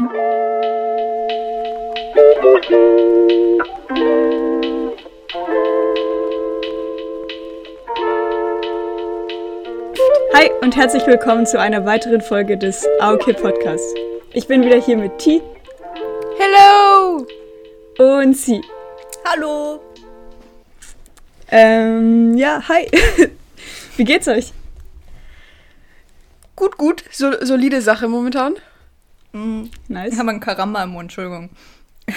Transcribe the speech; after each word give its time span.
Hi 0.00 0.06
und 10.62 10.74
herzlich 10.74 11.06
willkommen 11.06 11.44
zu 11.44 11.60
einer 11.60 11.84
weiteren 11.84 12.22
Folge 12.22 12.56
des 12.56 12.86
AOK 13.00 13.36
Podcasts. 13.42 13.92
Ich 14.32 14.48
bin 14.48 14.64
wieder 14.64 14.80
hier 14.80 14.96
mit 14.96 15.18
T. 15.18 15.42
Hello! 16.38 17.26
Und 17.98 18.34
Sie. 18.38 18.62
Hallo! 19.26 19.80
Ähm, 21.50 22.38
ja, 22.38 22.66
hi. 22.66 22.90
Wie 23.98 24.04
geht's 24.04 24.28
euch? 24.28 24.54
Gut, 26.56 26.78
gut. 26.78 27.04
So, 27.10 27.32
solide 27.44 27.82
Sache 27.82 28.08
momentan. 28.08 28.54
Mhm. 29.32 29.70
Nice. 29.88 30.12
Ich 30.14 30.18
habe 30.18 30.30
einen 30.30 30.40
Karamba 30.40 30.82
im 30.82 30.90
Mund, 30.90 31.04
Entschuldigung. 31.04 31.50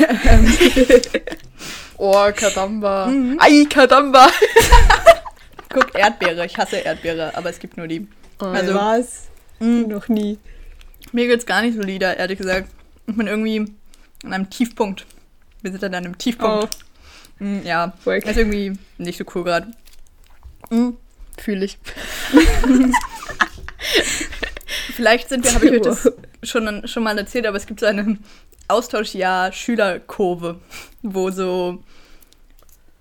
oh, 1.97 2.31
Karamba. 2.35 3.07
Mhm. 3.07 3.37
Ei, 3.39 3.65
Karamba. 3.69 4.29
Guck, 5.69 5.95
Erdbeere. 5.97 6.45
Ich 6.45 6.57
hasse 6.57 6.77
Erdbeere, 6.77 7.35
aber 7.35 7.49
es 7.49 7.59
gibt 7.59 7.77
nur 7.77 7.87
die. 7.87 8.07
Also 8.39 8.73
was? 8.73 9.27
mh, 9.59 9.87
Noch 9.87 10.07
nie. 10.09 10.37
mir 11.11 11.27
geht's 11.27 11.45
gar 11.45 11.61
nicht 11.61 11.75
solide, 11.75 12.05
ehrlich 12.17 12.37
gesagt. 12.39 12.69
Ich 13.07 13.15
bin 13.15 13.27
irgendwie 13.27 13.59
an 14.23 14.33
einem 14.33 14.49
Tiefpunkt. 14.49 15.05
Wir 15.61 15.71
sind 15.71 15.83
an 15.83 15.93
einem 15.95 16.17
Tiefpunkt. 16.17 16.77
Mm, 17.39 17.59
ja, 17.63 17.93
Work. 18.05 18.25
ist 18.25 18.37
irgendwie 18.37 18.73
nicht 18.97 19.17
so 19.17 19.23
cool 19.35 19.43
gerade. 19.43 19.71
Mm, 20.69 20.89
Fühle 21.39 21.65
ich. 21.65 21.77
Vielleicht 24.91 25.29
sind 25.29 25.45
wir, 25.45 25.53
habe 25.53 25.65
ich 25.65 25.71
euch 25.73 25.81
das 25.81 26.11
schon, 26.43 26.87
schon 26.87 27.03
mal 27.03 27.17
erzählt, 27.17 27.45
aber 27.45 27.57
es 27.57 27.65
gibt 27.65 27.79
so 27.79 27.85
eine 27.85 28.17
Austauschjahr-Schülerkurve, 28.67 30.59
wo 31.01 31.31
so 31.31 31.83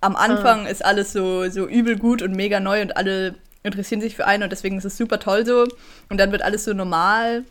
am 0.00 0.16
Anfang 0.16 0.66
ist 0.66 0.84
alles 0.84 1.12
so, 1.12 1.48
so 1.48 1.66
übel 1.66 1.96
gut 1.96 2.22
und 2.22 2.34
mega 2.34 2.58
neu 2.60 2.82
und 2.82 2.96
alle 2.96 3.36
interessieren 3.62 4.00
sich 4.00 4.16
für 4.16 4.26
einen 4.26 4.42
und 4.42 4.50
deswegen 4.50 4.78
ist 4.78 4.84
es 4.84 4.96
super 4.96 5.20
toll 5.20 5.46
so. 5.46 5.66
Und 6.08 6.18
dann 6.18 6.32
wird 6.32 6.42
alles 6.42 6.64
so 6.64 6.72
normal 6.72 7.44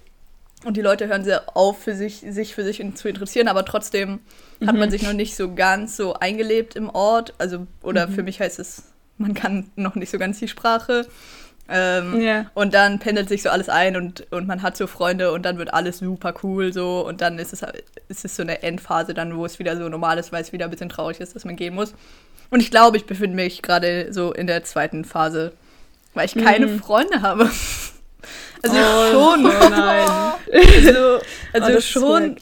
und 0.66 0.78
die 0.78 0.82
Leute 0.82 1.08
hören 1.08 1.24
sehr 1.24 1.56
auf, 1.56 1.82
für 1.82 1.96
sich, 1.96 2.24
sich 2.28 2.54
für 2.54 2.64
sich 2.64 2.84
zu 2.96 3.08
interessieren, 3.08 3.48
aber 3.48 3.66
trotzdem 3.66 4.20
hat 4.66 4.76
man 4.76 4.92
sich 4.92 5.02
noch 5.02 5.14
nicht 5.14 5.36
so 5.36 5.56
ganz 5.56 5.98
so 5.98 6.14
eingelebt 6.14 6.76
im 6.76 6.90
Ort. 6.90 7.34
Also, 7.40 7.66
oder 7.82 8.08
für 8.08 8.22
mich 8.22 8.40
heißt 8.40 8.60
es, 8.60 8.84
man 9.18 9.34
kann 9.34 9.72
noch 9.76 9.96
nicht 9.96 10.12
so 10.12 10.20
ganz 10.20 10.38
die 10.40 10.48
Sprache. 10.48 11.08
Ähm, 11.70 12.20
Ja. 12.22 12.46
Und 12.54 12.74
dann 12.74 13.00
pendelt 13.00 13.30
sich 13.30 13.44
so 13.44 13.50
alles 13.50 13.70
ein 13.70 13.96
und, 13.96 14.26
und 14.32 14.48
man 14.48 14.62
hat 14.62 14.76
so 14.76 14.88
Freunde 14.88 15.32
und 15.32 15.44
dann 15.44 15.58
wird 15.58 15.74
alles 15.74 16.00
super 16.00 16.34
cool 16.44 16.74
so 16.74 17.06
und 17.08 17.22
dann 17.22 17.40
ist 17.40 17.54
es, 17.54 17.62
ist 18.10 18.26
es 18.26 18.36
so 18.36 18.42
eine 18.44 18.62
Endphase 18.64 19.14
dann, 19.14 19.38
wo 19.38 19.46
es 19.46 19.58
wieder 19.60 19.78
so 19.78 19.88
normal 19.88 20.18
ist, 20.18 20.32
weil 20.32 20.42
es 20.42 20.52
wieder 20.52 20.66
ein 20.66 20.72
bisschen 20.72 20.90
traurig 20.90 21.20
ist, 21.20 21.36
dass 21.36 21.46
man 21.46 21.56
gehen 21.56 21.74
muss. 21.76 21.94
Und 22.50 22.60
ich 22.62 22.72
glaube, 22.72 22.98
ich 22.98 23.06
befinde 23.06 23.36
mich 23.36 23.62
gerade 23.62 24.12
so 24.12 24.34
in 24.34 24.48
der 24.48 24.64
zweiten 24.66 25.06
Phase, 25.06 25.54
weil 26.14 26.26
ich 26.26 26.36
keine 26.36 26.68
Mhm. 26.68 26.80
Freunde 26.80 27.22
habe. 27.22 27.50
Also 28.64 28.78
Oh, 28.78 29.12
schon. 29.12 29.46
oh 29.48 29.70
nein. 29.70 30.08
Also, 30.54 30.92
also 30.94 31.20
Oh, 31.54 31.60
das 31.60 31.70
ist 31.70 31.88
schon. 31.88 32.36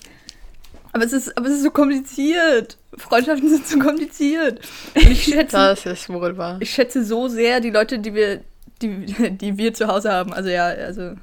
Aber 0.92 1.06
es, 1.06 1.14
ist, 1.14 1.38
aber 1.38 1.48
es 1.48 1.54
ist 1.54 1.64
so 1.64 1.72
kompliziert. 1.72 2.78
Freundschaften 2.98 3.48
sind 3.48 3.66
so 3.66 3.80
kompliziert. 3.80 4.60
Und 4.96 5.10
ich 5.12 5.24
schätze, 5.24 5.56
Das 5.56 5.86
ist 5.86 6.10
wohl 6.10 6.36
wahr. 6.38 6.58
ich 6.60 6.72
schätze 6.72 7.06
so 7.06 7.28
sehr 7.30 7.62
die 7.62 7.70
Leute, 7.70 8.00
die 8.00 8.14
wir, 8.14 8.42
die, 8.82 9.06
die 9.38 9.58
wir 9.58 9.74
zu 9.74 9.88
Hause 9.88 10.12
haben. 10.12 10.34
Also 10.34 10.50
ja, 10.50 10.66
also 10.66 11.16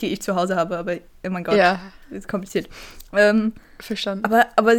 die 0.00 0.08
ich 0.12 0.22
zu 0.22 0.36
Hause 0.36 0.56
habe, 0.56 0.78
aber 0.78 0.96
oh 1.26 1.30
mein 1.30 1.44
Gott, 1.44 1.56
Ja, 1.56 1.80
ist 2.10 2.28
kompliziert. 2.28 2.68
Ähm, 3.12 3.52
verstanden. 3.80 4.24
aber, 4.24 4.46
aber 4.56 4.74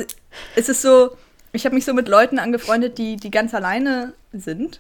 es 0.56 0.70
ist 0.70 0.82
so, 0.82 1.18
ich 1.52 1.66
habe 1.66 1.76
mich 1.76 1.84
so 1.84 1.94
mit 1.94 2.08
Leuten 2.08 2.40
angefreundet, 2.40 2.98
die, 2.98 3.18
die 3.18 3.32
ganz 3.32 3.54
alleine 3.54 4.14
sind. 4.32 4.80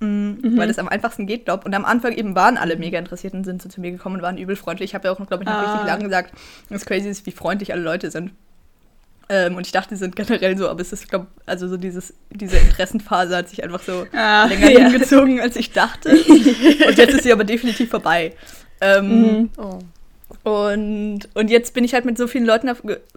Mhm. 0.00 0.56
Weil 0.56 0.68
das 0.68 0.78
am 0.78 0.88
einfachsten 0.88 1.26
geht, 1.26 1.44
glaube 1.44 1.64
Und 1.66 1.74
am 1.74 1.84
Anfang 1.84 2.12
eben 2.12 2.34
waren 2.34 2.56
alle 2.56 2.76
mega 2.76 2.98
interessiert 2.98 3.34
und 3.34 3.44
sind 3.44 3.60
so 3.60 3.68
zu 3.68 3.82
mir 3.82 3.90
gekommen 3.90 4.16
und 4.16 4.22
waren 4.22 4.38
übel 4.38 4.56
freundlich. 4.56 4.90
Ich 4.90 4.94
habe 4.94 5.08
ja 5.08 5.12
auch 5.12 5.18
noch, 5.18 5.26
glaube 5.26 5.42
ich, 5.42 5.46
noch 5.48 5.54
Ah. 5.56 5.72
richtig 5.72 5.86
lange 5.86 6.04
gesagt, 6.04 6.32
was 6.70 6.86
crazy 6.86 7.08
ist, 7.10 7.26
wie 7.26 7.32
freundlich 7.32 7.72
alle 7.74 7.82
Leute 7.82 8.10
sind. 8.10 8.32
Ähm, 9.32 9.54
und 9.54 9.64
ich 9.64 9.72
dachte, 9.72 9.90
die 9.90 9.96
sind 9.96 10.16
generell 10.16 10.58
so, 10.58 10.68
aber 10.68 10.80
es 10.80 10.92
ist, 10.92 11.08
glaube 11.08 11.28
also 11.46 11.68
so 11.68 11.76
dieses, 11.76 12.12
diese 12.30 12.56
Interessenphase 12.56 13.36
hat 13.36 13.48
sich 13.48 13.62
einfach 13.62 13.80
so 13.82 14.04
Ah, 14.12 14.46
länger 14.46 14.70
ja. 14.70 14.88
hingezogen, 14.88 15.40
als 15.40 15.54
ich 15.54 15.70
dachte. 15.72 16.10
und 16.10 16.98
jetzt 16.98 17.14
ist 17.14 17.22
sie 17.22 17.32
aber 17.32 17.44
definitiv 17.44 17.90
vorbei. 17.90 18.34
Ähm, 18.80 19.08
Mhm. 19.08 19.50
Oh. 19.56 19.78
und, 20.50 21.28
und 21.34 21.48
jetzt 21.50 21.74
bin 21.74 21.84
ich 21.84 21.94
halt 21.94 22.04
mit 22.04 22.18
so 22.18 22.26
vielen 22.26 22.44
Leuten 22.44 22.70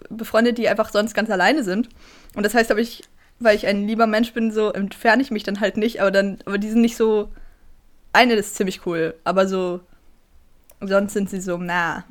befreundet, 0.08 0.56
die 0.58 0.68
einfach 0.68 0.90
sonst 0.90 1.14
ganz 1.14 1.30
alleine 1.30 1.64
sind. 1.64 1.88
Und 2.36 2.44
das 2.46 2.54
heißt, 2.54 2.70
aber 2.70 2.80
ich, 2.80 3.02
weil 3.40 3.56
ich 3.56 3.66
ein 3.66 3.86
lieber 3.88 4.06
Mensch 4.06 4.32
bin, 4.32 4.52
so 4.52 4.72
entferne 4.72 5.22
ich 5.22 5.30
mich 5.32 5.42
dann 5.42 5.58
halt 5.60 5.76
nicht, 5.76 6.00
aber 6.00 6.10
dann, 6.12 6.38
aber 6.44 6.58
die 6.58 6.70
sind 6.70 6.80
nicht 6.80 6.96
so. 6.96 7.28
Eine 8.12 8.34
ist 8.34 8.54
ziemlich 8.54 8.86
cool, 8.86 9.14
aber 9.24 9.48
so. 9.48 9.80
Sonst 10.80 11.14
sind 11.14 11.28
sie 11.30 11.40
so, 11.40 11.56
na. 11.58 12.04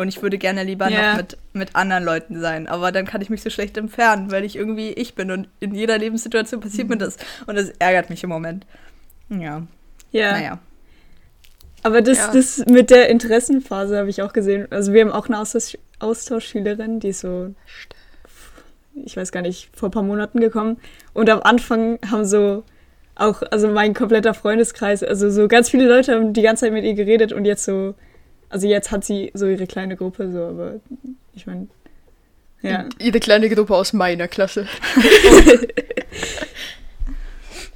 Und 0.00 0.08
ich 0.08 0.22
würde 0.22 0.38
gerne 0.38 0.64
lieber 0.64 0.88
Ja. 0.88 1.10
noch 1.10 1.16
mit, 1.18 1.36
mit 1.52 1.76
anderen 1.76 2.04
Leuten 2.04 2.40
sein. 2.40 2.66
Aber 2.66 2.90
dann 2.90 3.04
kann 3.06 3.20
ich 3.20 3.28
mich 3.28 3.42
so 3.42 3.50
schlecht 3.50 3.76
entfernen, 3.76 4.30
weil 4.30 4.44
ich 4.44 4.56
irgendwie 4.56 4.90
ich 4.92 5.14
bin. 5.14 5.30
Und 5.30 5.48
in 5.60 5.74
jeder 5.74 5.98
Lebenssituation 5.98 6.60
passiert 6.60 6.88
mir 6.88 6.96
das. 6.96 7.18
Und 7.46 7.56
das 7.56 7.68
ärgert 7.78 8.08
mich 8.08 8.24
im 8.24 8.30
Moment. 8.30 8.64
Ja, 9.28 9.66
Ja. 10.10 10.32
naja. 10.32 10.58
Aber 11.82 12.00
das, 12.02 12.18
Ja. 12.18 12.32
das 12.32 12.64
mit 12.66 12.90
der 12.90 13.08
Interessenphase 13.10 13.98
habe 13.98 14.08
ich 14.10 14.22
auch 14.22 14.32
gesehen. 14.32 14.66
Also 14.70 14.92
wir 14.92 15.02
haben 15.02 15.12
auch 15.12 15.26
eine 15.28 15.38
Austausch 15.38 15.76
Austauschschülerin, 15.98 16.98
die 17.00 17.08
ist 17.08 17.20
so, 17.20 17.54
ich 19.04 19.16
weiß 19.18 19.32
gar 19.32 19.42
nicht, 19.42 19.68
vor 19.76 19.88
ein 19.90 19.92
paar 19.92 20.02
Monaten 20.02 20.40
gekommen. 20.40 20.78
Und 21.12 21.28
am 21.28 21.42
Anfang 21.42 21.98
haben 22.10 22.24
so 22.24 22.64
auch, 23.16 23.42
also 23.50 23.68
mein 23.68 23.92
kompletter 23.92 24.32
Freundeskreis, 24.32 25.02
also 25.02 25.28
so 25.28 25.46
ganz 25.46 25.68
viele 25.68 25.86
Leute 25.86 26.14
haben 26.14 26.32
die 26.32 26.40
ganze 26.40 26.64
Zeit 26.64 26.72
mit 26.72 26.84
ihr 26.84 26.94
geredet 26.94 27.34
und 27.34 27.44
jetzt 27.44 27.64
so, 27.64 27.94
also 28.50 28.66
jetzt 28.66 28.90
hat 28.90 29.04
sie 29.04 29.30
so 29.34 29.46
ihre 29.46 29.66
kleine 29.66 29.96
Gruppe, 29.96 30.30
so, 30.30 30.42
aber 30.42 30.74
ich 31.34 31.46
meine, 31.46 31.68
ja. 32.62 32.86
Jede 32.98 33.20
kleine 33.20 33.48
Gruppe 33.48 33.74
aus 33.74 33.92
meiner 33.92 34.28
Klasse. 34.28 34.66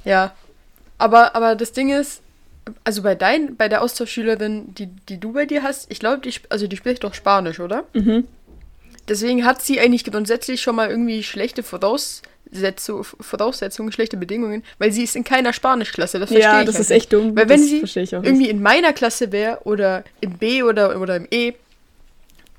ja. 0.05 0.35
Aber, 0.97 1.35
aber 1.35 1.55
das 1.55 1.71
Ding 1.71 1.89
ist, 1.89 2.21
also 2.83 3.01
bei 3.01 3.15
dein, 3.15 3.55
bei 3.55 3.67
der 3.67 3.81
Austauschschülerin, 3.81 4.73
die, 4.75 4.87
die 4.87 5.19
du 5.19 5.33
bei 5.33 5.45
dir 5.45 5.63
hast, 5.63 5.91
ich 5.91 5.99
glaube, 5.99 6.21
die, 6.21 6.33
also 6.49 6.67
die 6.67 6.77
spricht 6.77 7.03
doch 7.03 7.13
Spanisch, 7.13 7.59
oder? 7.59 7.85
Mhm. 7.93 8.27
Deswegen 9.07 9.45
hat 9.45 9.61
sie 9.61 9.79
eigentlich 9.79 10.03
grundsätzlich 10.03 10.61
schon 10.61 10.75
mal 10.75 10.89
irgendwie 10.89 11.23
schlechte 11.23 11.63
Voraussetzungen, 11.63 12.34
Voraussetzungen 13.19 13.91
schlechte 13.91 14.17
Bedingungen, 14.17 14.63
weil 14.77 14.91
sie 14.91 15.03
ist 15.03 15.15
in 15.15 15.23
keiner 15.23 15.53
Spanischklasse. 15.53 16.19
Das 16.19 16.29
verstehe 16.29 16.51
Ja, 16.51 16.59
ich 16.61 16.65
das 16.65 16.75
halt 16.75 16.85
ist 16.85 16.91
echt 16.91 17.13
dumm. 17.13 17.35
Weil 17.35 17.49
wenn 17.49 17.59
das 17.59 17.93
sie 17.93 18.15
auch 18.15 18.21
nicht. 18.21 18.29
irgendwie 18.29 18.49
in 18.49 18.61
meiner 18.61 18.93
Klasse 18.93 19.31
wäre 19.31 19.59
oder 19.63 20.03
im 20.21 20.37
B 20.37 20.63
oder, 20.63 20.99
oder 20.99 21.15
im 21.17 21.27
E, 21.31 21.53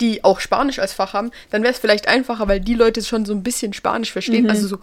die 0.01 0.25
auch 0.25 0.41
Spanisch 0.41 0.79
als 0.79 0.93
Fach 0.93 1.15
haben, 1.15 1.31
dann 1.51 1.63
wäre 1.63 1.73
es 1.73 1.79
vielleicht 1.79 2.09
einfacher, 2.09 2.49
weil 2.49 2.61
die 2.61 2.75
Leute 2.75 3.03
schon 3.03 3.25
so 3.25 3.33
ein 3.33 3.43
bisschen 3.43 3.73
Spanisch 3.73 4.13
verstehen. 4.13 4.45
Mhm. 4.45 4.51
Also 4.51 4.69
so, 4.69 4.79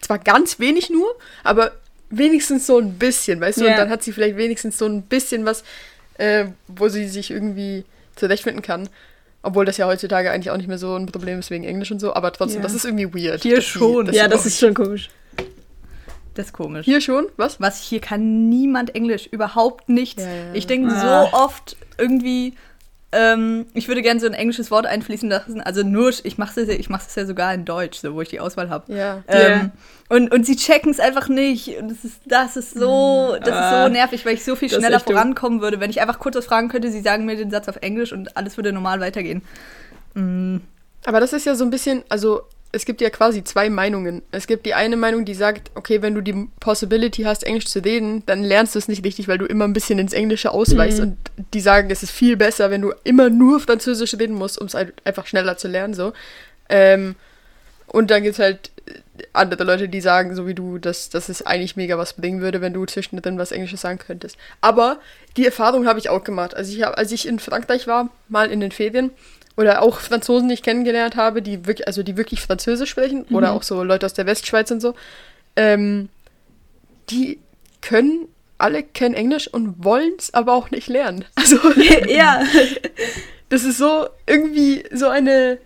zwar 0.00 0.18
ganz 0.18 0.58
wenig 0.58 0.90
nur, 0.90 1.14
aber 1.44 1.72
wenigstens 2.10 2.66
so 2.66 2.78
ein 2.78 2.94
bisschen, 2.94 3.40
weißt 3.40 3.60
du? 3.60 3.64
Ja. 3.64 3.72
Und 3.72 3.76
dann 3.78 3.90
hat 3.90 4.02
sie 4.02 4.12
vielleicht 4.12 4.36
wenigstens 4.36 4.78
so 4.78 4.86
ein 4.86 5.02
bisschen 5.02 5.44
was, 5.44 5.64
äh, 6.18 6.46
wo 6.66 6.88
sie 6.88 7.08
sich 7.08 7.30
irgendwie 7.30 7.84
zurechtfinden 8.16 8.62
kann. 8.62 8.88
Obwohl 9.42 9.64
das 9.64 9.76
ja 9.76 9.86
heutzutage 9.86 10.30
eigentlich 10.30 10.50
auch 10.50 10.56
nicht 10.56 10.68
mehr 10.68 10.78
so 10.78 10.94
ein 10.96 11.06
Problem 11.06 11.38
ist 11.38 11.50
wegen 11.50 11.64
Englisch 11.64 11.90
und 11.92 12.00
so, 12.00 12.14
aber 12.14 12.32
trotzdem, 12.32 12.58
Ja. 12.60 12.62
das 12.64 12.74
ist 12.74 12.84
irgendwie 12.84 13.14
weird. 13.14 13.42
Hier 13.42 13.60
schon. 13.60 14.06
dass 14.06 14.16
ja, 14.16 14.24
sie 14.24 14.30
das 14.30 14.46
ist 14.46 14.58
schon 14.58 14.74
komisch. 14.74 15.10
Das 16.34 16.46
ist 16.46 16.52
komisch. 16.52 16.84
Hier 16.84 17.00
schon? 17.00 17.26
Was? 17.36 17.60
Was 17.60 17.82
hier 17.82 18.00
kann 18.00 18.48
niemand 18.48 18.94
Englisch, 18.94 19.26
überhaupt 19.26 19.88
nichts. 19.88 20.22
Ja, 20.22 20.28
ja. 20.28 20.54
Ich 20.54 20.66
denke 20.66 20.92
Ah. 20.92 21.26
so 21.30 21.36
oft 21.36 21.76
irgendwie, 21.98 22.54
ähm, 23.10 23.66
ich 23.72 23.88
würde 23.88 24.02
gerne 24.02 24.20
so 24.20 24.26
ein 24.26 24.34
englisches 24.34 24.70
Wort 24.70 24.84
einfließen 24.84 25.30
lassen. 25.30 25.60
Also 25.62 25.82
nur, 25.82 26.12
ich 26.24 26.36
mache 26.36 26.60
es 26.60 26.68
ich 26.68 26.90
mach's 26.90 27.14
ja 27.14 27.24
sogar 27.24 27.54
in 27.54 27.64
Deutsch, 27.64 27.98
so 28.00 28.14
wo 28.14 28.20
ich 28.20 28.28
die 28.28 28.38
Auswahl 28.40 28.68
habe. 28.68 28.92
Ja. 28.92 29.22
Ähm, 29.28 29.70
und, 30.10 30.30
und 30.32 30.44
sie 30.44 30.56
checken 30.56 30.90
es 30.90 31.00
einfach 31.00 31.28
nicht. 31.28 31.78
Und 31.78 31.90
das 31.90 32.04
ist, 32.04 32.20
das 32.26 32.56
ist 32.56 32.74
so, 32.74 33.36
das 33.40 33.48
ist 33.48 33.54
Ah. 33.54 33.86
so 33.86 33.92
nervig, 33.92 34.26
weil 34.26 34.34
ich 34.34 34.44
so 34.44 34.56
viel 34.56 34.68
Das 34.68 34.78
schneller 34.78 35.00
vorankommen 35.00 35.62
würde. 35.62 35.80
Wenn 35.80 35.88
ich 35.90 36.00
einfach 36.02 36.18
kurz 36.18 36.36
was 36.36 36.44
fragen 36.46 36.68
könnte, 36.68 36.90
sie 36.90 37.00
sagen 37.00 37.24
mir 37.24 37.36
den 37.36 37.50
Satz 37.50 37.68
auf 37.68 37.76
Englisch 37.76 38.12
und 38.12 38.36
alles 38.36 38.56
würde 38.58 38.72
normal 38.72 39.00
weitergehen. 39.00 39.42
Mm, 40.14 40.58
Aber 41.06 41.20
das 41.20 41.32
ist 41.32 41.46
ja 41.46 41.54
so 41.54 41.64
ein 41.64 41.70
bisschen, 41.70 42.02
also 42.10 42.42
es 42.70 42.84
gibt 42.84 43.00
ja 43.00 43.08
quasi 43.08 43.42
zwei 43.44 43.70
Meinungen. 43.70 44.22
Es 44.30 44.46
gibt 44.46 44.66
die 44.66 44.74
eine 44.74 44.96
Meinung, 44.96 45.24
die 45.24 45.34
sagt, 45.34 45.70
okay, 45.74 46.02
wenn 46.02 46.14
du 46.14 46.20
die 46.20 46.48
Possibility 46.60 47.22
hast, 47.22 47.44
Englisch 47.44 47.66
zu 47.66 47.78
reden, 47.78 48.22
dann 48.26 48.44
lernst 48.44 48.74
du 48.74 48.78
es 48.78 48.88
nicht 48.88 49.04
richtig, 49.04 49.26
weil 49.26 49.38
du 49.38 49.46
immer 49.46 49.64
ein 49.64 49.72
bisschen 49.72 49.98
ins 49.98 50.12
Englische 50.12 50.50
ausweichst. 50.50 50.98
Mhm. 50.98 51.04
Und 51.04 51.16
die 51.54 51.60
sagen, 51.60 51.90
es 51.90 52.02
ist 52.02 52.10
viel 52.10 52.36
besser, 52.36 52.70
wenn 52.70 52.82
du 52.82 52.92
immer 53.04 53.30
nur 53.30 53.60
Französisch 53.60 54.14
reden 54.14 54.34
musst, 54.34 54.58
um 54.60 54.66
es 54.66 54.74
halt 54.74 54.94
einfach 55.04 55.26
schneller 55.26 55.56
zu 55.56 55.66
lernen. 55.66 55.94
So. 55.94 56.12
Ähm, 56.68 57.14
und 57.86 58.10
dann 58.10 58.22
gibt 58.22 58.34
es 58.34 58.38
halt 58.38 58.70
andere 59.32 59.64
Leute, 59.64 59.88
die 59.88 60.02
sagen, 60.02 60.34
so 60.34 60.46
wie 60.46 60.54
du, 60.54 60.78
dass, 60.78 61.08
dass 61.08 61.30
es 61.30 61.44
eigentlich 61.44 61.76
mega 61.76 61.96
was 61.96 62.12
bringen 62.12 62.42
würde, 62.42 62.60
wenn 62.60 62.74
du 62.74 62.84
zwischendrin 62.84 63.38
was 63.38 63.50
Englisches 63.50 63.80
sagen 63.80 63.98
könntest. 63.98 64.36
Aber 64.60 64.98
die 65.38 65.46
Erfahrung 65.46 65.86
habe 65.86 65.98
ich 65.98 66.10
auch 66.10 66.22
gemacht. 66.22 66.54
Also 66.54 66.76
ich 66.76 66.82
hab, 66.82 66.98
als 66.98 67.12
ich 67.12 67.26
in 67.26 67.38
Frankreich 67.38 67.86
war, 67.86 68.10
mal 68.28 68.50
in 68.50 68.60
den 68.60 68.72
Ferien, 68.72 69.10
oder 69.58 69.82
auch 69.82 69.98
Franzosen, 70.00 70.48
die 70.48 70.54
ich 70.54 70.62
kennengelernt 70.62 71.16
habe, 71.16 71.42
die 71.42 71.66
wirklich, 71.66 71.86
also 71.88 72.02
die 72.02 72.16
wirklich 72.16 72.40
Französisch 72.40 72.90
sprechen, 72.90 73.26
Mhm. 73.28 73.36
oder 73.36 73.52
auch 73.52 73.62
so 73.64 73.82
Leute 73.82 74.06
aus 74.06 74.14
der 74.14 74.24
Westschweiz 74.26 74.70
und 74.70 74.80
so, 74.80 74.94
ähm, 75.56 76.08
die 77.10 77.38
können 77.80 78.28
alle 78.56 78.82
kennen 78.82 79.14
Englisch 79.14 79.46
und 79.48 79.84
wollen 79.84 80.12
es 80.18 80.32
aber 80.34 80.52
auch 80.54 80.70
nicht 80.70 80.88
lernen. 80.88 81.24
Also 81.36 81.56
ja. 82.08 82.42
das 83.48 83.64
ist 83.64 83.78
so 83.78 84.06
irgendwie 84.26 84.84
so 84.92 85.08
eine. 85.08 85.58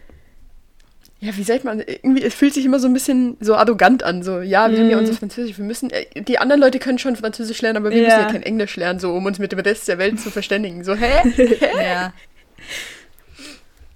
Ja, 1.20 1.36
wie 1.36 1.44
sagt 1.44 1.62
man? 1.64 1.78
Irgendwie, 1.80 2.22
es 2.24 2.34
fühlt 2.34 2.52
sich 2.52 2.64
immer 2.64 2.80
so 2.80 2.88
ein 2.88 2.92
bisschen 2.94 3.36
so 3.38 3.54
arrogant 3.54 4.02
an. 4.02 4.24
So, 4.24 4.40
ja, 4.40 4.68
wir 4.70 4.78
haben 4.80 4.90
ja 4.90 4.96
Mhm. 4.96 5.02
unser 5.04 5.14
Französisch, 5.14 5.56
wir 5.56 5.64
müssen. 5.64 5.90
Äh, 5.90 6.22
die 6.22 6.38
anderen 6.38 6.60
Leute 6.60 6.80
können 6.80 6.98
schon 6.98 7.14
Französisch 7.14 7.62
lernen, 7.62 7.76
aber 7.76 7.90
wir 7.90 7.98
Ja. 7.98 8.04
müssen 8.08 8.20
ja 8.22 8.32
kein 8.32 8.42
Englisch 8.42 8.74
lernen, 8.76 8.98
so 8.98 9.12
um 9.14 9.24
uns 9.26 9.38
mit 9.38 9.52
dem 9.52 9.60
Rest 9.60 9.86
der 9.86 9.98
Welt 9.98 10.18
zu 10.18 10.30
verständigen. 10.30 10.82
So, 10.82 10.94
hä? 10.96 11.22
Ja. 11.80 12.12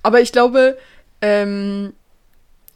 Aber 0.06 0.20
ich 0.20 0.30
glaube, 0.30 0.78
ähm, 1.20 1.92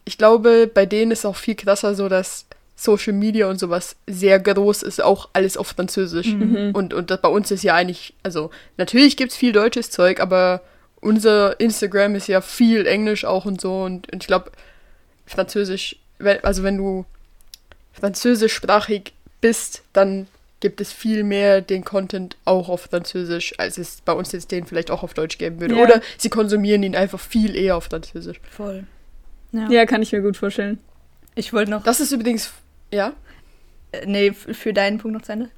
ich 0.04 0.18
glaube, 0.18 0.66
bei 0.66 0.84
denen 0.84 1.12
ist 1.12 1.24
auch 1.24 1.36
viel 1.36 1.54
krasser 1.54 1.94
so, 1.94 2.08
dass 2.08 2.46
Social 2.74 3.12
Media 3.12 3.46
und 3.46 3.60
sowas 3.60 3.94
sehr 4.08 4.40
groß 4.40 4.82
ist, 4.82 5.00
auch 5.00 5.28
alles 5.32 5.56
auf 5.56 5.68
Französisch. 5.68 6.26
Mhm. 6.26 6.72
Und, 6.74 6.92
und 6.92 7.12
das 7.12 7.20
bei 7.20 7.28
uns 7.28 7.52
ist 7.52 7.62
ja 7.62 7.76
eigentlich, 7.76 8.14
also 8.24 8.50
natürlich 8.78 9.16
gibt 9.16 9.30
es 9.30 9.38
viel 9.38 9.52
deutsches 9.52 9.92
Zeug, 9.92 10.18
aber 10.18 10.62
unser 11.00 11.60
Instagram 11.60 12.16
ist 12.16 12.26
ja 12.26 12.40
viel 12.40 12.84
Englisch 12.84 13.24
auch 13.24 13.44
und 13.44 13.60
so. 13.60 13.82
Und, 13.82 14.12
und 14.12 14.24
ich 14.24 14.26
glaube, 14.26 14.50
Französisch, 15.24 16.00
also 16.42 16.64
wenn 16.64 16.78
du 16.78 17.04
französischsprachig 17.92 19.12
bist, 19.40 19.82
dann 19.92 20.26
gibt 20.60 20.80
es 20.80 20.92
viel 20.92 21.24
mehr 21.24 21.62
den 21.62 21.84
Content 21.84 22.36
auch 22.44 22.68
auf 22.68 22.82
Französisch, 22.82 23.54
als 23.58 23.78
es 23.78 24.02
bei 24.02 24.12
uns 24.12 24.32
jetzt 24.32 24.50
den 24.52 24.66
vielleicht 24.66 24.90
auch 24.90 25.02
auf 25.02 25.14
Deutsch 25.14 25.38
geben 25.38 25.60
würde. 25.60 25.76
Ja. 25.76 25.82
Oder 25.82 26.00
sie 26.18 26.28
konsumieren 26.28 26.82
ihn 26.82 26.94
einfach 26.94 27.20
viel 27.20 27.56
eher 27.56 27.76
auf 27.76 27.84
Französisch. 27.84 28.40
Voll. 28.50 28.84
ja, 29.52 29.86
kann 29.86 30.02
ich 30.02 30.12
mir 30.12 30.20
gut 30.20 30.36
vorstellen. 30.36 30.78
Ich 31.34 31.52
wollte 31.52 31.70
noch. 31.70 31.82
Das 31.82 32.00
ist 32.00 32.12
übrigens, 32.12 32.52
ja? 32.92 33.14
äh, 33.92 34.06
Nee, 34.06 34.32
für 34.32 34.72
deinen 34.72 34.98
Punkt 34.98 35.16
noch 35.16 35.22
zu 35.22 35.32
Ende. 35.32 35.50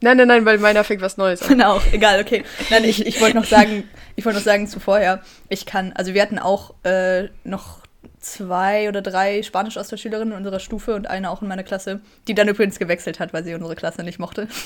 Nein, 0.00 0.16
nein, 0.16 0.28
nein, 0.28 0.44
weil 0.44 0.58
meiner 0.58 0.84
fängt 0.84 1.00
was 1.00 1.16
Neues 1.16 1.42
an. 1.42 1.48
Genau, 1.58 1.80
egal, 1.90 2.20
okay. 2.20 2.44
Nein, 2.70 2.84
ich, 2.84 3.04
ich 3.04 3.20
wollte 3.20 3.36
noch 3.36 3.44
sagen, 3.44 3.84
ich 4.14 4.24
wollte 4.24 4.38
noch 4.38 4.44
sagen 4.44 4.68
zu 4.68 4.78
vorher, 4.78 5.22
ich 5.48 5.66
kann, 5.66 5.92
also 5.92 6.14
wir 6.14 6.22
hatten 6.22 6.38
auch 6.38 6.74
äh, 6.84 7.28
noch 7.42 7.80
zwei 8.20 8.88
oder 8.88 9.02
drei 9.02 9.42
Spanisch-Austauschschülerinnen 9.42 10.32
in 10.32 10.38
unserer 10.38 10.60
Stufe 10.60 10.94
und 10.94 11.08
eine 11.08 11.30
auch 11.30 11.42
in 11.42 11.48
meiner 11.48 11.62
Klasse, 11.62 12.00
die 12.26 12.34
dann 12.34 12.48
übrigens 12.48 12.78
gewechselt 12.78 13.20
hat, 13.20 13.32
weil 13.32 13.44
sie 13.44 13.54
unsere 13.54 13.76
Klasse 13.76 14.02
nicht 14.02 14.18
mochte. 14.18 14.48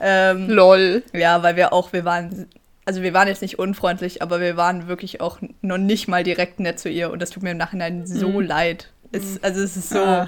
Ähm, 0.00 0.48
Lol. 0.48 1.02
ja, 1.12 1.42
weil 1.42 1.56
wir 1.56 1.72
auch, 1.72 1.92
wir 1.92 2.04
waren, 2.04 2.46
also 2.84 3.02
wir 3.02 3.12
waren 3.12 3.28
jetzt 3.28 3.42
nicht 3.42 3.58
unfreundlich, 3.58 4.22
aber 4.22 4.40
wir 4.40 4.56
waren 4.56 4.88
wirklich 4.88 5.20
auch 5.20 5.38
noch 5.60 5.78
nicht 5.78 6.08
mal 6.08 6.22
direkt 6.24 6.60
nett 6.60 6.78
zu 6.78 6.88
ihr 6.88 7.10
und 7.10 7.20
das 7.20 7.30
tut 7.30 7.42
mir 7.42 7.50
im 7.50 7.56
Nachhinein 7.58 8.06
so 8.06 8.40
leid. 8.40 8.90
Es, 9.12 9.42
also 9.42 9.60
es 9.60 9.76
ist 9.76 9.90
so, 9.90 9.98
Ah. 9.98 10.26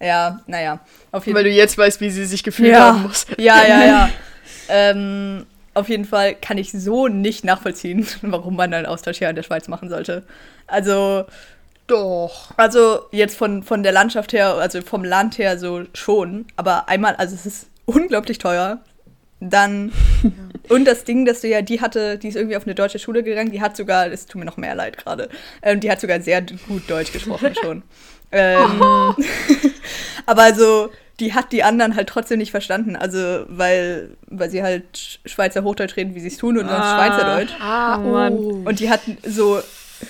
ja, 0.00 0.40
naja, 0.46 0.80
auf 1.12 1.26
jeden 1.26 1.36
Weil 1.36 1.44
du 1.44 1.50
jetzt 1.50 1.76
weißt, 1.78 2.00
wie 2.00 2.10
sie 2.10 2.24
sich 2.24 2.42
gefühlt 2.42 2.72
ja. 2.72 2.80
haben 2.92 3.02
muss. 3.02 3.26
Ja, 3.38 3.62
ja, 3.66 3.84
ja. 3.84 4.10
ähm, 4.68 5.46
auf 5.74 5.88
jeden 5.88 6.04
Fall 6.04 6.34
kann 6.34 6.58
ich 6.58 6.72
so 6.72 7.08
nicht 7.08 7.44
nachvollziehen, 7.44 8.06
warum 8.22 8.56
man 8.56 8.72
einen 8.74 8.86
Austausch 8.86 9.18
hier 9.18 9.30
in 9.30 9.36
der 9.36 9.42
Schweiz 9.42 9.68
machen 9.68 9.88
sollte. 9.88 10.24
Also, 10.66 11.24
Doch. 11.90 12.50
also 12.56 13.00
jetzt 13.10 13.36
von, 13.36 13.62
von 13.62 13.82
der 13.82 13.92
Landschaft 13.92 14.32
her, 14.32 14.54
also 14.54 14.80
vom 14.82 15.04
Land 15.04 15.38
her 15.38 15.58
so 15.58 15.82
schon, 15.94 16.46
aber 16.56 16.88
einmal, 16.88 17.16
also 17.16 17.34
es 17.34 17.46
ist 17.46 17.66
unglaublich 17.86 18.38
teuer. 18.38 18.78
Dann, 19.42 19.90
und 20.68 20.84
das 20.84 21.04
Ding, 21.04 21.24
dass 21.24 21.40
du 21.40 21.48
ja, 21.48 21.62
die 21.62 21.80
hatte, 21.80 22.18
die 22.18 22.28
ist 22.28 22.36
irgendwie 22.36 22.56
auf 22.56 22.64
eine 22.66 22.74
deutsche 22.74 22.98
Schule 22.98 23.22
gegangen, 23.22 23.50
die 23.50 23.60
hat 23.62 23.74
sogar, 23.76 24.06
es 24.12 24.26
tut 24.26 24.38
mir 24.38 24.44
noch 24.44 24.58
mehr 24.58 24.74
leid 24.74 24.98
gerade, 24.98 25.28
ähm, 25.62 25.80
die 25.80 25.90
hat 25.90 25.98
sogar 26.00 26.20
sehr 26.20 26.42
gut 26.68 26.82
Deutsch 26.88 27.10
gesprochen 27.12 27.54
schon. 27.54 27.82
ähm, 28.32 28.80
aber 30.26 30.42
also, 30.42 30.90
die 31.20 31.34
hat 31.34 31.52
die 31.52 31.62
anderen 31.62 31.96
halt 31.96 32.08
trotzdem 32.08 32.38
nicht 32.38 32.50
verstanden, 32.50 32.96
also, 32.96 33.44
weil, 33.48 34.10
weil 34.28 34.50
sie 34.50 34.62
halt 34.62 34.84
Sch- 34.94 35.18
Schweizer 35.26 35.64
Hochdeutsch 35.64 35.96
reden, 35.96 36.14
wie 36.14 36.20
sie 36.20 36.28
es 36.28 36.36
tun, 36.38 36.56
und 36.58 36.68
sonst 36.68 36.80
Ah. 36.84 36.96
Schweizerdeutsch. 36.96 37.52
Ah, 37.60 37.98
Oh. 38.30 38.62
Und 38.64 38.78
die 38.80 38.90
hat 38.90 39.00
so 39.26 39.60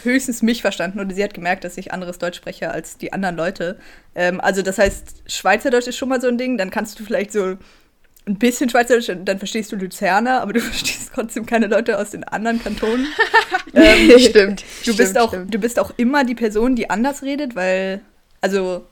höchstens 0.02 0.42
mich 0.42 0.62
verstanden 0.62 1.00
und 1.00 1.14
sie 1.14 1.22
hat 1.22 1.34
gemerkt, 1.34 1.64
dass 1.64 1.76
ich 1.76 1.92
anderes 1.92 2.18
Deutsch 2.18 2.36
spreche 2.36 2.70
als 2.70 2.96
die 2.96 3.12
anderen 3.12 3.36
Leute. 3.36 3.78
Ähm, 4.14 4.40
also 4.40 4.62
das 4.62 4.78
heißt, 4.78 5.24
Schweizerdeutsch 5.26 5.86
ist 5.86 5.96
schon 5.96 6.08
mal 6.08 6.20
so 6.20 6.28
ein 6.28 6.38
Ding, 6.38 6.58
dann 6.58 6.70
kannst 6.70 6.98
du 6.98 7.04
vielleicht 7.04 7.32
so 7.32 7.56
ein 8.26 8.38
bisschen 8.38 8.70
Schweizerdeutsch, 8.70 9.08
und 9.08 9.24
dann 9.24 9.38
verstehst 9.38 9.72
du 9.72 9.76
Luzerner, 9.76 10.42
aber 10.42 10.52
du 10.52 10.60
verstehst 10.60 11.10
trotzdem 11.14 11.46
keine 11.46 11.66
Leute 11.66 11.98
aus 11.98 12.10
den 12.10 12.24
anderen 12.24 12.62
Kantonen. 12.62 13.06
ähm, 13.74 14.18
stimmt. 14.18 14.62
du, 14.62 14.66
stimmt, 14.82 14.96
bist 14.98 15.18
auch, 15.18 15.28
stimmt. 15.28 15.54
du 15.54 15.58
bist 15.58 15.78
auch 15.78 15.92
immer 15.96 16.24
die 16.24 16.34
Person, 16.34 16.76
die 16.76 16.90
anders 16.90 17.22
redet, 17.22 17.56
weil, 17.56 18.00
also 18.40 18.86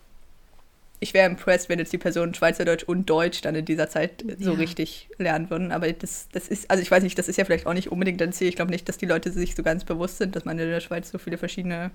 ich 1.01 1.15
wäre 1.15 1.29
impressed, 1.29 1.69
wenn 1.69 1.79
jetzt 1.79 1.93
die 1.93 1.99
Personen 1.99 2.35
Schweizerdeutsch 2.35 2.83
und 2.85 3.09
Deutsch 3.09 3.41
dann 3.43 3.55
in 3.55 3.65
dieser 3.65 3.89
Zeit 3.89 4.25
so 4.39 4.53
Ja. 4.53 4.57
richtig 4.59 5.09
lernen 5.19 5.49
würden. 5.51 5.71
Aber 5.73 5.91
das, 5.93 6.29
das 6.33 6.49
ist, 6.49 6.71
also 6.71 6.83
ich 6.83 6.91
weiß 6.91 7.03
nicht, 7.03 7.19
das 7.19 7.29
ist 7.29 7.37
ja 7.37 7.45
vielleicht 7.45 7.67
auch 7.67 7.75
nicht 7.75 7.93
unbedingt 7.93 8.21
ein 8.23 8.33
Ziel. 8.33 8.49
Ich 8.49 8.57
glaube 8.57 8.71
nicht, 8.73 8.89
dass 8.89 8.99
die 8.99 9.07
Leute 9.07 9.31
sich 9.31 9.55
so 9.55 9.63
ganz 9.63 9.85
bewusst 9.85 10.19
sind, 10.19 10.35
dass 10.35 10.45
man 10.45 10.59
in 10.59 10.69
der 10.69 10.81
Schweiz 10.81 11.11
so 11.11 11.19
viele 11.19 11.39
verschiedene 11.39 11.91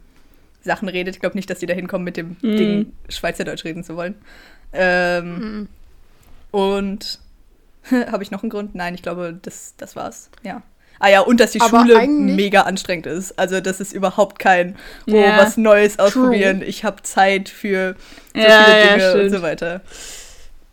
Sachen 0.61 0.87
redet. 0.87 1.15
Ich 1.15 1.19
glaube 1.21 1.35
nicht, 1.35 1.49
dass 1.49 1.59
die 1.59 1.65
da 1.65 1.73
hinkommen, 1.73 2.05
mit 2.05 2.15
dem 2.17 2.37
Mhm. 2.41 2.57
Ding 2.57 2.93
Schweizerdeutsch 3.09 3.65
reden 3.65 3.83
zu 3.83 3.95
wollen. 3.97 4.15
Ähm, 4.71 5.37
Mhm. 5.37 5.67
Und 6.51 7.19
habe 7.91 8.23
ich 8.23 8.31
noch 8.31 8.43
einen 8.43 8.49
Grund? 8.49 8.75
Nein, 8.75 8.95
ich 8.95 9.01
glaube, 9.01 9.37
das, 9.41 9.73
das 9.77 9.95
war's. 9.95 10.29
Ja. 10.43 10.61
Ah 10.99 11.09
ja, 11.09 11.21
und 11.21 11.39
dass 11.39 11.51
die 11.51 11.61
Aber 11.61 11.81
Schule 11.81 12.07
mega 12.07 12.61
anstrengend 12.61 13.07
ist. 13.07 13.37
Also 13.37 13.59
das 13.59 13.79
ist 13.81 13.91
überhaupt 13.93 14.39
kein, 14.39 14.77
oh, 15.07 15.15
Ja. 15.15 15.37
was 15.37 15.57
Neues 15.57 15.99
ausprobieren. 15.99 16.61
Ich 16.65 16.83
habe 16.85 17.01
Zeit 17.03 17.49
für 17.49 17.95
so 18.33 18.39
Ja, 18.39 18.63
viele 18.63 18.79
ja, 18.79 18.87
Dinge 18.95 19.11
und 19.13 19.17
stimmt. 19.19 19.31
so 19.35 19.41
weiter. 19.41 19.81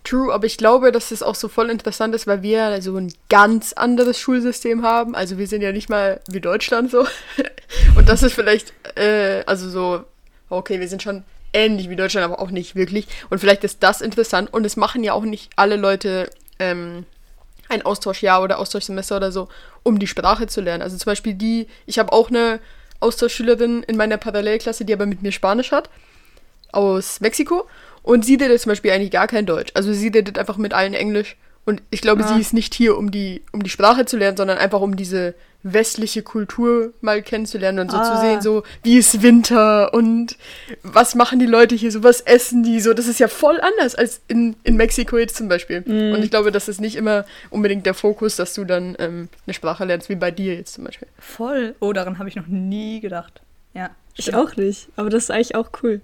True, 0.04 0.32
aber 0.32 0.46
ich 0.46 0.56
glaube, 0.56 0.92
dass 0.92 1.10
es 1.10 1.22
auch 1.22 1.34
so 1.34 1.48
voll 1.48 1.68
interessant 1.68 2.14
ist, 2.14 2.26
weil 2.26 2.42
wir 2.42 2.80
so 2.80 2.96
ein 2.96 3.12
ganz 3.28 3.74
anderes 3.74 4.18
Schulsystem 4.18 4.82
haben. 4.82 5.14
Also 5.14 5.36
wir 5.36 5.46
sind 5.46 5.60
ja 5.62 5.72
nicht 5.72 5.90
mal 5.90 6.20
wie 6.30 6.40
Deutschland 6.40 6.90
so. 6.90 7.06
Und 7.96 8.08
das 8.08 8.22
ist 8.22 8.32
vielleicht, 8.32 8.72
äh, 8.96 9.42
also 9.46 9.68
so, 9.68 10.04
okay, 10.48 10.80
wir 10.80 10.88
sind 10.88 11.02
schon 11.02 11.22
ähnlich 11.52 11.90
wie 11.90 11.96
Deutschland, 11.96 12.24
aber 12.24 12.40
auch 12.40 12.50
nicht 12.50 12.76
wirklich. 12.76 13.08
Und 13.28 13.40
vielleicht 13.40 13.62
ist 13.62 13.82
das 13.82 14.00
interessant. 14.00 14.52
Und 14.52 14.64
es 14.64 14.76
machen 14.76 15.04
ja 15.04 15.12
auch 15.12 15.24
nicht 15.24 15.50
alle 15.56 15.76
Leute 15.76 16.30
ähm, 16.58 17.04
ein 17.70 17.82
Austauschjahr 17.82 18.42
oder 18.42 18.58
Austauschsemester 18.58 19.16
oder 19.16 19.32
so, 19.32 19.48
um 19.82 19.98
die 19.98 20.06
Sprache 20.06 20.46
zu 20.46 20.60
lernen. 20.60 20.82
Also 20.82 20.96
zum 20.96 21.06
Beispiel 21.06 21.34
die, 21.34 21.66
ich 21.86 21.98
habe 21.98 22.12
auch 22.12 22.28
eine 22.30 22.60
Austauschschülerin 23.00 23.82
in 23.84 23.96
meiner 23.96 24.16
Parallelklasse, 24.18 24.84
die 24.84 24.92
aber 24.92 25.06
mit 25.06 25.22
mir 25.22 25.32
Spanisch 25.32 25.72
hat, 25.72 25.88
aus 26.72 27.20
Mexiko. 27.20 27.66
Und 28.02 28.24
sie 28.24 28.34
redet 28.36 28.60
zum 28.60 28.70
Beispiel 28.70 28.90
eigentlich 28.92 29.10
gar 29.10 29.26
kein 29.26 29.46
Deutsch. 29.46 29.70
Also 29.74 29.92
sie 29.92 30.08
redet 30.08 30.38
einfach 30.38 30.56
mit 30.56 30.72
allen 30.74 30.94
Englisch. 30.94 31.36
Und 31.66 31.82
ich 31.90 32.00
glaube, 32.00 32.24
Ah. 32.24 32.28
sie 32.34 32.40
ist 32.40 32.54
nicht 32.54 32.74
hier, 32.74 32.96
um 32.96 33.10
die, 33.10 33.42
um 33.52 33.62
die 33.62 33.70
Sprache 33.70 34.06
zu 34.06 34.16
lernen, 34.16 34.36
sondern 34.36 34.58
einfach 34.58 34.80
um 34.80 34.96
diese 34.96 35.34
westliche 35.62 36.22
Kultur 36.22 36.92
mal 37.02 37.22
kennenzulernen 37.22 37.80
und 37.80 37.90
so 37.90 37.96
zu 37.98 38.02
Ah. 38.02 38.20
sehen, 38.20 38.40
so 38.40 38.62
wie 38.82 38.96
ist 38.96 39.22
Winter 39.22 39.92
und 39.92 40.36
was 40.82 41.14
machen 41.14 41.38
die 41.38 41.46
Leute 41.46 41.74
hier, 41.74 41.92
so 41.92 42.02
was 42.02 42.22
essen 42.22 42.62
die, 42.62 42.80
so 42.80 42.94
das 42.94 43.06
ist 43.06 43.20
ja 43.20 43.28
voll 43.28 43.60
anders 43.60 43.94
als 43.94 44.20
in, 44.28 44.56
in 44.64 44.76
Mexiko 44.76 45.18
jetzt 45.18 45.36
zum 45.36 45.48
Beispiel. 45.48 45.82
Mhm. 45.84 46.14
Und 46.14 46.22
ich 46.22 46.30
glaube, 46.30 46.50
das 46.50 46.68
ist 46.68 46.80
nicht 46.80 46.96
immer 46.96 47.26
unbedingt 47.50 47.84
der 47.84 47.94
Fokus, 47.94 48.36
dass 48.36 48.54
du 48.54 48.64
dann 48.64 48.96
ähm, 48.98 49.28
eine 49.46 49.52
Sprache 49.54 49.84
lernst, 49.84 50.08
wie 50.08 50.14
bei 50.14 50.30
dir 50.30 50.54
jetzt 50.54 50.72
zum 50.74 50.84
Beispiel. 50.84 51.08
Voll. 51.18 51.74
Oh, 51.80 51.92
daran 51.92 52.18
habe 52.18 52.28
ich 52.28 52.36
noch 52.36 52.46
nie 52.46 53.00
gedacht. 53.00 53.42
Ja. 53.74 53.90
Ich 54.16 54.24
stimmt. 54.24 54.38
auch 54.38 54.56
nicht, 54.56 54.88
aber 54.96 55.10
das 55.10 55.24
ist 55.24 55.30
eigentlich 55.30 55.54
auch 55.54 55.70
cool. 55.82 56.00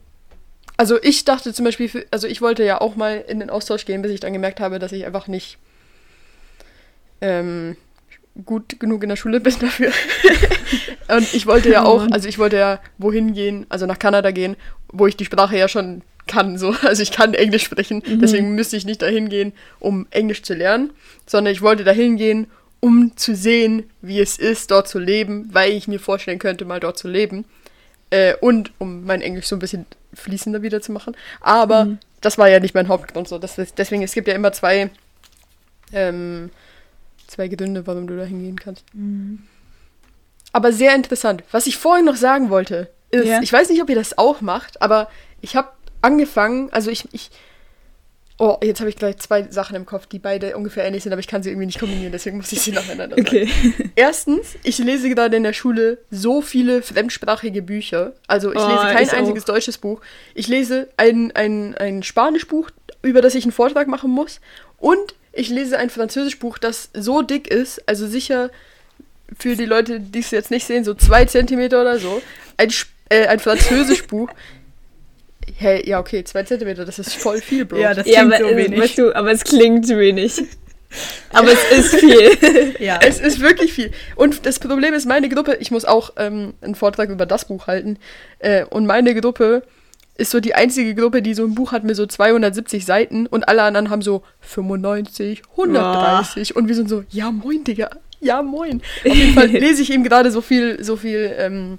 Also 0.77 1.03
ich 1.03 1.25
dachte 1.25 1.55
zum 1.55 1.65
Beispiel, 1.65 1.89
für, 1.89 2.05
also 2.11 2.27
ich 2.27 2.43
wollte 2.43 2.63
ja 2.63 2.81
auch 2.83 2.95
mal 2.97 3.25
in 3.27 3.41
den 3.41 3.49
Austausch 3.49 3.87
gehen, 3.87 4.03
bis 4.03 4.13
ich 4.13 4.21
dann 4.21 4.35
gemerkt 4.35 4.61
habe, 4.61 4.79
dass 4.79 4.93
ich 4.93 5.07
einfach 5.07 5.27
nicht 5.27 5.57
ähm, 7.21 7.77
gut 8.45 8.79
genug 8.81 9.03
in 9.03 9.09
der 9.09 9.17
Schule 9.17 9.41
bin 9.41 9.55
dafür. 9.59 9.91
Und 11.09 11.33
ich 11.35 11.47
wollte 11.47 11.71
ja 11.71 11.85
Oh 11.85 11.89
auch, 12.01 12.07
also 12.11 12.29
ich 12.29 12.39
wollte 12.39 12.57
ja 12.57 12.81
wohin 12.99 13.33
gehen, 13.33 13.67
also 13.69 13.87
nach 13.87 13.99
Kanada 13.99 14.31
gehen, 14.31 14.57
wo 14.89 15.07
ich 15.07 15.17
die 15.17 15.25
Sprache 15.25 15.57
ja 15.57 15.69
schon 15.69 16.03
kann, 16.27 16.59
so. 16.59 16.75
Also 16.83 17.03
ich 17.03 17.13
kann 17.13 17.35
Englisch 17.35 17.65
sprechen, 17.65 18.03
Mhm. 18.07 18.21
deswegen 18.21 18.55
müsste 18.55 18.77
ich 18.77 18.85
nicht 18.85 19.03
dahin 19.03 19.29
gehen, 19.29 19.53
um 19.79 20.07
Englisch 20.11 20.43
zu 20.43 20.55
lernen, 20.55 20.91
sondern 21.27 21.53
ich 21.53 21.63
wollte 21.63 21.85
dahin 21.85 22.17
gehen, 22.17 22.49
um 22.81 23.17
zu 23.17 23.35
sehen, 23.35 23.85
wie 24.03 24.21
es 24.21 24.37
ist, 24.39 24.71
dort 24.71 24.87
zu 24.89 24.99
leben, 24.99 25.49
weil 25.53 25.73
ich 25.73 25.89
mir 25.89 25.99
vorstellen 26.01 26.39
könnte, 26.39 26.65
mal 26.65 26.81
dort 26.81 26.99
zu 26.99 27.09
leben. 27.09 27.45
Äh, 28.11 28.35
und 28.41 28.71
um 28.79 29.05
mein 29.05 29.23
Englisch 29.23 29.47
so 29.47 29.57
ein 29.57 29.61
bisschen 29.61 29.87
fließender 30.15 30.63
wieder 30.63 30.81
zu 30.81 30.93
machen. 30.93 31.17
Aber 31.41 31.87
Mhm. 31.87 31.99
das 32.21 32.39
war 32.39 32.49
ja 32.49 32.61
nicht 32.61 32.75
mein 32.75 32.89
Hauptgrund. 32.89 33.27
So. 33.29 33.39
Das, 33.39 33.59
ist- 33.59 33.79
deswegen, 33.79 34.03
es 34.03 34.13
gibt 34.13 34.29
ja 34.29 34.35
immer 34.35 34.53
zwei, 34.53 34.91
ähm, 35.93 36.51
zwei 37.27 37.49
Gründe, 37.49 37.87
warum 37.87 38.07
du 38.07 38.17
da 38.17 38.25
hingehen 38.25 38.59
kannst. 38.59 38.85
Aber 40.53 40.73
sehr 40.73 40.95
interessant. 40.95 41.43
Was 41.51 41.67
ich 41.67 41.77
vorhin 41.77 42.05
noch 42.07 42.17
sagen 42.17 42.51
wollte, 42.51 42.91
ist, 43.11 43.27
Ja. 43.27 43.41
ich 43.43 43.53
weiß 43.53 43.69
nicht, 43.69 43.83
ob 43.83 43.89
ihr 43.91 43.97
das 43.97 44.17
auch 44.19 44.41
macht, 44.41 44.81
aber 44.83 45.09
ich 45.41 45.55
habe 45.57 45.69
angefangen, 46.03 46.71
also 46.73 46.91
ich, 46.91 47.05
ich 47.13 47.31
Oh, 48.39 48.59
jetzt 48.63 48.81
habe 48.81 48.91
ich 48.91 48.97
gleich 48.97 49.17
zwei 49.17 49.45
Sachen 49.51 49.77
im 49.77 49.87
Kopf, 49.87 50.05
die 50.05 50.19
beide 50.19 50.59
ungefähr 50.59 50.85
ähnlich 50.85 51.03
sind, 51.03 51.11
aber 51.11 51.21
ich 51.21 51.27
kann 51.27 51.43
sie 51.43 51.49
irgendwie 51.49 51.65
nicht 51.65 51.79
kombinieren, 51.79 52.13
deswegen 52.13 52.37
muss 52.37 52.53
ich 52.53 52.61
sie 52.61 52.71
nacheinander 52.73 53.17
sagen. 53.17 53.27
Okay. 53.27 53.49
Erstens, 53.95 54.57
ich 54.63 54.77
lese 54.77 55.09
gerade 55.09 55.39
in 55.39 55.43
der 55.43 55.55
Schule 55.55 55.97
so 56.11 56.43
viele 56.43 56.83
fremdsprachige 56.83 57.63
Bücher. 57.63 58.13
Also 58.27 58.53
ich 58.53 58.59
Oh, 58.59 58.67
lese 58.69 58.93
kein 58.93 59.05
ich 59.05 59.13
einziges 59.15 59.45
auch. 59.45 59.55
deutsches 59.55 59.79
Buch. 59.79 60.03
Ich 60.35 60.49
lese 60.49 60.91
ein, 60.99 61.33
ein, 61.35 61.75
ein 61.77 62.03
Spanischbuch, 62.03 62.69
über 63.01 63.23
das 63.23 63.35
ich 63.35 63.45
einen 63.45 63.53
Vortrag 63.53 63.89
machen 63.89 64.11
muss. 64.11 64.43
Und 64.77 65.15
ich 65.37 65.49
lese 65.51 65.79
ein 65.79 65.91
Französischbuch, 65.91 66.59
das 66.59 66.91
so 66.95 67.23
dick 67.23 67.49
ist, 67.49 67.87
also 67.89 68.07
sicher 68.07 68.51
für 69.39 69.57
die 69.57 69.67
Leute, 69.67 70.01
die 70.01 70.21
es 70.21 70.31
jetzt 70.31 70.51
nicht 70.51 70.67
sehen, 70.67 70.85
so 70.85 70.95
zwei 70.95 71.25
Zentimeter 71.25 71.81
oder 71.81 71.99
so. 71.99 72.23
Ein, 72.57 72.73
äh, 73.09 73.27
ein 73.27 73.39
Französischbuch. 73.39 74.29
Hey, 75.59 75.89
ja, 75.89 76.01
okay, 76.01 76.25
zwei 76.25 76.43
Zentimeter, 76.43 76.85
das 76.85 76.99
ist 76.99 77.15
voll 77.15 77.41
viel, 77.41 77.65
Bro. 77.65 77.79
Ja, 77.79 77.95
das 77.95 78.05
ja, 78.05 78.19
klingt 78.19 78.35
aber, 78.35 78.51
so 78.51 78.57
wenig. 78.57 78.81
Weißt 78.81 78.99
du, 78.99 79.15
aber 79.15 79.31
es 79.31 79.45
klingt 79.45 79.89
wenig. 79.89 80.43
Aber 81.33 81.49
es 81.53 81.79
ist 81.79 81.95
viel. 81.97 82.75
ja. 82.79 82.99
Es 83.03 83.21
ist 83.21 83.41
wirklich 83.41 83.73
viel. 83.73 83.91
Und 84.15 84.47
das 84.47 84.59
Problem 84.59 84.95
ist, 84.95 85.07
meine 85.07 85.29
Gruppe, 85.29 85.57
ich 85.61 85.71
muss 85.71 85.85
auch 85.85 86.13
ähm, 86.17 86.55
einen 86.61 86.75
Vortrag 86.75 87.11
über 87.11 87.27
das 87.27 87.47
Buch 87.47 87.67
halten. 87.67 87.99
Äh, 88.39 88.65
und 88.65 88.87
meine 88.87 89.15
Gruppe 89.15 89.63
ist 90.19 90.31
so 90.31 90.41
die 90.41 90.55
einzige 90.55 90.95
Gruppe, 90.95 91.23
die 91.23 91.35
so 91.35 91.45
ein 91.45 91.55
Buch 91.55 91.73
hat 91.73 91.85
mit 91.85 91.97
so 91.97 92.07
270 92.07 92.85
Seiten 92.85 93.27
und 93.27 93.49
alle 93.49 93.63
anderen 93.63 93.91
haben 93.91 94.03
so 94.03 94.23
95, 94.41 95.43
130. 95.53 96.57
Und 96.57 96.69
wir 96.69 96.75
sind 96.75 96.89
so, 96.89 97.05
ja 97.11 97.31
moin, 97.31 97.65
Digga. 97.65 97.91
Ja 98.21 98.43
moin. 98.43 98.83
Auf 99.05 99.15
jeden 99.15 99.35
Fall 99.35 99.47
lese 99.47 99.83
ich 99.83 99.93
eben 99.93 100.05
gerade 100.05 100.31
so 100.31 100.41
viel, 100.41 100.83
so 100.83 100.97
viel 100.97 101.35
ähm, 101.39 101.79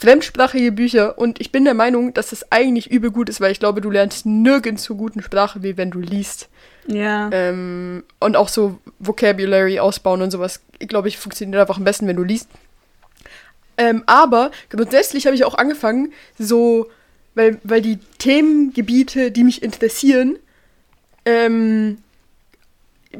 fremdsprachige 0.00 0.72
Bücher 0.72 1.18
und 1.18 1.40
ich 1.40 1.52
bin 1.52 1.64
der 1.64 1.74
Meinung, 1.74 2.14
dass 2.14 2.30
das 2.30 2.50
eigentlich 2.50 2.90
übel 2.90 3.10
gut 3.10 3.28
ist, 3.28 3.40
weil 3.40 3.52
ich 3.52 3.60
glaube, 3.60 3.82
du 3.82 3.90
lernst 3.90 4.24
nirgends 4.24 4.82
so 4.84 4.96
guten 4.96 5.22
Sprache, 5.22 5.62
wie 5.62 5.76
wenn 5.76 5.90
du 5.90 6.00
liest. 6.00 6.48
Ja. 6.86 7.28
Ähm, 7.32 8.04
und 8.18 8.34
auch 8.34 8.48
so 8.48 8.78
Vocabulary 8.98 9.78
ausbauen 9.78 10.22
und 10.22 10.30
sowas, 10.30 10.62
glaube 10.78 11.08
ich, 11.08 11.18
funktioniert 11.18 11.60
einfach 11.60 11.76
am 11.76 11.84
besten, 11.84 12.06
wenn 12.06 12.16
du 12.16 12.24
liest. 12.24 12.48
Ähm, 13.76 14.02
aber 14.06 14.50
grundsätzlich 14.70 15.26
habe 15.26 15.36
ich 15.36 15.44
auch 15.44 15.54
angefangen, 15.54 16.12
so, 16.38 16.88
weil, 17.34 17.58
weil 17.62 17.82
die 17.82 17.98
Themengebiete, 18.18 19.30
die 19.30 19.44
mich 19.44 19.62
interessieren, 19.62 20.38
ähm, 21.24 21.98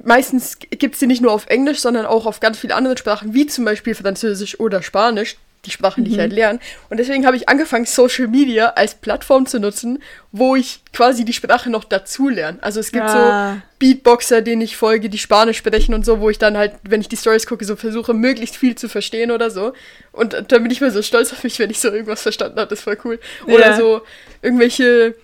meistens 0.05 0.59
gibt 0.59 0.95
es 0.95 1.01
die 1.01 1.07
nicht 1.07 1.23
nur 1.23 1.33
auf 1.33 1.47
Englisch, 1.47 1.81
sondern 1.81 2.07
auch 2.07 2.27
auf 2.27 2.41
ganz 2.41 2.59
viele 2.59 2.75
andere 2.75 2.97
Sprachen, 2.97 3.35
wie 3.35 3.47
zum 3.47 3.65
Beispiel 3.65 3.95
Französisch 3.95 4.59
oder 4.61 4.83
Spanisch, 4.83 5.37
die 5.67 5.71
Sprachen, 5.71 6.05
die 6.05 6.13
ich 6.13 6.19
halt 6.19 6.33
lerne. 6.33 6.59
Und 6.89 6.97
deswegen 6.99 7.27
habe 7.27 7.37
ich 7.37 7.49
angefangen, 7.49 7.85
Social 7.85 8.29
Media 8.29 8.69
als 8.71 8.95
Plattform 8.95 9.45
zu 9.47 9.61
nutzen, 9.61 10.03
wo 10.33 10.57
ich 10.57 10.81
quasi 10.93 11.25
die 11.25 11.33
Sprache 11.35 11.69
noch 11.69 11.85
dazu 11.85 12.29
lerne. 12.31 12.59
Also 12.63 12.81
es 12.81 12.93
gibt 12.93 13.05
Ah. 13.05 13.55
so 13.55 13.61
Beatboxer, 13.79 14.41
denen 14.43 14.63
ich 14.63 14.77
folge, 14.77 15.11
die 15.11 15.19
Spanisch 15.19 15.59
sprechen 15.59 15.95
und 15.95 16.05
so, 16.07 16.21
wo 16.21 16.31
ich 16.31 16.39
dann 16.39 16.57
halt, 16.57 16.73
wenn 16.83 17.01
ich 17.03 17.09
die 17.09 17.17
Stories 17.17 17.47
gucke, 17.47 17.65
so 17.65 17.77
versuche, 17.77 18.15
möglichst 18.15 18.57
viel 18.57 18.75
zu 18.75 18.89
verstehen 18.89 19.31
oder 19.31 19.51
so. 19.51 19.73
Und 20.13 20.33
dann 20.33 20.63
bin 20.63 20.71
ich 20.71 20.81
mal 20.81 20.91
so 20.91 21.03
stolz 21.03 21.33
auf 21.33 21.45
mich, 21.45 21.59
wenn 21.59 21.71
ich 21.71 21.79
so 21.81 21.89
irgendwas 21.91 22.23
verstanden 22.23 22.59
habe. 22.59 22.71
Das 22.71 22.81
voll 22.81 22.99
cool. 23.05 23.19
Oder 23.47 23.71
Ja. 23.71 23.77
so 23.77 24.01
irgendwelche 24.43 25.15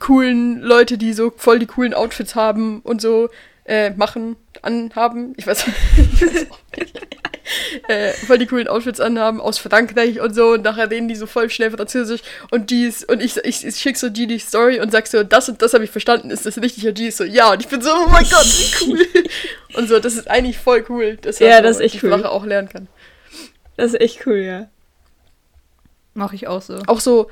coolen 0.00 0.60
Leute, 0.62 0.98
die 0.98 1.12
so 1.12 1.32
voll 1.36 1.58
die 1.58 1.66
coolen 1.66 1.94
Outfits 1.94 2.34
haben 2.34 2.80
und 2.80 3.00
so 3.00 3.28
äh, 3.64 3.90
machen, 3.90 4.36
anhaben. 4.62 5.32
Ich 5.36 5.46
weiß, 5.46 5.64
ich 5.96 6.22
weiß 6.22 6.46
auch 6.50 6.58
nicht. 6.76 7.00
äh, 7.88 8.12
voll 8.12 8.38
die 8.38 8.46
coolen 8.46 8.68
Outfits 8.68 9.00
anhaben 9.00 9.40
aus 9.40 9.58
Frankreich 9.58 10.20
und 10.20 10.34
so 10.34 10.48
und 10.52 10.62
nachher 10.62 10.90
reden 10.90 11.08
die 11.08 11.14
so 11.16 11.26
voll 11.26 11.50
schnell 11.50 11.70
Französisch 11.70 12.20
und 12.50 12.70
die 12.70 12.84
ist, 12.84 13.08
und 13.08 13.22
ich, 13.22 13.36
ich, 13.38 13.64
ich 13.66 13.76
schick 13.76 13.96
so 13.96 14.08
die 14.08 14.26
die 14.26 14.38
Story 14.38 14.80
und 14.80 14.92
sag 14.92 15.06
so, 15.06 15.22
das 15.22 15.48
und 15.48 15.62
das 15.62 15.74
habe 15.74 15.84
ich 15.84 15.90
verstanden, 15.90 16.30
ist 16.30 16.46
das 16.46 16.58
richtig? 16.60 16.86
Und 16.86 16.98
die 16.98 17.06
ist 17.06 17.18
so, 17.18 17.24
ja 17.24 17.52
und 17.52 17.60
ich 17.60 17.68
bin 17.68 17.80
so, 17.80 17.90
oh 17.90 18.08
mein 18.08 18.24
Gott, 18.24 18.44
wie 18.44 18.90
cool. 18.90 19.06
und 19.74 19.88
so, 19.88 19.98
das 20.00 20.14
ist 20.14 20.28
eigentlich 20.28 20.58
voll 20.58 20.84
cool, 20.88 21.16
dass 21.22 21.38
Ja, 21.38 21.54
man 21.56 21.64
das 21.64 21.78
so 21.78 21.82
ist 21.84 21.92
die 21.92 21.96
echt 21.96 22.04
cool. 22.04 22.10
Sprache 22.12 22.30
auch 22.30 22.44
lernen 22.44 22.68
kann. 22.68 22.88
Das 23.76 23.92
ist 23.92 24.00
echt 24.00 24.26
cool, 24.26 24.38
ja. 24.38 24.68
Mache 26.14 26.34
ich 26.34 26.46
auch 26.48 26.62
so. 26.62 26.78
Auch 26.86 27.00
so, 27.00 27.30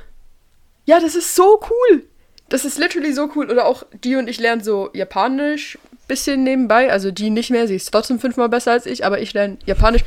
ja, 0.84 1.00
das 1.00 1.14
ist 1.14 1.34
so 1.34 1.60
cool. 1.70 2.04
Das 2.50 2.64
ist 2.66 2.78
literally 2.78 3.12
so 3.12 3.30
cool. 3.34 3.50
Oder 3.50 3.64
auch 3.64 3.84
die 4.04 4.16
und 4.16 4.28
ich 4.28 4.38
lernen 4.38 4.62
so 4.62 4.90
Japanisch 4.92 5.78
bisschen 6.06 6.44
nebenbei. 6.44 6.90
Also 6.90 7.10
die 7.10 7.30
nicht 7.30 7.50
mehr, 7.50 7.66
sie 7.66 7.76
ist 7.76 7.90
trotzdem 7.90 8.18
fünfmal 8.18 8.48
besser 8.48 8.72
als 8.72 8.86
ich, 8.86 9.04
aber 9.04 9.20
ich 9.20 9.32
lerne 9.32 9.58
Japanisch. 9.66 10.02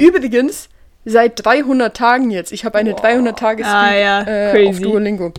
Übrigens, 0.00 0.68
seit 1.04 1.44
300 1.44 1.96
Tagen 1.96 2.30
jetzt. 2.30 2.52
Ich 2.52 2.64
habe 2.64 2.78
eine 2.78 2.94
300 2.94 3.38
Tage 3.38 3.64
Ah, 3.64 3.94
ja, 3.94 4.22
äh, 4.26 4.68
auf. 4.68 4.78
Duolingo. 4.80 5.32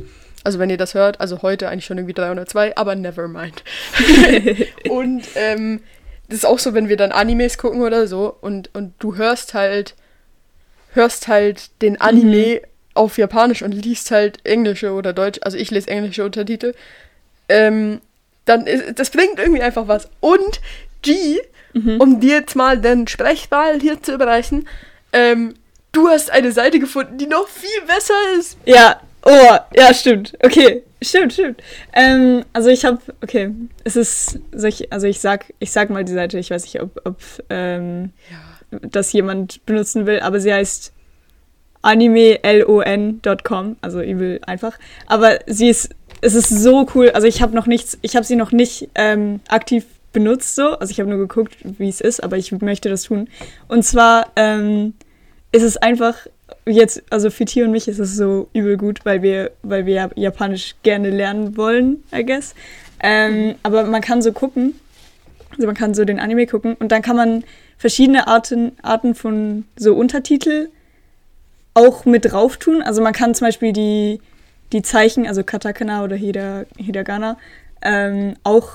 Also 0.44 0.60
wenn 0.60 0.70
ihr 0.70 0.78
das 0.78 0.94
hört, 0.94 1.22
also 1.22 1.42
heute 1.42 1.70
eigentlich 1.70 1.86
schon 1.86 1.98
irgendwie 1.98 2.14
302, 2.14 2.76
aber 2.76 2.96
never 2.96 3.28
mind. 3.28 3.64
und 4.90 5.24
ähm, 5.36 5.82
das 6.28 6.40
ist 6.40 6.46
auch 6.46 6.60
so, 6.60 6.74
wenn 6.74 6.90
wir 6.90 6.98
dann 6.98 7.12
Animes 7.12 7.58
gucken 7.58 7.82
oder 7.82 8.08
so 8.08 8.36
und, 8.42 8.70
und 8.74 8.94
du 9.00 9.16
hörst 9.16 9.54
halt, 9.54 9.96
hörst 10.94 11.30
halt 11.30 11.82
den 11.82 12.02
Anime 12.02 12.62
auf 12.94 13.18
Japanisch 13.18 13.62
und 13.62 13.72
liest 13.72 14.12
halt 14.12 14.40
englische 14.46 14.92
oder 14.92 15.14
Deutsch, 15.14 15.40
also 15.44 15.58
ich 15.58 15.72
lese 15.72 15.90
englische 15.90 16.26
Untertitel, 16.26 16.74
ähm, 17.48 18.02
dann 18.46 18.68
ist, 18.68 19.00
das 19.00 19.10
bringt 19.10 19.40
irgendwie 19.40 19.62
einfach 19.62 19.88
was. 19.88 20.10
Und 20.20 20.62
G, 21.02 21.40
um 21.74 22.20
dir 22.20 22.40
jetzt 22.40 22.56
mal 22.56 22.78
den 22.80 23.08
Sprechball 23.08 23.80
hier 23.80 24.02
zu 24.02 24.14
überreichen, 24.14 24.68
ähm, 25.12 25.56
du 25.92 26.08
hast 26.08 26.32
eine 26.32 26.52
Seite 26.52 26.80
gefunden, 26.80 27.18
die 27.18 27.28
noch 27.28 27.48
viel 27.48 27.82
besser 27.88 28.14
ist. 28.38 28.58
Ja, 28.66 29.02
oh, 29.26 29.58
ja, 29.76 29.94
stimmt. 29.94 30.34
Okay, 30.44 30.84
stimmt, 31.02 31.34
stimmt. 31.34 31.64
Ähm, 31.94 32.44
also 32.54 32.70
ich 32.70 32.86
habe, 32.86 33.00
okay, 33.24 33.52
es 33.84 33.96
ist, 33.96 34.40
soll 34.52 34.70
ich, 34.70 34.92
also 34.92 35.08
ich 35.08 35.20
sag, 35.20 35.54
ich 35.60 35.72
sag 35.72 35.90
mal 35.90 36.04
die 36.04 36.14
Seite, 36.14 36.38
ich 36.38 36.52
weiß 36.52 36.64
nicht, 36.64 36.82
ob, 36.82 37.02
ob 37.06 37.18
ähm, 37.50 38.12
das 38.72 39.14
jemand 39.14 39.66
benutzen 39.66 40.06
will, 40.06 40.20
aber 40.20 40.40
sie 40.40 40.54
heißt 40.54 40.94
animelon.com, 41.84 43.78
also 43.82 44.02
übel 44.02 44.40
einfach. 44.48 44.80
Aber 45.08 45.40
sie 45.48 45.70
ist, 45.70 45.90
es 46.24 46.36
ist 46.36 46.50
so 46.50 46.88
cool, 46.96 47.10
also 47.10 47.28
ich 47.28 47.42
habe 47.42 47.54
noch 47.54 47.68
nichts, 47.68 47.98
ich 48.02 48.16
habe 48.16 48.26
sie 48.26 48.38
noch 48.38 48.52
nicht 48.52 48.90
ähm, 48.96 49.42
aktiv 49.50 49.86
benutzt 50.14 50.56
so, 50.56 50.78
also 50.78 50.90
ich 50.90 51.00
habe 51.00 51.10
nur 51.10 51.20
geguckt, 51.20 51.58
wie 51.64 51.90
es 51.90 52.00
ist, 52.00 52.24
aber 52.24 52.38
ich 52.38 52.52
möchte 52.52 52.90
das 52.90 53.04
tun. 53.04 53.28
Und 53.68 53.84
zwar 53.84 54.28
ähm, 54.36 54.94
ist 55.52 55.64
es 55.64 55.76
einfach 55.76 56.16
jetzt, 56.66 57.04
also 57.10 57.30
für 57.30 57.46
Tier 57.46 57.66
und 57.66 57.72
mich 57.72 57.88
ist 57.88 58.00
es 58.00 58.16
so 58.16 58.48
übel 58.54 58.78
gut, 58.78 59.02
weil 59.04 59.22
wir, 59.22 59.52
weil 59.64 59.86
wir 59.86 60.12
Japanisch 60.16 60.76
gerne 60.84 61.10
lernen 61.10 61.58
wollen, 61.58 62.04
I 62.16 62.26
guess. 62.26 62.56
Ähm, 63.02 63.56
aber 63.64 63.84
man 63.84 64.02
kann 64.02 64.22
so 64.22 64.32
gucken, 64.32 64.76
also 65.52 65.66
man 65.66 65.76
kann 65.76 65.94
so 65.94 66.06
den 66.06 66.20
Anime 66.20 66.48
gucken 66.48 66.76
und 66.80 66.92
dann 66.94 67.02
kann 67.02 67.18
man 67.18 67.44
verschiedene 67.78 68.28
Arten, 68.28 68.72
Arten 68.82 69.14
von 69.14 69.66
so 69.76 69.94
Untertitel 69.94 70.70
auch 71.74 72.06
mit 72.06 72.32
drauf 72.32 72.56
tun. 72.58 72.82
Also 72.82 73.02
man 73.02 73.14
kann 73.14 73.36
zum 73.36 73.48
Beispiel 73.48 73.74
die, 73.74 74.22
die 74.74 74.82
Zeichen, 74.82 75.28
also 75.28 75.44
Katakana 75.44 76.04
oder 76.04 76.16
Hida, 76.16 76.66
Hiragana, 76.78 77.38
ähm, 77.82 78.36
auch, 78.44 78.70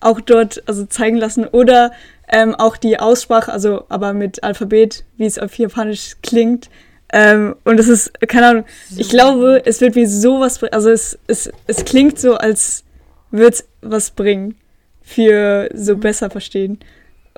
auch 0.00 0.20
dort 0.20 0.62
also 0.66 0.86
zeigen 0.86 1.16
lassen 1.16 1.46
oder 1.46 1.92
ähm, 2.28 2.54
auch 2.54 2.76
die 2.76 2.98
Aussprache, 2.98 3.52
also 3.52 3.84
aber 3.88 4.12
mit 4.12 4.42
Alphabet, 4.42 5.04
wie 5.16 5.26
es 5.26 5.38
auf 5.38 5.56
Japanisch 5.58 6.16
klingt. 6.22 6.70
Ähm, 7.12 7.54
und 7.64 7.78
es 7.78 7.88
ist, 7.88 8.20
keine 8.28 8.46
Ahnung, 8.48 8.64
ich 8.96 9.08
glaube, 9.08 9.62
es 9.64 9.80
wird 9.80 9.94
mir 9.94 10.08
sowas, 10.08 10.62
also 10.64 10.90
es, 10.90 11.18
es, 11.28 11.50
es 11.66 11.84
klingt 11.84 12.18
so, 12.18 12.36
als 12.36 12.84
würde 13.30 13.56
es 13.56 13.68
was 13.80 14.10
bringen 14.10 14.56
für 15.02 15.68
so 15.72 15.96
besser 15.96 16.30
verstehen. 16.30 16.80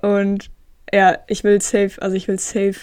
Und 0.01 0.51
ja, 0.93 1.19
ich 1.27 1.45
will 1.45 1.61
safe, 1.61 2.01
also 2.01 2.17
ich 2.17 2.29
will 2.29 2.39
safe, 2.39 2.77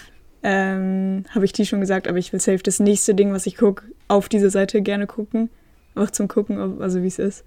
ähm, 0.44 1.26
habe 1.32 1.46
ich 1.46 1.54
die 1.54 1.66
schon 1.66 1.80
gesagt, 1.80 2.08
aber 2.08 2.20
ich 2.20 2.32
will 2.32 2.40
safe 2.40 2.60
das 2.60 2.80
nächste 2.80 3.16
Ding, 3.16 3.34
was 3.34 3.48
ich 3.48 3.58
gucke, 3.58 3.84
auf 4.08 4.30
dieser 4.30 4.50
Seite 4.50 4.82
gerne 4.82 5.08
gucken. 5.08 5.50
Auch 5.96 6.10
zum 6.12 6.28
Gucken, 6.28 6.60
ob, 6.60 6.82
also 6.82 7.02
wie 7.02 7.08
es 7.08 7.20
ist. 7.20 7.44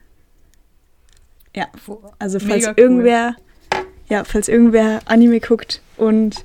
Ja, 1.55 1.67
also 2.19 2.39
falls 2.39 2.63
Mega 2.67 2.71
cool. 2.71 2.75
irgendwer, 2.79 3.37
ja, 4.09 4.25
falls 4.25 4.49
irgendwer 4.49 5.01
Anime 5.07 5.41
guckt 5.41 5.81
und 5.97 6.45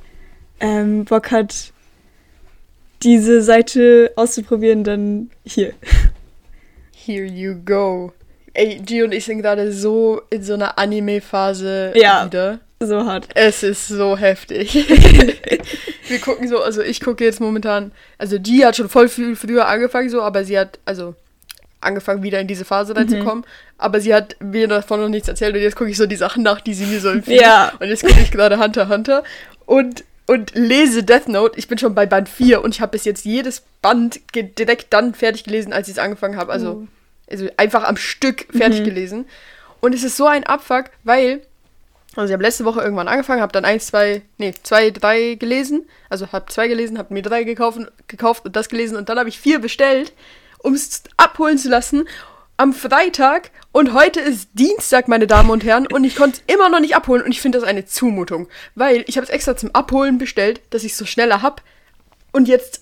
ähm, 0.59 1.05
Bock 1.05 1.31
hat, 1.31 1.71
diese 3.03 3.41
Seite 3.41 4.11
auszuprobieren, 4.15 4.83
dann 4.83 5.29
hier. 5.45 5.73
Here 6.93 7.25
you 7.25 7.55
go. 7.65 8.13
Ey, 8.53 8.79
G 8.79 9.03
und 9.03 9.11
ich 9.13 9.25
sind 9.25 9.41
gerade 9.41 9.73
so 9.73 10.21
in 10.29 10.41
so 10.43 10.53
einer 10.53 10.77
Anime-Phase 10.77 11.93
Ja. 11.95 12.25
wieder. 12.25 12.59
So 12.79 13.05
hart. 13.05 13.27
Es 13.35 13.63
ist 13.63 13.87
so 13.87 14.17
heftig. 14.17 14.73
Wir 16.13 16.19
gucken 16.21 16.47
so, 16.47 16.61
also 16.61 16.81
ich 16.81 16.99
gucke 17.01 17.23
jetzt 17.23 17.39
momentan, 17.41 17.91
also 18.17 18.39
G 18.39 18.63
hat 18.65 18.75
schon 18.75 18.87
voll 18.89 19.09
viel 19.09 19.35
früher 19.35 19.67
angefangen 19.67 20.09
so, 20.09 20.21
aber 20.21 20.45
sie 20.45 20.57
hat, 20.57 20.79
also 20.85 21.15
angefangen 21.81 22.23
wieder 22.23 22.39
in 22.39 22.47
diese 22.47 22.63
Phase 22.65 22.95
reinzukommen, 22.95 23.43
aber 23.77 23.99
sie 23.99 24.13
hat 24.13 24.37
mir 24.39 24.67
davon 24.67 25.01
noch 25.01 25.09
nichts 25.09 25.27
erzählt 25.27 25.55
und 25.55 25.61
jetzt 25.61 25.75
gucke 25.75 25.89
ich 25.89 25.97
so 25.97 26.05
die 26.05 26.15
Sachen 26.15 26.41
nach, 26.43 26.61
die 26.61 26.73
sie 26.73 26.85
mir 26.85 26.99
so 27.01 27.09
empfiehlt. 27.09 27.41
Ja. 27.41 27.73
Und 27.79 27.87
jetzt 27.87 28.05
gucke 28.05 28.21
ich 28.21 28.31
gerade 28.31 28.57
Hunter 28.59 28.87
Hunter 28.87 29.23
und, 29.65 30.03
und 30.27 30.53
lese 30.55 31.03
Death 31.03 31.27
Note. 31.27 31.59
Ich 31.59 31.67
bin 31.67 31.77
schon 31.77 31.93
bei 31.93 32.05
Band 32.05 32.29
4 32.29 32.63
und 32.63 32.73
ich 32.73 32.79
habe 32.79 32.91
bis 32.91 33.03
jetzt 33.05 33.25
jedes 33.25 33.63
Band 33.81 34.21
direkt 34.33 34.93
dann 34.93 35.13
fertig 35.13 35.43
gelesen, 35.43 35.73
als 35.73 35.87
ich 35.89 35.95
es 35.95 35.99
angefangen 35.99 36.37
habe. 36.37 36.51
Also, 36.53 36.71
Oh. 36.71 36.87
also 37.29 37.47
einfach 37.57 37.83
am 37.83 37.97
Stück 37.97 38.45
fertig 38.55 38.83
gelesen. 38.85 39.25
Und 39.81 39.93
es 39.93 40.03
ist 40.03 40.15
so 40.15 40.27
ein 40.27 40.45
Abfuck, 40.45 40.85
weil, 41.03 41.41
also 42.15 42.27
ich 42.27 42.33
habe 42.33 42.43
letzte 42.43 42.65
Woche 42.65 42.81
irgendwann 42.81 43.07
angefangen, 43.07 43.41
habe 43.41 43.51
dann 43.51 43.65
eins, 43.65 43.87
zwei, 43.87 44.21
nee, 44.37 44.53
zwei, 44.63 44.91
drei 44.91 45.35
gelesen. 45.35 45.87
Also 46.09 46.31
habe 46.31 46.45
zwei 46.51 46.67
gelesen, 46.67 46.97
habe 46.97 47.13
mir 47.13 47.23
drei 47.23 47.43
gekauft, 47.43 47.79
gekauft 48.07 48.45
und 48.45 48.55
das 48.55 48.69
gelesen 48.69 48.97
und 48.97 49.09
dann 49.09 49.17
habe 49.17 49.29
ich 49.29 49.39
vier 49.39 49.59
bestellt, 49.59 50.13
um 50.59 50.73
es 50.73 51.03
abholen 51.17 51.57
zu 51.57 51.69
lassen 51.69 52.07
am 52.57 52.73
Freitag 52.73 53.49
und 53.71 53.93
heute 53.93 54.19
ist 54.19 54.49
Dienstag, 54.53 55.07
meine 55.07 55.25
Damen 55.25 55.49
und 55.49 55.63
Herren, 55.63 55.87
und 55.87 56.03
ich 56.03 56.15
konnte 56.15 56.39
es 56.45 56.53
immer 56.53 56.69
noch 56.69 56.79
nicht 56.79 56.95
abholen 56.95 57.23
und 57.23 57.31
ich 57.31 57.41
finde 57.41 57.59
das 57.59 57.67
eine 57.67 57.85
Zumutung, 57.85 58.47
weil 58.75 59.03
ich 59.07 59.17
habe 59.17 59.25
es 59.25 59.31
extra 59.31 59.57
zum 59.57 59.73
Abholen 59.73 60.19
bestellt, 60.19 60.61
dass 60.69 60.83
ich 60.83 60.91
es 60.91 60.97
so 60.97 61.05
schneller 61.05 61.41
hab 61.41 61.63
und 62.31 62.47
jetzt 62.47 62.81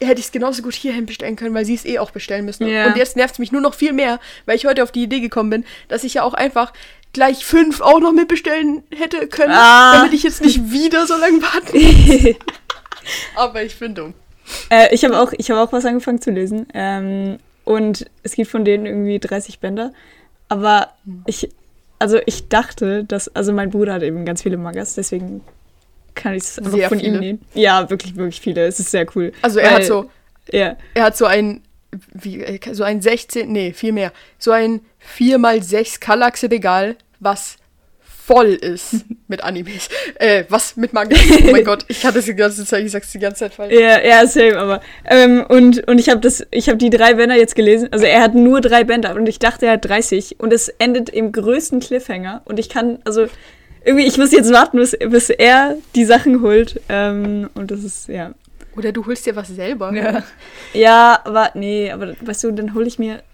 hätte 0.00 0.20
ich 0.20 0.26
es 0.26 0.32
genauso 0.32 0.62
gut 0.62 0.74
hierhin 0.74 1.06
bestellen 1.06 1.36
können, 1.36 1.54
weil 1.54 1.64
sie 1.64 1.74
es 1.74 1.84
eh 1.84 1.98
auch 1.98 2.10
bestellen 2.10 2.44
müssen. 2.44 2.68
Ja. 2.68 2.86
Und 2.86 2.96
jetzt 2.96 3.16
nervt 3.16 3.34
es 3.34 3.38
mich 3.38 3.52
nur 3.52 3.60
noch 3.60 3.74
viel 3.74 3.92
mehr, 3.92 4.20
weil 4.46 4.56
ich 4.56 4.66
heute 4.66 4.82
auf 4.82 4.92
die 4.92 5.02
Idee 5.02 5.20
gekommen 5.20 5.50
bin, 5.50 5.64
dass 5.88 6.04
ich 6.04 6.14
ja 6.14 6.22
auch 6.22 6.34
einfach 6.34 6.72
gleich 7.12 7.44
fünf 7.44 7.80
auch 7.80 8.00
noch 8.00 8.12
mitbestellen 8.12 8.82
hätte 8.94 9.26
können, 9.28 9.52
Ah. 9.52 9.94
damit 9.98 10.12
ich 10.14 10.22
jetzt 10.22 10.42
nicht 10.42 10.70
wieder 10.70 11.06
so 11.06 11.16
lange 11.16 11.40
warten. 11.42 12.36
Aber 13.36 13.62
ich 13.62 13.78
bin 13.78 13.94
dumm. 13.94 14.14
Äh, 14.70 14.94
ich 14.94 15.04
habe 15.04 15.18
auch, 15.20 15.32
ich 15.36 15.50
hab 15.50 15.58
auch 15.58 15.72
was 15.72 15.84
angefangen 15.84 16.20
zu 16.20 16.30
lesen. 16.30 16.66
Ähm, 16.74 17.38
und 17.64 18.06
es 18.22 18.32
gibt 18.32 18.50
von 18.50 18.64
denen 18.64 18.86
irgendwie 18.86 19.18
30 19.18 19.60
Bänder. 19.60 19.92
Aber 20.48 20.88
ich, 21.26 21.50
also 21.98 22.18
ich 22.26 22.48
dachte, 22.48 23.04
dass, 23.04 23.28
also 23.34 23.52
mein 23.52 23.70
Bruder 23.70 23.94
hat 23.94 24.02
eben 24.02 24.24
ganz 24.24 24.42
viele 24.42 24.56
Mangas, 24.56 24.94
deswegen 24.94 25.42
kann 26.14 26.34
ich 26.34 26.42
es 26.44 26.58
einfach 26.58 26.72
Sehr 26.72 26.88
von 26.88 26.98
viele. 26.98 27.14
ihm 27.16 27.20
nehmen. 27.20 27.40
Ja, 27.54 27.88
wirklich, 27.90 28.16
wirklich 28.16 28.40
viele. 28.40 28.66
Es 28.66 28.80
ist 28.80 28.90
sehr 28.90 29.06
cool. 29.14 29.32
Also 29.42 29.58
er 29.60 29.70
Weil- 29.70 29.76
hat 29.76 29.84
so, 29.84 30.10
Ja. 30.50 30.76
er 30.94 31.04
hat 31.04 31.16
so 31.16 31.26
ein, 31.26 31.62
wie, 32.12 32.42
äh, 32.42 32.60
so 32.72 32.84
ein 32.84 33.00
16, 33.00 33.50
nee, 33.50 33.72
viel 33.72 33.92
mehr, 33.92 34.12
so 34.38 34.50
ein 34.50 34.80
4x6 35.18 36.00
Kallax-Regal, 36.00 36.96
was 37.20 37.56
voll 38.28 38.48
ist 38.48 39.06
mit 39.28 39.42
Animes. 39.42 39.88
Äh, 40.16 40.44
was 40.48 40.76
mit 40.76 40.92
Mangas? 40.92 41.18
Oh 41.48 41.50
mein 41.50 41.64
Gott, 41.64 41.86
ich 41.88 42.04
hatte 42.04 42.18
es 42.18 42.26
die 42.26 42.34
ganze 42.34 42.66
Zeit, 42.66 42.84
ich 42.84 42.92
sag's 42.92 43.10
die 43.10 43.18
ganze 43.18 43.40
Zeit 43.40 43.54
falsch. 43.54 43.72
Ja, 43.72 44.04
ja, 44.04 44.26
same, 44.26 44.58
aber. 44.58 44.82
Ähm, 45.06 45.44
und, 45.48 45.88
und 45.88 45.98
ich 45.98 46.10
habe 46.10 46.20
das, 46.20 46.46
ich 46.50 46.68
habe 46.68 46.76
die 46.76 46.90
drei 46.90 47.14
Bänder 47.14 47.36
jetzt 47.36 47.54
gelesen. 47.54 47.88
Also 47.90 48.04
er 48.04 48.20
hat 48.20 48.34
nur 48.34 48.60
drei 48.60 48.84
Bänder 48.84 49.14
und 49.14 49.26
ich 49.28 49.38
dachte, 49.38 49.66
er 49.66 49.72
hat 49.72 49.84
30. 49.86 50.38
Und 50.38 50.52
es 50.52 50.68
endet 50.68 51.08
im 51.08 51.32
größten 51.32 51.80
Cliffhanger. 51.80 52.42
Und 52.44 52.58
ich 52.58 52.68
kann, 52.68 52.98
also 53.04 53.28
irgendwie, 53.84 54.06
ich 54.06 54.18
muss 54.18 54.32
jetzt 54.32 54.52
warten, 54.52 54.76
bis, 54.76 54.96
bis 54.98 55.30
er 55.30 55.76
die 55.94 56.04
Sachen 56.04 56.42
holt. 56.42 56.82
Ähm, 56.90 57.48
und 57.54 57.70
das 57.70 57.82
ist, 57.82 58.08
ja. 58.08 58.34
Oder 58.78 58.92
du 58.92 59.04
holst 59.04 59.26
dir 59.26 59.34
was 59.34 59.48
selber. 59.48 59.92
Ja. 59.92 60.22
Ja, 60.72 61.20
aber 61.24 61.50
nee, 61.54 61.90
aber 61.90 62.14
weißt 62.20 62.44
du, 62.44 62.52
dann 62.52 62.74
hole 62.74 62.86
ich 62.86 63.00
mir 63.00 63.24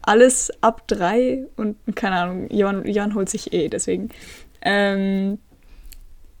alles 0.00 0.50
ab 0.62 0.88
drei 0.88 1.44
und 1.56 1.76
keine 1.94 2.16
Ahnung, 2.16 2.46
Jan, 2.50 2.86
Jan 2.86 3.14
holt 3.14 3.28
sich 3.28 3.52
eh, 3.52 3.68
deswegen. 3.68 4.08
Ähm, 4.62 5.38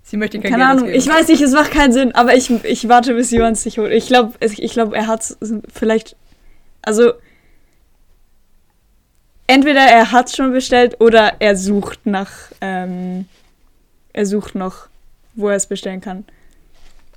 Sie 0.02 0.16
möchte 0.16 0.40
kein 0.40 0.50
keine 0.50 0.62
Geld 0.64 0.70
Ahnung, 0.70 0.84
ausgeben. 0.84 0.98
ich 0.98 1.08
weiß 1.08 1.28
nicht, 1.28 1.42
es 1.42 1.52
macht 1.52 1.72
keinen 1.72 1.92
Sinn, 1.92 2.14
aber 2.14 2.34
ich, 2.34 2.50
ich 2.64 2.88
warte, 2.88 3.12
bis 3.14 3.30
Johann 3.32 3.54
sich 3.54 3.78
holt. 3.78 3.92
Ich 3.92 4.06
glaube, 4.06 4.32
ich 4.40 4.72
glaub, 4.72 4.94
er 4.94 5.06
hat 5.08 5.36
vielleicht, 5.72 6.16
also 6.80 7.12
entweder 9.46 9.82
er 9.82 10.10
hat 10.10 10.34
schon 10.34 10.52
bestellt 10.52 11.00
oder 11.00 11.34
er 11.38 11.54
sucht 11.56 12.06
nach, 12.06 12.30
ähm, 12.62 13.26
er 14.14 14.24
sucht 14.24 14.54
noch, 14.54 14.88
wo 15.34 15.50
er 15.50 15.56
es 15.56 15.66
bestellen 15.66 16.00
kann. 16.00 16.24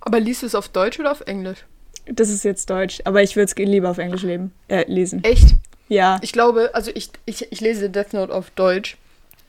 Aber 0.05 0.19
liest 0.19 0.43
du 0.43 0.45
es 0.45 0.55
auf 0.55 0.69
Deutsch 0.69 1.00
oder 1.00 1.12
auf 1.12 1.21
Englisch? 1.21 1.65
Das 2.05 2.29
ist 2.29 2.45
jetzt 2.45 2.69
Deutsch, 2.69 3.01
aber 3.03 3.24
ich 3.24 3.35
würde 3.35 3.51
es 3.51 3.57
lieber 3.57 3.89
auf 3.89 3.97
Englisch 3.97 4.21
leben, 4.21 4.53
äh, 4.67 4.85
lesen. 4.88 5.24
Echt? 5.24 5.55
Ja. 5.89 6.19
Ich 6.21 6.31
glaube, 6.31 6.71
also 6.74 6.91
ich, 6.93 7.09
ich, 7.25 7.51
ich 7.51 7.62
lese 7.62 7.89
Death 7.89 8.13
Note 8.13 8.33
auf 8.33 8.51
Deutsch. 8.51 8.97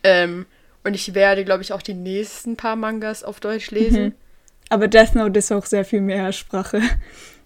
Ähm, 0.02 0.46
und 0.84 0.94
ich 0.94 1.14
werde, 1.14 1.44
glaube 1.44 1.62
ich, 1.62 1.72
auch 1.72 1.82
die 1.82 1.94
nächsten 1.94 2.56
paar 2.56 2.76
Mangas 2.76 3.24
auf 3.24 3.40
Deutsch 3.40 3.70
lesen. 3.70 4.04
Mhm. 4.04 4.12
Aber 4.68 4.88
Death 4.88 5.14
Note 5.14 5.38
ist 5.38 5.52
auch 5.52 5.66
sehr 5.66 5.84
viel 5.84 6.00
mehr 6.00 6.32
Sprache. 6.32 6.80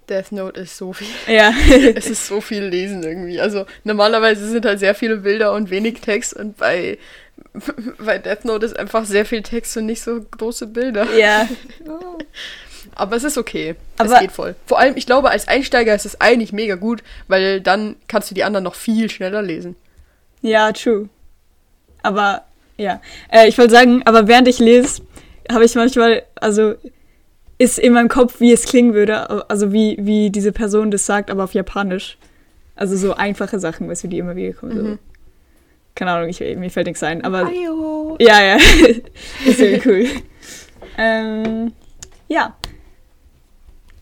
Death 0.08 0.32
Note 0.32 0.60
ist 0.60 0.76
so 0.76 0.92
viel. 0.92 1.08
ja. 1.34 1.52
es 1.94 2.06
ist 2.06 2.26
so 2.26 2.40
viel 2.40 2.64
Lesen 2.64 3.02
irgendwie. 3.02 3.40
Also 3.40 3.66
normalerweise 3.84 4.46
sind 4.48 4.64
halt 4.66 4.78
sehr 4.78 4.94
viele 4.94 5.18
Bilder 5.18 5.52
und 5.54 5.70
wenig 5.70 6.00
Text 6.00 6.34
und 6.34 6.56
bei, 6.56 6.98
bei 7.98 8.18
Death 8.18 8.44
Note 8.44 8.66
ist 8.66 8.78
einfach 8.78 9.04
sehr 9.04 9.24
viel 9.24 9.42
Text 9.42 9.76
und 9.76 9.86
nicht 9.86 10.02
so 10.02 10.20
große 10.20 10.66
Bilder. 10.66 11.06
ja. 11.16 11.48
Aber 12.94 13.16
es 13.16 13.24
ist 13.24 13.38
okay. 13.38 13.74
Aber- 13.98 14.14
es 14.14 14.20
geht 14.20 14.32
voll. 14.32 14.54
Vor 14.66 14.78
allem, 14.78 14.96
ich 14.96 15.06
glaube, 15.06 15.30
als 15.30 15.48
Einsteiger 15.48 15.94
ist 15.94 16.06
es 16.06 16.20
eigentlich 16.20 16.52
mega 16.52 16.74
gut, 16.76 17.02
weil 17.28 17.60
dann 17.60 17.96
kannst 18.08 18.30
du 18.30 18.34
die 18.34 18.44
anderen 18.44 18.64
noch 18.64 18.74
viel 18.74 19.10
schneller 19.10 19.42
lesen. 19.42 19.76
Ja, 20.42 20.72
true. 20.72 21.08
Aber 22.02 22.44
ja. 22.76 23.00
Äh, 23.30 23.48
ich 23.48 23.58
wollte 23.58 23.72
sagen, 23.74 24.02
aber 24.06 24.26
während 24.26 24.48
ich 24.48 24.58
lese, 24.58 25.02
habe 25.50 25.64
ich 25.64 25.74
manchmal, 25.74 26.22
also 26.36 26.74
ist 27.58 27.78
in 27.78 27.92
meinem 27.92 28.08
Kopf, 28.08 28.40
wie 28.40 28.52
es 28.52 28.64
klingen 28.64 28.94
würde, 28.94 29.48
also 29.50 29.70
wie, 29.72 29.98
wie 30.00 30.30
diese 30.30 30.50
Person 30.52 30.90
das 30.90 31.04
sagt, 31.04 31.30
aber 31.30 31.44
auf 31.44 31.52
Japanisch. 31.52 32.16
Also 32.74 32.96
so 32.96 33.14
einfache 33.14 33.60
Sachen, 33.60 33.86
weißt 33.88 34.04
du, 34.04 34.08
die 34.08 34.16
immer 34.18 34.34
wieder 34.34 34.54
kommen. 34.54 34.76
So. 34.76 34.82
Mhm. 34.82 34.98
Keine 35.94 36.12
Ahnung, 36.12 36.30
ich, 36.30 36.40
mir 36.40 36.70
fällt 36.70 36.86
nichts 36.86 37.02
ein, 37.02 37.22
aber 37.22 37.46
Ayo. 37.46 38.16
ja, 38.18 38.42
ja. 38.42 38.56
ist 39.44 39.58
sehr 39.58 39.84
cool. 39.86 40.06
ähm, 40.96 41.72
ja. 42.28 42.56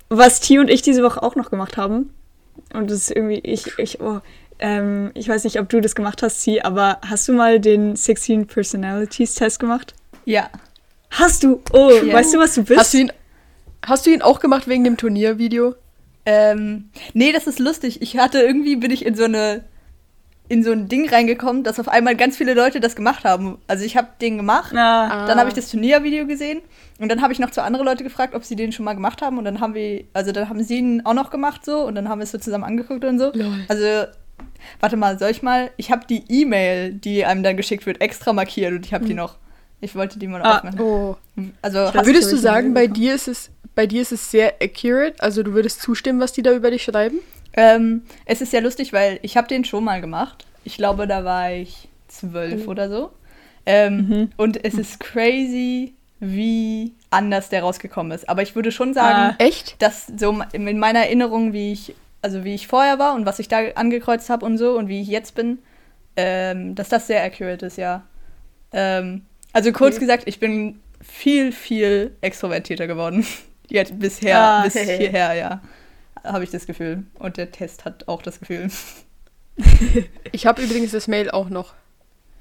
Was 0.08 0.40
T 0.40 0.58
und 0.58 0.68
ich 0.70 0.82
diese 0.82 1.02
Woche 1.02 1.22
auch 1.22 1.36
noch 1.36 1.50
gemacht 1.50 1.76
haben, 1.76 2.12
und 2.72 2.90
das 2.90 2.98
ist 2.98 3.10
irgendwie, 3.10 3.38
ich, 3.40 3.78
ich, 3.78 4.00
oh, 4.00 4.20
ähm, 4.58 5.10
ich 5.14 5.28
weiß 5.28 5.44
nicht, 5.44 5.60
ob 5.60 5.68
du 5.68 5.80
das 5.80 5.94
gemacht 5.94 6.22
hast, 6.22 6.42
T, 6.44 6.62
aber 6.62 6.98
hast 7.06 7.28
du 7.28 7.32
mal 7.32 7.60
den 7.60 7.94
16 7.96 8.46
Personalities 8.46 9.34
Test 9.34 9.60
gemacht? 9.60 9.94
Ja. 10.24 10.50
Hast 11.10 11.42
du? 11.44 11.62
Oh, 11.72 11.90
Ja. 12.04 12.14
weißt 12.14 12.34
du, 12.34 12.38
was 12.38 12.54
du 12.54 12.64
bist? 12.64 12.78
Hast 12.80 12.94
du 12.94 12.98
ihn, 12.98 13.12
hast 13.86 14.06
du 14.06 14.10
ihn 14.10 14.22
auch 14.22 14.40
gemacht 14.40 14.66
wegen 14.68 14.84
dem 14.84 14.96
Turniervideo? 14.96 15.74
Ähm, 16.26 16.90
nee, 17.14 17.32
das 17.32 17.46
ist 17.46 17.58
lustig. 17.58 18.02
Ich 18.02 18.18
hatte 18.18 18.40
irgendwie, 18.40 18.76
bin 18.76 18.90
ich 18.90 19.06
in 19.06 19.14
so 19.14 19.24
eine 19.24 19.64
in 20.48 20.64
so 20.64 20.72
ein 20.72 20.88
Ding 20.88 21.08
reingekommen, 21.08 21.62
dass 21.62 21.78
auf 21.78 21.88
einmal 21.88 22.16
ganz 22.16 22.36
viele 22.36 22.54
Leute 22.54 22.80
das 22.80 22.96
gemacht 22.96 23.24
haben. 23.24 23.58
Also 23.66 23.84
ich 23.84 23.96
habe 23.96 24.08
den 24.20 24.36
gemacht, 24.38 24.74
Ah. 24.74 25.26
dann 25.26 25.38
habe 25.38 25.48
ich 25.50 25.54
das 25.54 25.70
Turniervideo 25.70 26.26
gesehen 26.26 26.60
und 26.98 27.10
dann 27.10 27.20
habe 27.20 27.32
ich 27.32 27.38
noch 27.38 27.50
zwei 27.50 27.62
andere 27.62 27.84
Leute 27.84 28.02
gefragt, 28.04 28.34
ob 28.34 28.44
sie 28.44 28.56
den 28.56 28.72
schon 28.72 28.84
mal 28.86 28.94
gemacht 28.94 29.20
haben 29.20 29.36
und 29.38 29.44
dann 29.44 29.60
haben 29.60 29.74
wir, 29.74 30.04
also 30.14 30.32
dann 30.32 30.48
haben 30.48 30.62
sie 30.62 30.78
ihn 30.78 31.02
auch 31.04 31.14
noch 31.14 31.30
gemacht 31.30 31.64
so 31.64 31.80
und 31.86 31.94
dann 31.94 32.08
haben 32.08 32.18
wir 32.20 32.24
es 32.24 32.30
so 32.32 32.38
zusammen 32.38 32.64
angeguckt 32.64 33.04
und 33.04 33.18
so. 33.18 33.30
Lol. 33.34 33.64
Also 33.68 34.06
warte 34.80 34.96
mal, 34.96 35.18
soll 35.18 35.30
ich 35.30 35.42
mal? 35.42 35.70
Ich 35.76 35.90
habe 35.90 36.06
die 36.08 36.24
E-Mail, 36.28 36.92
die 36.92 37.24
einem 37.24 37.42
dann 37.42 37.56
geschickt 37.56 37.84
wird, 37.86 38.00
extra 38.00 38.32
markiert 38.32 38.72
und 38.72 38.86
ich 38.86 38.94
habe 38.94 39.04
die 39.04 39.14
noch. 39.14 39.36
Ich 39.80 39.94
wollte 39.94 40.18
die 40.18 40.26
mal 40.26 40.42
Ah. 40.42 40.56
aufmachen. 40.58 40.80
Oh. 40.80 41.16
Also 41.62 41.78
weiß 41.78 42.06
Würdest 42.06 42.32
du 42.32 42.36
sagen, 42.36 42.74
bei 42.74 42.86
dir 42.86 43.14
ist 43.14 43.28
es 43.28 43.50
bei 43.74 43.86
dir 43.86 44.02
ist 44.02 44.10
es 44.10 44.30
sehr 44.32 44.54
accurate? 44.60 45.14
Also 45.20 45.44
du 45.44 45.52
würdest 45.52 45.80
zustimmen, 45.82 46.18
was 46.18 46.32
die 46.32 46.42
da 46.42 46.52
über 46.52 46.70
dich 46.72 46.82
schreiben? 46.82 47.18
Ähm, 47.60 48.02
es 48.24 48.40
ist 48.40 48.52
ja 48.52 48.60
lustig, 48.60 48.92
weil 48.92 49.18
ich 49.22 49.36
habe 49.36 49.48
den 49.48 49.64
schon 49.64 49.82
mal 49.84 50.00
gemacht. 50.00 50.46
Ich 50.64 50.76
glaube, 50.76 51.06
da 51.08 51.24
war 51.24 51.50
ich 51.52 51.88
zwölf 52.06 52.62
Mhm. 52.62 52.68
oder 52.68 52.88
so. 52.88 53.10
Ähm, 53.66 53.96
Mhm. 54.08 54.30
Und 54.36 54.64
es 54.64 54.74
ist 54.74 55.00
crazy, 55.00 55.94
wie 56.20 56.92
anders 57.10 57.48
der 57.48 57.62
rausgekommen 57.62 58.12
ist. 58.12 58.28
Aber 58.28 58.42
ich 58.42 58.54
würde 58.54 58.70
schon 58.72 58.94
sagen, 58.94 59.34
Ah. 59.38 59.44
Echt? 59.44 59.80
dass 59.82 60.06
so 60.16 60.40
in 60.52 60.78
meiner 60.78 61.00
Erinnerung, 61.00 61.52
wie 61.52 61.72
ich, 61.72 61.94
also 62.22 62.44
wie 62.44 62.54
ich 62.54 62.66
vorher 62.68 62.98
war 62.98 63.14
und 63.14 63.26
was 63.26 63.38
ich 63.40 63.48
da 63.48 63.58
angekreuzt 63.74 64.30
habe 64.30 64.46
und 64.46 64.56
so 64.58 64.76
und 64.78 64.88
wie 64.88 65.00
ich 65.02 65.08
jetzt 65.08 65.34
bin, 65.34 65.58
ähm, 66.16 66.74
dass 66.74 66.88
das 66.88 67.06
sehr 67.08 67.22
accurate 67.24 67.66
ist, 67.66 67.76
ja. 67.78 68.04
Ähm, 68.72 69.22
also 69.52 69.72
kurz 69.72 69.96
Okay. 69.96 70.04
gesagt, 70.06 70.24
ich 70.26 70.38
bin 70.40 70.80
viel, 71.00 71.52
viel 71.52 72.16
extrovertierter 72.20 72.86
geworden. 72.86 73.26
Jetzt 73.70 73.98
bisher, 73.98 74.38
Ah. 74.40 74.62
bis 74.62 74.74
hierher, 74.78 75.34
ja. 75.34 75.60
Habe 76.24 76.44
ich 76.44 76.50
das 76.50 76.66
Gefühl. 76.66 77.04
Und 77.18 77.36
der 77.36 77.50
Test 77.50 77.84
hat 77.84 78.08
auch 78.08 78.22
das 78.22 78.40
Gefühl. 78.40 78.70
Ich 80.30 80.46
habe 80.46 80.62
übrigens 80.62 80.92
das 80.92 81.08
Mail 81.08 81.32
auch 81.32 81.48
noch. 81.48 81.74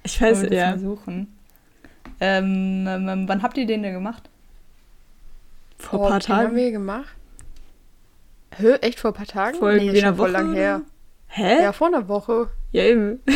ich 0.04 0.22
weiß, 0.22 0.44
das 0.44 0.52
ja. 0.52 0.70
mal 0.70 0.80
suchen. 0.80 1.36
Ähm, 2.20 2.86
ähm, 2.88 3.10
ähm, 3.10 3.28
wann 3.28 3.42
habt 3.42 3.58
ihr 3.58 3.66
den 3.66 3.82
denn 3.82 3.94
gemacht? 3.94 4.30
Vor 5.80 6.06
ein 6.06 6.10
paar 6.12 6.20
den 6.20 6.28
haben 6.28 6.44
Tagen. 6.44 6.56
wir 6.56 6.72
gemacht. 6.72 7.16
Hä? 8.56 8.74
Echt 8.82 9.00
vor 9.00 9.12
ein 9.12 9.14
paar 9.16 9.26
Tagen? 9.26 9.58
Vor 9.58 9.72
schon 9.72 9.90
einer 9.90 10.18
Woche 10.20 10.30
lang 10.30 10.54
her. 10.54 10.82
Hä? 11.26 11.64
Ja, 11.64 11.74
vor 11.74 11.88
einer 11.88 12.08
Woche. 12.08 12.52
Ja, 12.72 12.84
eben. 12.84 13.20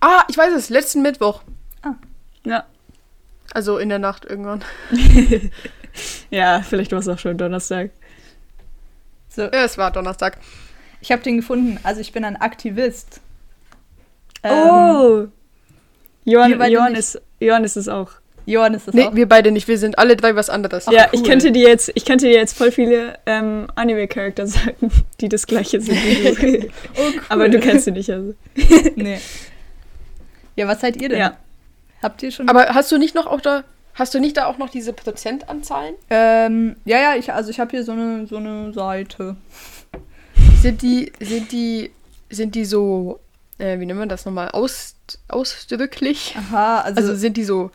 Ah, 0.00 0.22
ich 0.28 0.36
weiß 0.36 0.52
es, 0.52 0.68
letzten 0.68 1.00
Mittwoch. 1.00 1.44
Ja. 2.44 2.66
Also 3.54 3.78
in 3.78 3.88
der 3.88 3.98
Nacht 3.98 4.26
irgendwann. 4.26 4.62
Ja, 6.30 6.62
vielleicht 6.62 6.92
war 6.92 6.98
es 6.98 7.08
auch 7.08 7.18
schon 7.18 7.38
Donnerstag. 7.38 7.90
So, 9.34 9.42
Ja, 9.42 9.64
es 9.64 9.76
war 9.78 9.90
Donnerstag. 9.90 10.38
ich 11.00 11.10
habe 11.12 11.22
den 11.22 11.36
gefunden. 11.36 11.78
Also 11.82 12.00
ich 12.00 12.12
bin 12.12 12.24
ein 12.24 12.36
Aktivist. 12.36 13.20
Ähm, 14.42 14.52
oh! 14.52 15.26
Johann, 16.24 16.70
Johann, 16.70 16.94
ist, 16.94 17.20
Johann 17.40 17.64
ist 17.64 17.76
es 17.76 17.88
auch. 17.88 18.10
Johann 18.46 18.74
ist 18.74 18.86
das 18.88 18.94
Nee, 18.94 19.04
auch. 19.06 19.14
wir 19.14 19.26
beide 19.28 19.50
nicht. 19.50 19.68
Wir 19.68 19.78
sind 19.78 19.98
alle 19.98 20.16
drei 20.16 20.36
was 20.36 20.50
anderes. 20.50 20.86
ja, 20.90 21.06
Ach, 21.08 21.12
ich 21.12 21.20
cool. 21.20 21.26
könnte 21.28 21.50
dir 21.52 21.66
jetzt, 21.68 21.90
ich 21.94 22.04
könnte 22.04 22.26
dir 22.26 22.34
jetzt 22.34 22.56
voll 22.56 22.70
viele 22.70 23.18
ähm, 23.26 23.66
Anime-Charakter 23.74 24.46
sagen, 24.46 24.90
die 25.20 25.28
das 25.30 25.46
gleiche 25.46 25.80
sind 25.80 25.96
wie 25.96 26.60
du. 26.60 26.66
Oh, 26.96 27.00
cool. 27.04 27.20
Aber 27.30 27.48
du 27.48 27.58
kennst 27.60 27.86
sie 27.86 27.90
nicht, 27.92 28.10
also. 28.10 28.34
Nee. 28.96 29.18
Ja, 30.56 30.68
was 30.68 30.80
seid 30.80 31.00
ihr 31.00 31.08
denn? 31.08 31.18
Ja. 31.18 31.36
Habt 32.02 32.22
ihr 32.22 32.30
schon. 32.30 32.48
Aber 32.48 32.66
hast 32.74 32.92
du 32.92 32.98
nicht 32.98 33.14
noch 33.14 33.26
auch 33.26 33.40
da, 33.40 33.64
hast 33.94 34.14
du 34.14 34.20
nicht 34.20 34.36
da 34.36 34.46
auch 34.46 34.58
noch 34.58 34.70
diese 34.70 34.92
Prozentanzahlen? 34.92 35.94
ähm, 36.10 36.76
ja, 36.84 36.98
ja, 36.98 37.16
ich, 37.16 37.32
also 37.32 37.50
ich 37.50 37.60
habe 37.60 37.70
hier 37.70 37.84
so 37.84 37.92
eine, 37.92 38.26
so 38.26 38.36
eine 38.36 38.72
Seite. 38.72 39.36
Sind 40.60 40.82
die, 40.82 41.12
sind 41.20 41.52
die, 41.52 41.90
sind 42.30 42.54
die 42.54 42.64
so, 42.64 43.20
äh, 43.58 43.78
wie 43.78 43.86
nennt 43.86 43.98
man 43.98 44.08
das 44.08 44.24
nochmal, 44.24 44.50
aus, 44.50 44.96
ausdrücklich? 45.28 46.34
Aha, 46.36 46.80
also. 46.80 47.00
Also 47.00 47.14
sind 47.14 47.36
die 47.36 47.44
so 47.44 47.70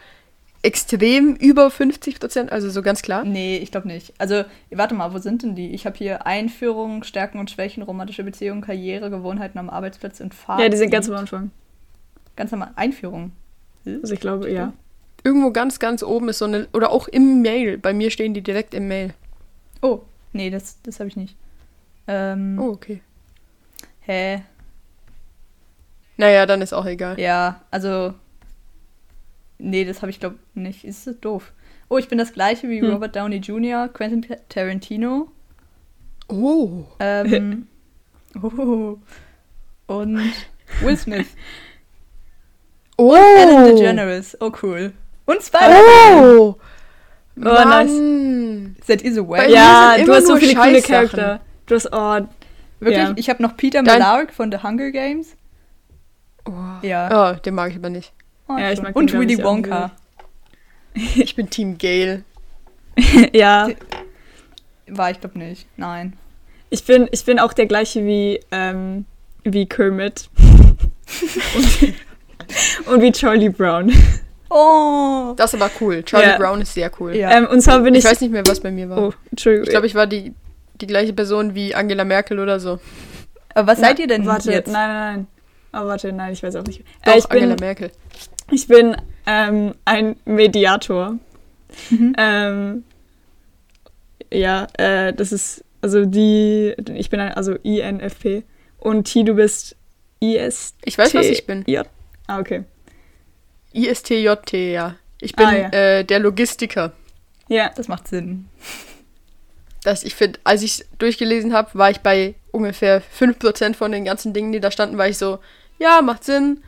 extrem 0.62 1.36
über 1.36 1.72
50 1.72 2.20
Prozent, 2.20 2.52
also 2.52 2.70
so 2.70 2.82
ganz 2.82 3.02
klar? 3.02 3.24
nee, 3.24 3.58
ich 3.58 3.72
glaube 3.72 3.88
nicht. 3.88 4.14
Also, 4.18 4.44
warte 4.72 4.94
mal, 4.94 5.14
wo 5.14 5.20
sind 5.20 5.44
denn 5.44 5.56
die? 5.56 5.72
Ich 5.72 5.86
habe 5.86 5.98
hier 5.98 6.26
Einführung, 6.26 7.04
Stärken 7.04 7.40
und 7.40 7.50
Schwächen, 7.50 7.82
romantische 7.84 8.24
Beziehungen, 8.24 8.62
Karriere, 8.62 9.10
Gewohnheiten 9.10 9.58
am 9.58 9.70
Arbeitsplatz 9.70 10.20
und 10.20 10.34
Fahrt. 10.34 10.60
Ja, 10.60 10.70
die 10.70 10.78
sind 10.78 10.90
ganz 10.90 11.08
am 11.10 11.16
Anfang. 11.16 11.52
Ganz 12.36 12.52
normal. 12.52 12.72
Einführung. 12.76 13.32
Also 13.86 14.14
ich 14.14 14.20
glaube, 14.20 14.52
ja. 14.52 14.74
Irgendwo 15.24 15.52
ganz, 15.52 15.80
ganz 15.80 16.02
oben 16.04 16.30
ist 16.30 16.40
so 16.40 16.46
eine, 16.46 16.68
oder 16.74 16.92
auch 16.92 17.08
im 17.08 17.42
Mail. 17.42 17.78
Bei 17.78 17.94
mir 17.94 18.10
stehen 18.12 18.34
die 18.34 18.42
direkt 18.42 18.74
im 18.74 18.88
Mail. 18.88 19.14
Oh, 19.82 20.02
nee, 20.34 20.50
das, 20.50 20.82
das 20.84 21.00
habe 21.00 21.10
ich 21.10 21.16
nicht. 21.16 21.36
Ähm, 22.08 22.58
Oh, 22.60 22.70
okay. 22.72 23.02
hä? 24.02 24.44
Naja, 26.18 26.46
dann 26.46 26.62
ist 26.62 26.74
auch 26.74 26.86
egal. 26.86 27.20
Ja, 27.20 27.62
also. 27.72 28.14
Nee, 29.58 29.86
das 29.86 30.02
habe 30.02 30.10
ich 30.10 30.20
glaube 30.20 30.38
nicht. 30.54 30.84
Ist 30.86 31.08
das 31.08 31.20
doof? 31.20 31.54
Oh, 31.90 31.98
ich 31.98 32.08
bin 32.08 32.18
das 32.18 32.34
gleiche 32.34 32.70
wie 32.70 32.82
Hm. 32.82 32.92
Robert 32.92 33.16
Downey 33.16 33.38
Jr., 33.38 33.88
Quentin 33.90 34.26
Tarantino. 34.48 35.30
Oh. 36.28 36.84
Ähm, 37.00 37.68
oh, 38.42 38.98
und 39.88 40.22
Will 40.82 40.98
Smith. 40.98 41.28
Oh. 42.98 43.16
Ellen 43.16 43.76
DeGeneres. 43.76 44.38
Oh, 44.42 44.52
cool. 44.62 44.94
Und 45.30 45.44
Spider-Man. 45.44 46.40
Oh. 46.40 46.56
Oh, 47.38 47.42
nice. 47.42 47.92
Seid 48.84 49.04
ihr 49.04 49.14
so 49.14 49.30
wack? 49.30 49.48
Ja, 49.48 49.96
du 50.04 50.12
hast 50.12 50.26
so 50.26 50.38
viele 50.38 50.56
coole. 50.56 50.82
Charakter. 50.82 51.40
Du 51.68 51.76
hast, 51.76 51.88
oh, 51.92 52.22
Wirklich? 52.80 53.04
Ja. 53.04 53.14
Ich 53.16 53.30
habe 53.30 53.44
noch 53.44 53.56
Peter 53.56 53.84
Malark 53.84 54.34
von 54.34 54.52
The 54.52 54.64
Hunger 54.64 54.90
Games. 54.90 55.36
Oh. 56.46 56.52
Ja. 56.82 57.34
Oh, 57.34 57.40
den 57.40 57.54
mag 57.54 57.70
ich 57.70 57.78
aber 57.78 57.92
nicht. 57.92 58.12
Oh, 58.48 58.58
Ja, 58.58 58.72
ich 58.72 58.82
mag 58.82 58.96
Und 58.96 59.14
Willy 59.14 59.42
Wonka. 59.44 59.92
Ich 60.94 61.36
bin 61.36 61.48
Team 61.50 61.78
Gale. 61.78 62.24
ja. 63.32 63.70
War 64.88 65.12
ich 65.12 65.20
glaube 65.20 65.38
nicht. 65.38 65.68
Nein. 65.78 66.18
Ich 66.72 66.84
bin, 66.84 67.08
ich 67.12 67.24
bin 67.24 67.40
auch 67.40 67.54
der 67.54 67.68
gleiche 67.68 68.04
wie, 68.04 68.40
ähm, 68.52 69.06
wie 69.44 69.68
Kermit. 69.68 70.30
und, 71.56 71.94
und 72.92 73.02
wie 73.02 73.12
Charlie 73.12 73.50
Brown. 73.50 73.94
Oh. 74.50 75.34
Das 75.38 75.54
ist 75.54 75.62
aber 75.62 75.72
cool. 75.82 76.04
Charlie 76.04 76.28
Ja. 76.30 76.38
Brown 76.38 76.62
ist 76.62 76.74
sehr 76.74 76.92
cool. 77.00 77.16
Ja. 77.16 77.32
Ähm, 77.38 77.48
und 77.48 77.62
zwar 77.62 77.80
bin 77.82 77.94
Ich 77.96 78.04
ich. 78.06 78.10
weiß 78.12 78.22
nicht 78.22 78.32
mehr, 78.32 78.46
was 78.48 78.60
bei 78.60 78.72
mir 78.72 78.90
war. 78.90 78.98
oh, 78.98 79.14
Entschuldigung. 79.32 79.66
Ich 79.66 79.70
glaube, 79.70 79.88
ich 79.88 79.96
war 79.96 80.08
die, 80.08 80.34
die 80.82 80.88
gleiche 80.88 81.14
Person 81.14 81.54
wie 81.56 81.76
Angela 81.76 82.04
Merkel 82.06 82.40
oder 82.40 82.60
so. 82.60 82.80
Aber 83.54 83.68
was 83.72 83.80
seid 83.80 84.00
ihr 84.00 84.08
denn 84.08 84.26
warte, 84.26 84.52
jetzt? 84.52 84.68
nein, 84.72 84.90
nein, 84.90 85.16
nein. 85.16 85.28
Oh, 85.84 85.88
warte, 85.88 86.12
nein, 86.12 86.34
ich 86.34 86.42
weiß 86.42 86.56
auch 86.56 86.64
nicht. 86.64 86.84
Doch, 87.06 87.14
Äh, 87.14 87.20
ich 87.20 87.28
bin, 87.28 87.44
Angela 87.44 87.56
Merkel. 87.60 87.92
ich 88.52 88.68
bin 88.68 88.96
ähm, 89.28 89.74
ein 89.86 90.16
Mediator. 90.26 91.16
Mhm. 91.92 92.16
Ähm, 92.18 92.84
ja, 94.32 94.68
äh, 94.78 95.14
das 95.14 95.32
ist, 95.32 95.64
also 95.82 96.06
die, 96.06 96.74
ich 96.96 97.10
bin 97.10 97.20
ein, 97.20 97.34
also 97.34 97.54
INFP. 97.54 98.44
Und 98.80 99.12
T, 99.12 99.24
du 99.24 99.34
bist 99.36 99.76
IS. 100.20 100.74
Ich 100.86 100.98
weiß, 100.98 101.14
was 101.14 101.26
ich 101.26 101.46
bin. 101.46 101.64
J. 101.68 101.86
Ah, 102.28 102.40
okay. 102.40 102.64
ISTJT, 103.74 104.54
ja. 104.54 104.96
Ich 105.22 105.36
bin 105.36 105.46
Ah, 105.48 105.58
ja. 105.58 105.70
äh, 105.70 106.04
der 106.06 106.20
Logistiker. 106.20 106.94
Ja, 107.48 107.72
Das 107.76 107.88
macht 107.88 108.08
Sinn. 108.08 108.48
Das, 109.84 110.04
ich 110.04 110.14
finde, 110.14 110.40
als 110.44 110.62
ich 110.62 110.82
es 110.82 110.86
durchgelesen 110.98 111.54
habe, 111.54 111.70
war 111.74 111.90
ich 111.90 112.02
bei 112.02 112.36
ungefähr 112.52 113.02
5% 113.02 113.76
von 113.76 113.94
den 113.94 114.04
ganzen 114.04 114.34
Dingen, 114.34 114.52
die 114.52 114.60
da 114.60 114.72
standen, 114.72 114.98
war 114.98 115.08
ich 115.08 115.18
so, 115.18 115.40
ja, 115.78 116.02
macht 116.02 116.26
Sinn. 116.26 116.62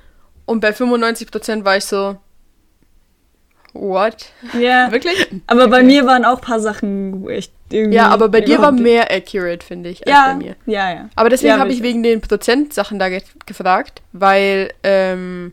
Und 0.46 0.62
bei 0.62 0.70
95% 0.70 1.66
war 1.66 1.76
ich 1.76 1.84
so, 1.84 2.18
what? 3.74 4.28
ja. 4.54 4.90
Wirklich? 4.94 5.28
Aber 5.48 5.68
bei 5.68 5.78
Okay. 5.80 5.86
mir 5.86 6.06
waren 6.06 6.24
auch 6.24 6.38
ein 6.38 6.42
paar 6.42 6.62
Sachen, 6.62 7.22
wo 7.22 7.30
ich 7.30 7.52
irgendwie. 7.70 7.96
Ja, 7.98 8.08
aber 8.08 8.30
bei 8.30 8.40
dir 8.40 8.62
war 8.62 8.72
mehr 8.72 9.12
accurate, 9.12 9.66
finde 9.66 9.90
ich, 9.90 10.08
als 10.08 10.10
Ja, 10.16 10.28
bei 10.30 10.36
mir. 10.36 10.56
ja, 10.66 10.94
ja. 10.94 11.10
Aber 11.16 11.30
deswegen 11.30 11.54
Ja, 11.54 11.60
habe 11.60 11.72
ich 11.74 11.84
wegen 11.84 12.04
den 12.04 12.22
Prozentsachen 12.22 12.98
da 12.98 13.10
ge 13.10 13.22
gefragt, 13.46 14.02
weil, 14.14 14.72
ähm, 14.84 15.52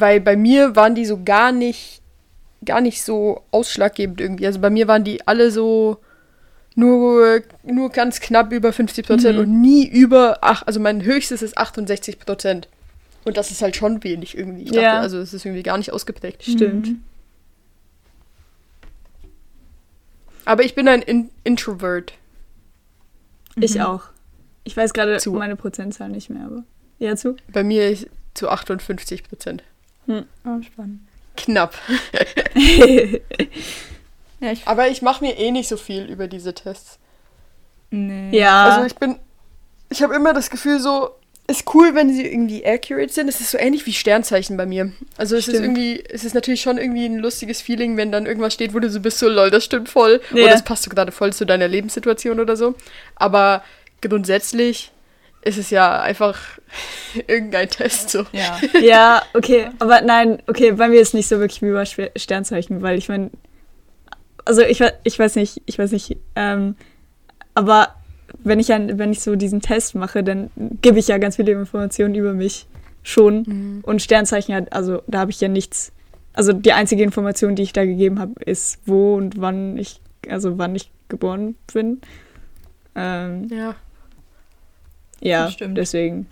weil 0.00 0.20
bei 0.20 0.36
mir 0.36 0.76
waren 0.76 0.94
die 0.94 1.04
so 1.06 1.22
gar 1.24 1.52
nicht, 1.52 2.02
gar 2.64 2.80
nicht 2.80 3.02
so 3.02 3.42
ausschlaggebend 3.50 4.20
irgendwie. 4.20 4.46
Also 4.46 4.60
bei 4.60 4.70
mir 4.70 4.88
waren 4.88 5.04
die 5.04 5.26
alle 5.26 5.50
so 5.50 5.98
nur, 6.74 7.40
nur 7.64 7.90
ganz 7.90 8.20
knapp 8.20 8.52
über 8.52 8.72
50 8.72 9.06
Prozent 9.06 9.36
Mhm. 9.38 9.44
und 9.44 9.60
nie 9.60 9.86
über, 9.86 10.38
ach, 10.42 10.62
also 10.66 10.78
mein 10.80 11.02
höchstes 11.02 11.40
ist 11.42 11.56
68 11.56 12.18
Prozent. 12.18 12.68
Und 13.24 13.36
das 13.36 13.50
ist 13.50 13.62
halt 13.62 13.74
schon 13.76 14.04
wenig 14.04 14.36
irgendwie. 14.36 14.62
Ich 14.62 14.68
dachte, 14.70 14.82
Ja. 14.82 15.00
also 15.00 15.18
es 15.18 15.32
ist 15.34 15.44
irgendwie 15.44 15.62
gar 15.62 15.78
nicht 15.78 15.92
ausgeprägt. 15.92 16.44
Stimmt. 16.44 16.86
Mhm. 16.88 17.02
Aber 20.44 20.62
ich 20.64 20.74
bin 20.74 20.86
ein 20.88 21.02
In 21.02 21.30
Introvert. 21.44 22.12
Ich 23.56 23.74
Mhm. 23.76 23.80
auch. 23.82 24.02
Ich 24.64 24.76
weiß 24.76 24.92
gerade 24.92 25.16
Zu. 25.18 25.32
meine 25.32 25.56
Prozentzahl 25.56 26.08
nicht 26.08 26.30
mehr, 26.30 26.44
aber. 26.44 26.64
Ja, 26.98 27.16
zu? 27.16 27.36
Bei 27.52 27.62
mir 27.64 27.88
ist 27.90 28.06
zu 28.34 28.48
58 28.48 29.24
Prozent. 29.24 29.62
Oh, 30.08 30.62
spannend. 30.62 31.00
Knapp. 31.36 31.74
Ja, 34.40 34.52
ich. 34.52 34.66
Aber 34.66 34.88
ich 34.88 35.02
mache 35.02 35.24
mir 35.24 35.38
eh 35.38 35.50
nicht 35.50 35.68
so 35.68 35.76
viel 35.76 36.04
über 36.04 36.28
diese 36.28 36.54
Tests. 36.54 36.98
Nee. 37.90 38.36
ja. 38.36 38.68
Also 38.68 38.86
ich 38.86 38.96
bin, 38.96 39.16
ich 39.88 40.02
habe 40.02 40.14
immer 40.14 40.34
das 40.34 40.50
Gefühl 40.50 40.80
so, 40.80 41.10
ist 41.46 41.72
cool, 41.74 41.94
wenn 41.94 42.12
sie 42.12 42.26
irgendwie 42.26 42.66
accurate 42.66 43.12
sind. 43.12 43.28
Es 43.28 43.40
ist 43.40 43.52
so 43.52 43.58
ähnlich 43.58 43.86
wie 43.86 43.92
Sternzeichen 43.92 44.56
bei 44.56 44.66
mir. 44.66 44.92
Also 45.16 45.36
es 45.36 45.46
ist 45.46 45.54
Stimmt. 45.54 45.64
irgendwie, 45.64 46.04
es 46.10 46.24
ist 46.24 46.34
natürlich 46.34 46.60
schon 46.60 46.76
irgendwie 46.76 47.06
ein 47.06 47.18
lustiges 47.18 47.62
Feeling, 47.62 47.96
wenn 47.96 48.10
dann 48.10 48.26
irgendwas 48.26 48.54
steht, 48.54 48.74
wo 48.74 48.80
du 48.80 48.90
so 48.90 49.00
bist, 49.00 49.18
so 49.18 49.28
lol, 49.28 49.50
das 49.50 49.64
stimmt 49.64 49.88
voll. 49.88 50.20
Ja. 50.30 50.44
Oder 50.44 50.52
das 50.52 50.64
passt 50.64 50.82
so 50.82 50.90
gerade 50.90 51.12
voll 51.12 51.32
zu 51.32 51.46
deiner 51.46 51.68
Lebenssituation 51.68 52.40
oder 52.40 52.56
so. 52.56 52.74
Aber 53.14 53.62
grundsätzlich 54.02 54.90
ist 55.46 55.58
es 55.58 55.70
ja 55.70 56.00
einfach 56.00 56.38
irgendein 57.26 57.68
Test 57.68 58.10
so. 58.10 58.24
Ja. 58.32 58.58
ja, 58.80 59.22
okay. 59.34 59.68
Aber 59.78 60.00
nein, 60.02 60.42
okay, 60.46 60.72
bei 60.72 60.88
mir 60.88 61.00
ist 61.00 61.14
nicht 61.14 61.28
so 61.28 61.38
wirklich 61.38 61.62
wie 61.62 61.72
bei 61.72 62.10
Sternzeichen, 62.16 62.82
weil 62.82 62.98
ich 62.98 63.08
meine. 63.08 63.30
Also 64.44 64.62
ich, 64.62 64.80
ich 65.02 65.18
weiß 65.18 65.34
nicht, 65.36 65.60
ich 65.66 65.76
weiß 65.76 65.90
nicht, 65.90 66.16
ähm, 66.36 66.76
aber 67.54 67.96
wenn 68.44 68.60
ich, 68.60 68.72
ein, 68.72 68.96
wenn 68.98 69.10
ich 69.10 69.20
so 69.20 69.34
diesen 69.34 69.60
Test 69.60 69.96
mache, 69.96 70.22
dann 70.22 70.50
gebe 70.82 71.00
ich 71.00 71.08
ja 71.08 71.18
ganz 71.18 71.36
viele 71.36 71.52
Informationen 71.52 72.14
über 72.14 72.32
mich 72.32 72.66
schon. 73.02 73.42
Mhm. 73.46 73.80
Und 73.82 74.02
Sternzeichen 74.02 74.54
hat, 74.54 74.72
also 74.72 75.02
da 75.06 75.20
habe 75.20 75.30
ich 75.30 75.40
ja 75.40 75.48
nichts. 75.48 75.92
Also 76.32 76.52
die 76.52 76.72
einzige 76.72 77.02
Information, 77.02 77.56
die 77.56 77.62
ich 77.62 77.72
da 77.72 77.84
gegeben 77.84 78.20
habe, 78.20 78.34
ist, 78.44 78.78
wo 78.84 79.16
und 79.16 79.40
wann 79.40 79.78
ich, 79.78 80.00
also 80.28 80.58
wann 80.58 80.76
ich 80.76 80.90
geboren 81.08 81.56
bin. 81.72 82.00
Ähm, 82.94 83.48
Ja. 83.50 83.74
Ja, 85.20 85.44
Das 85.44 85.52
stimmt. 85.54 85.78
deswegen. 85.78 86.26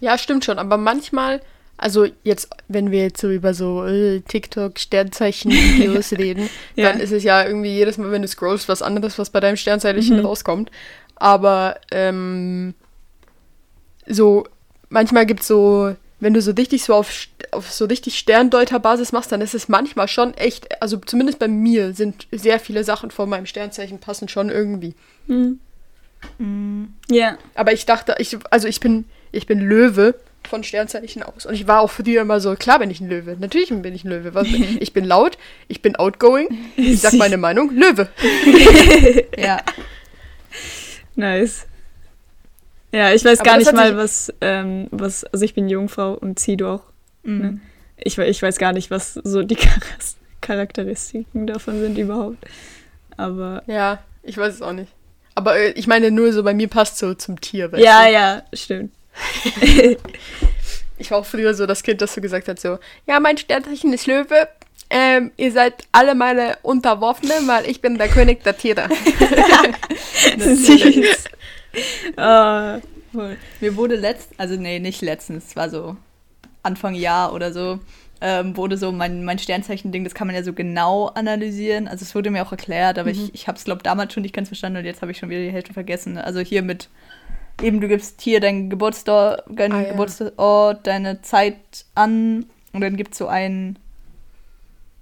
Ja, 0.00 0.18
stimmt 0.18 0.44
schon. 0.44 0.58
Aber 0.58 0.76
manchmal, 0.76 1.40
also 1.76 2.06
jetzt, 2.24 2.48
wenn 2.68 2.90
wir 2.90 3.02
jetzt 3.02 3.20
so 3.20 3.30
über 3.30 3.54
so 3.54 3.84
äh, 3.86 4.20
TikTok, 4.20 4.78
Sternzeichen-Videos 4.78 6.12
reden, 6.18 6.48
Ja. 6.76 6.90
dann 6.90 7.00
ist 7.00 7.12
es 7.12 7.22
ja 7.22 7.44
irgendwie 7.44 7.70
jedes 7.74 7.98
Mal, 7.98 8.10
wenn 8.10 8.22
du 8.22 8.28
scrollst, 8.28 8.68
was 8.68 8.82
anderes, 8.82 9.18
was 9.18 9.30
bei 9.30 9.40
deinem 9.40 9.56
Sternzeichen 9.56 10.18
Mhm. 10.18 10.26
rauskommt. 10.26 10.70
Aber 11.16 11.76
ähm, 11.92 12.74
so, 14.06 14.44
manchmal 14.88 15.26
gibt 15.26 15.40
es 15.40 15.46
so, 15.46 15.94
wenn 16.20 16.34
du 16.34 16.40
so 16.42 16.52
richtig 16.52 16.84
so 16.84 16.94
auf, 16.94 17.12
auf 17.52 17.70
so 17.70 17.84
richtig 17.84 18.18
Sterndeuterbasis 18.18 19.12
machst, 19.12 19.30
dann 19.32 19.40
ist 19.40 19.54
es 19.54 19.68
manchmal 19.68 20.08
schon 20.08 20.34
echt, 20.34 20.80
also 20.82 20.96
zumindest 20.98 21.38
bei 21.38 21.48
mir 21.48 21.94
sind 21.94 22.26
sehr 22.32 22.58
viele 22.60 22.84
Sachen 22.84 23.10
von 23.10 23.28
meinem 23.28 23.46
Sternzeichen 23.46 23.98
passen 23.98 24.28
schon 24.28 24.48
irgendwie. 24.50 24.94
Hm. 25.26 25.40
Mhm. 25.40 25.60
Ja. 27.10 27.38
Aber 27.54 27.72
ich 27.72 27.86
dachte, 27.86 28.14
ich, 28.18 28.36
also 28.50 28.66
ich 28.68 28.80
bin, 28.80 29.04
ich 29.30 29.46
bin 29.46 29.60
Löwe 29.60 30.14
von 30.48 30.64
Sternzeichen 30.64 31.22
aus. 31.22 31.46
Und 31.46 31.54
ich 31.54 31.68
war 31.68 31.80
auch 31.80 31.90
früher 31.90 32.22
immer 32.22 32.40
so, 32.40 32.54
klar 32.56 32.78
bin 32.80 32.90
ich 32.90 33.00
ein 33.00 33.08
Löwe. 33.08 33.36
Natürlich 33.38 33.68
bin 33.70 33.94
ich 33.94 34.04
ein 34.04 34.08
Löwe. 34.10 34.34
Was, 34.34 34.46
ich 34.80 34.92
bin 34.92 35.04
laut, 35.04 35.38
ich 35.68 35.82
bin 35.82 35.94
outgoing, 35.96 36.48
ich 36.76 37.00
sag 37.00 37.12
meine 37.14 37.36
Meinung, 37.36 37.70
Löwe. 37.74 38.08
Ja. 39.38 39.58
Nice. 41.14 41.66
Ja, 42.92 43.12
ich 43.12 43.24
weiß 43.24 43.40
Aber 43.40 43.50
gar 43.50 43.58
nicht 43.58 43.72
mal, 43.72 43.96
was, 43.96 44.32
ähm, 44.40 44.88
was, 44.90 45.24
also 45.24 45.44
ich 45.44 45.54
bin 45.54 45.68
Jungfrau 45.68 46.12
und 46.14 46.38
zieh 46.38 46.56
du 46.56 46.66
auch. 46.68 46.82
Mhm. 47.22 47.60
Ich, 47.96 48.18
we- 48.18 48.26
ich 48.26 48.42
weiß 48.42 48.58
gar 48.58 48.72
nicht, 48.72 48.90
was 48.90 49.14
so 49.14 49.42
die 49.42 49.56
Charakteristiken 50.40 51.46
davon 51.46 51.80
sind 51.80 51.96
überhaupt. 51.98 52.38
Aber 53.16 53.62
Ja, 53.66 54.02
ich 54.22 54.36
weiß 54.36 54.54
es 54.54 54.62
auch 54.62 54.72
nicht. 54.72 54.92
Aber 55.34 55.56
äh, 55.56 55.70
ich 55.70 55.86
meine 55.86 56.10
nur 56.10 56.32
so, 56.32 56.42
bei 56.42 56.54
mir 56.54 56.68
passt 56.68 56.98
so 56.98 57.14
zum 57.14 57.40
Tier. 57.40 57.72
Weißt 57.72 57.82
ja, 57.82 58.04
du? 58.04 58.12
ja, 58.12 58.42
stimmt. 58.52 58.92
Ich 60.98 61.10
war 61.10 61.18
auch 61.18 61.26
früher 61.26 61.52
so 61.52 61.66
das 61.66 61.82
Kind, 61.82 62.00
das 62.00 62.14
so 62.14 62.20
gesagt 62.20 62.46
hat, 62.46 62.60
so, 62.60 62.78
ja, 63.08 63.18
mein 63.18 63.36
Sternzeichen 63.36 63.92
ist 63.92 64.06
Löwe. 64.06 64.46
Ähm, 64.88 65.32
ihr 65.36 65.50
seid 65.50 65.74
alle 65.90 66.14
meine 66.14 66.58
Unterworfenen, 66.62 67.48
weil 67.48 67.68
ich 67.68 67.80
bin 67.80 67.98
der 67.98 68.06
König 68.08 68.44
der 68.44 68.56
Tiere. 68.56 68.88
Süß. 70.38 71.24
Ah, 72.16 72.78
Voll. 73.12 73.36
Mir 73.60 73.76
wurde 73.76 73.96
letzt, 73.96 74.30
also 74.38 74.54
nee, 74.54 74.78
nicht 74.78 75.02
letztens, 75.02 75.48
es 75.48 75.56
war 75.56 75.68
so 75.68 75.96
Anfang 76.62 76.94
Jahr 76.94 77.34
oder 77.34 77.52
so, 77.52 77.80
ähm, 78.24 78.56
wurde 78.56 78.76
so 78.76 78.92
mein, 78.92 79.24
mein 79.24 79.40
Sternzeichen-Ding, 79.40 80.04
das 80.04 80.14
kann 80.14 80.28
man 80.28 80.36
ja 80.36 80.44
so 80.44 80.52
genau 80.52 81.08
analysieren. 81.08 81.88
Also 81.88 82.04
es 82.04 82.14
wurde 82.14 82.30
mir 82.30 82.46
auch 82.46 82.52
erklärt, 82.52 82.96
aber 83.00 83.10
ich, 83.10 83.34
ich 83.34 83.48
habe 83.48 83.58
es, 83.58 83.64
glaube 83.64 83.82
damals 83.82 84.12
schon 84.12 84.22
nicht 84.22 84.34
ganz 84.34 84.48
verstanden 84.48 84.78
und 84.78 84.84
jetzt 84.84 85.02
habe 85.02 85.10
ich 85.10 85.18
schon 85.18 85.28
wieder 85.28 85.40
die 85.40 85.50
Hälfte 85.50 85.72
vergessen. 85.72 86.16
Also 86.18 86.38
hier 86.38 86.62
mit, 86.62 86.88
eben 87.60 87.80
du 87.80 87.88
gibst 87.88 88.20
hier 88.20 88.38
deinen 88.38 88.70
Geburtsort, 88.70 89.42
deinen 89.48 89.72
Ah, 89.72 89.82
ja. 89.82 89.90
Geburtsort, 89.90 90.86
deine 90.86 91.20
Zeit 91.22 91.56
an 91.96 92.46
und 92.72 92.80
dann 92.80 92.96
gibt 92.96 93.12
es 93.12 93.18
so 93.18 93.26
einen 93.26 93.76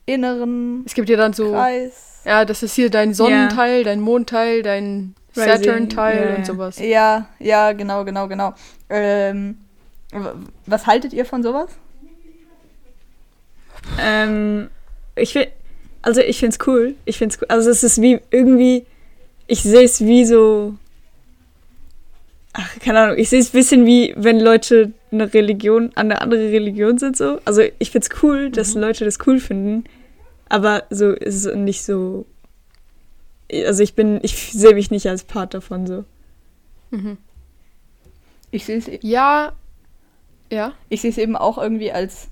inneren 0.06 0.83
Es 0.87 0.94
gibt 0.94 1.11
ja 1.11 1.18
dann 1.18 1.35
so, 1.35 1.52
Kreis. 1.52 2.22
ja, 2.24 2.46
das 2.46 2.62
ist 2.62 2.74
hier 2.74 2.88
dein 2.90 3.12
Sonnenteil, 3.12 3.85
dein 3.85 4.00
Mondteil, 4.00 4.62
dein 4.62 5.14
Saturn-Teil 5.33 6.30
ja. 6.30 6.37
und 6.37 6.46
sowas. 6.46 6.78
Ja, 6.78 7.26
ja, 7.38 7.72
genau, 7.72 8.06
genau, 8.06 8.28
genau. 8.28 8.54
Ähm, 8.88 9.59
was 10.64 10.87
haltet 10.87 11.12
ihr 11.12 11.26
von 11.26 11.42
sowas? 11.42 11.68
Ähm, 13.99 14.71
ich 15.16 15.35
will, 15.35 15.49
also 16.03 16.21
ich 16.21 16.38
find's 16.38 16.59
cool. 16.66 16.95
Ich 17.05 17.19
find's 17.19 17.38
cool. 17.40 17.47
Also 17.49 17.71
es 17.71 17.83
ist 17.83 18.01
wie 18.01 18.21
irgendwie, 18.31 18.87
ich 19.47 19.62
sehe 19.62 19.85
es 19.85 20.01
wie 20.01 20.25
so, 20.25 20.75
ach, 22.53 22.79
keine 22.81 23.01
Ahnung, 23.01 23.19
ich 23.19 23.29
sehe 23.29 23.40
es 23.40 23.49
ein 23.51 23.59
bisschen 23.59 23.87
wie, 23.87 24.14
wenn 24.16 24.40
Leute 24.40 24.93
eine 25.12 25.33
Religion, 25.33 25.90
an 25.95 26.11
eine 26.11 26.21
andere 26.21 26.51
Religion 26.51 26.99
sind 26.99 27.16
so. 27.16 27.40
Also 27.45 27.62
ich 27.79 27.90
find's 27.90 28.09
cool, 28.23 28.51
dass 28.51 28.75
Leute 28.75 29.05
das 29.05 29.19
cool 29.27 29.40
finden, 29.40 29.85
aber 30.49 30.85
so 30.90 31.11
ist 31.11 31.45
es 31.47 31.55
nicht 31.55 31.83
so, 31.83 32.27
also 33.53 33.83
ich 33.83 33.95
bin, 33.95 34.21
ich 34.23 34.53
sehe 34.53 34.75
mich 34.75 34.90
nicht 34.90 35.07
als 35.09 35.25
Part 35.25 35.55
davon 35.55 35.87
so. 35.87 36.05
Mhm. 36.90 37.19
Ich 38.51 38.64
sehe 38.64 38.79
es 38.79 38.87
Ja, 39.03 39.53
ja. 40.51 40.73
ich 40.88 41.03
sehe 41.03 41.11
es 41.11 41.19
eben 41.19 41.37
auch 41.37 41.59
irgendwie 41.59 41.93
als 41.93 42.30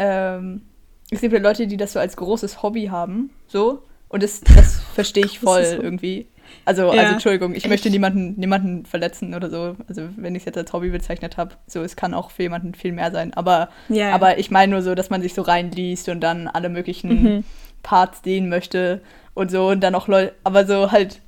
ähm, 0.00 0.62
es 1.10 1.20
gibt 1.20 1.34
ja 1.34 1.40
Leute, 1.40 1.66
die 1.66 1.76
das 1.76 1.92
so 1.92 1.98
als 1.98 2.16
großes 2.16 2.62
Hobby 2.62 2.86
haben, 2.86 3.30
so 3.46 3.82
und 4.08 4.22
das, 4.22 4.40
das 4.40 4.80
verstehe 4.94 5.24
ich 5.26 5.38
voll 5.40 5.62
irgendwie. 5.82 6.26
Also, 6.64 6.92
Ja. 6.92 7.00
also 7.02 7.12
Entschuldigung, 7.12 7.52
ich 7.52 7.58
Echt? 7.64 7.68
möchte 7.68 7.90
niemanden, 7.90 8.34
niemanden 8.38 8.84
verletzen 8.86 9.34
oder 9.34 9.50
so. 9.50 9.76
Also 9.88 10.08
wenn 10.16 10.34
ich 10.34 10.40
es 10.42 10.46
jetzt 10.46 10.58
als 10.58 10.72
Hobby 10.72 10.88
bezeichnet 10.90 11.36
habe, 11.36 11.54
so 11.66 11.82
es 11.82 11.94
kann 11.96 12.12
auch 12.14 12.30
für 12.32 12.42
jemanden 12.42 12.74
viel 12.74 12.92
mehr 12.92 13.12
sein. 13.12 13.32
Aber, 13.34 13.68
Ja. 13.88 14.12
aber 14.12 14.38
ich 14.38 14.50
meine 14.50 14.72
nur 14.72 14.82
so, 14.82 14.94
dass 14.96 15.10
man 15.10 15.22
sich 15.22 15.34
so 15.34 15.42
reinliest 15.42 16.08
und 16.08 16.20
dann 16.20 16.48
alle 16.48 16.68
möglichen 16.68 17.22
Mhm. 17.36 17.44
Parts 17.82 18.22
sehen 18.24 18.48
möchte 18.48 19.00
und 19.34 19.50
so 19.50 19.68
und 19.68 19.80
dann 19.80 19.94
auch 19.94 20.08
Leute, 20.08 20.34
aber 20.44 20.66
so 20.66 20.90
halt 20.90 21.20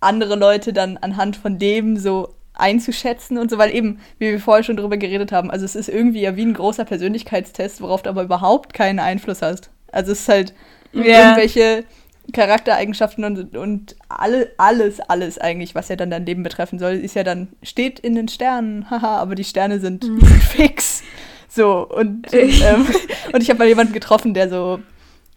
andere 0.00 0.36
Leute 0.36 0.72
dann 0.72 0.96
anhand 0.98 1.36
von 1.36 1.58
dem 1.58 1.96
so 1.96 2.33
einzuschätzen 2.54 3.36
und 3.38 3.50
so, 3.50 3.58
weil 3.58 3.74
eben, 3.74 3.98
wie 4.18 4.30
wir 4.30 4.40
vorher 4.40 4.62
schon 4.64 4.76
drüber 4.76 4.96
geredet 4.96 5.32
haben, 5.32 5.50
also 5.50 5.64
es 5.64 5.74
ist 5.76 5.88
irgendwie 5.88 6.20
ja 6.20 6.36
wie 6.36 6.44
ein 6.46 6.54
großer 6.54 6.84
Persönlichkeitstest, 6.84 7.80
worauf 7.80 8.02
du 8.02 8.10
aber 8.10 8.22
überhaupt 8.22 8.72
keinen 8.74 8.98
Einfluss 9.00 9.42
hast. 9.42 9.70
Also 9.92 10.12
es 10.12 10.20
ist 10.20 10.28
halt 10.28 10.54
Ja. 10.92 11.02
irgendwelche 11.20 11.84
Charaktereigenschaften 12.32 13.24
und, 13.24 13.56
und 13.56 13.96
alle, 14.08 14.50
alles, 14.56 15.00
alles 15.00 15.38
eigentlich, 15.38 15.74
was 15.74 15.88
ja 15.88 15.96
dann 15.96 16.10
dein 16.10 16.24
Leben 16.26 16.42
betreffen 16.42 16.78
soll, 16.78 16.94
ist 16.94 17.14
ja 17.16 17.22
dann, 17.22 17.48
steht 17.62 17.98
in 18.00 18.14
den 18.14 18.28
Sternen, 18.28 18.88
haha, 18.90 19.18
aber 19.18 19.34
die 19.34 19.44
Sterne 19.44 19.78
sind 19.80 20.04
fix. 20.50 21.02
So, 21.48 21.86
und, 21.88 22.26
ähm, 22.32 22.86
und 23.32 23.42
ich 23.42 23.50
habe 23.50 23.58
mal 23.58 23.68
jemanden 23.68 23.92
getroffen, 23.92 24.32
der 24.34 24.48
so, 24.48 24.80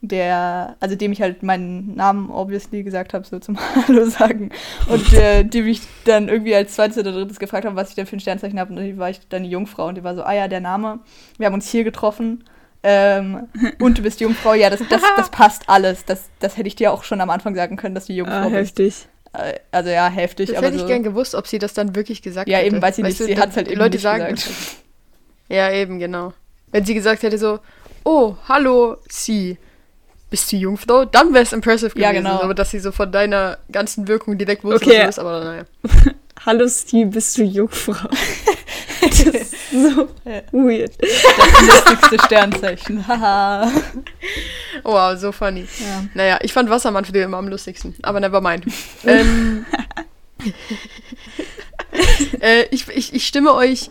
der, 0.02 0.76
also 0.80 0.96
dem 0.96 1.12
ich 1.12 1.22
halt 1.22 1.42
meinen 1.44 1.96
Namen 1.96 2.30
obviously 2.30 2.84
gesagt 2.84 3.14
habe, 3.14 3.26
so 3.26 3.40
zum 3.40 3.58
Hallo 3.88 4.06
sagen. 4.06 4.52
Und 4.88 5.12
äh, 5.14 5.44
die 5.44 5.62
mich 5.64 5.82
dann 6.06 6.30
irgendwie 6.30 6.54
als 6.56 6.74
zweites 6.76 6.98
oder 6.98 7.12
drittes 7.12 7.40
gefragt 7.40 7.66
haben, 7.66 7.76
was 7.76 7.90
ich 7.90 7.96
denn 7.96 8.06
für 8.06 8.16
ein 8.16 8.20
Sternzeichen 8.20 8.60
habe. 8.60 8.70
Und 8.72 8.76
dann 8.78 8.98
war 8.98 9.10
ich 9.10 9.20
dann 9.30 9.44
die 9.44 9.50
Jungfrau 9.50 9.88
und 9.88 9.96
die 9.96 10.04
war 10.04 10.16
so, 10.16 10.24
ah 10.24 10.34
ja, 10.34 10.48
der 10.48 10.60
Name. 10.62 11.00
Wir 11.38 11.48
haben 11.48 11.56
uns 11.56 11.70
hier 11.70 11.84
getroffen. 11.84 12.44
Ähm, 12.84 13.48
und 13.80 13.98
du 13.98 14.04
bist 14.04 14.22
Jungfrau, 14.22 14.54
ja, 14.54 14.70
das, 14.70 14.82
das, 14.90 15.02
das 15.16 15.30
passt 15.32 15.68
alles. 15.68 16.06
Das, 16.06 16.30
das 16.40 16.58
hätte 16.58 16.68
ich 16.68 16.76
dir 16.76 16.94
auch 16.94 17.04
schon 17.04 17.20
am 17.20 17.30
Anfang 17.32 17.56
sagen 17.56 17.76
können, 17.76 17.96
dass 17.96 18.06
du 18.06 18.14
Jungfrau 18.14 18.36
ah, 18.36 18.50
bist. 18.50 18.78
heftig. 18.78 19.08
Äh, 19.34 19.56
Also 19.72 19.90
ja, 19.90 20.08
heftig, 20.10 20.50
Das 20.50 20.58
aber 20.58 20.68
hätte 20.68 20.76
ich 20.78 20.82
so. 20.84 20.88
gern 20.88 21.02
gewusst, 21.04 21.34
ob 21.34 21.48
sie 21.48 21.58
das 21.58 21.74
dann 21.74 21.96
wirklich 21.96 22.22
gesagt 22.22 22.48
Ja, 22.48 22.60
hätte. 22.60 22.68
eben, 22.68 22.82
weiß 22.82 23.00
ich 23.00 23.04
Weißt 23.04 23.20
nicht, 23.20 23.20
du, 23.22 23.26
sie 23.26 23.34
dann- 23.34 23.44
hat's 23.44 23.58
halt 23.58 23.68
die 23.68 23.72
eben 23.72 23.82
Leute 23.82 23.98
sagen 23.98 24.36
gesagt. 24.36 24.56
Ja, 25.50 25.72
eben, 25.72 25.98
genau. 25.98 26.34
Wenn 26.72 26.86
sie 26.86 26.94
gesagt 26.94 27.24
hätte 27.24 27.38
so, 27.38 27.60
oh, 28.04 28.36
hallo, 28.48 28.98
sie, 29.10 29.58
bist 30.30 30.52
du 30.52 30.56
Jungfrau? 30.58 31.06
Dann 31.06 31.34
wäre 31.34 31.44
es 31.44 31.54
impressive 31.54 31.90
gewesen. 31.90 32.02
Ja, 32.04 32.12
genau. 32.12 32.42
Aber 32.42 32.54
dass 32.54 32.72
sie 32.72 32.80
so 32.80 32.92
von 32.92 33.12
deiner 33.12 33.58
ganzen 33.72 34.08
Wirkung 34.08 34.38
direkt 34.38 34.64
wusste, 34.64 34.86
Okay. 34.86 34.90
was 34.90 35.00
du 35.00 35.06
bist, 35.08 35.20
aber 35.20 35.44
naja. 35.44 35.64
Hallo 36.46 36.68
Steve, 36.68 37.08
bist 37.10 37.38
du 37.38 37.44
Jungfrau? 37.44 37.94
das 39.02 39.20
ist 39.20 39.56
so 39.72 40.08
weird. 40.52 40.94
Das 41.02 41.62
lustigste 41.68 42.20
Sternzeichen. 42.26 43.08
Haha. 43.08 43.72
Wow, 44.84 45.18
so 45.18 45.32
funny. 45.32 45.62
ja. 45.80 46.04
Naja, 46.14 46.40
ich 46.42 46.54
fand 46.54 46.70
Wassermann 46.70 47.06
für 47.06 47.12
dich 47.12 47.24
immer 47.24 47.38
am 47.38 47.48
lustigsten, 47.48 47.96
aber 48.04 48.20
never 48.20 48.40
mind. 48.42 48.66
ähm, 49.06 49.66
äh, 52.40 52.64
ich, 52.72 52.88
ich, 52.90 53.14
ich 53.14 53.28
stimme 53.28 53.54
euch 53.54 53.90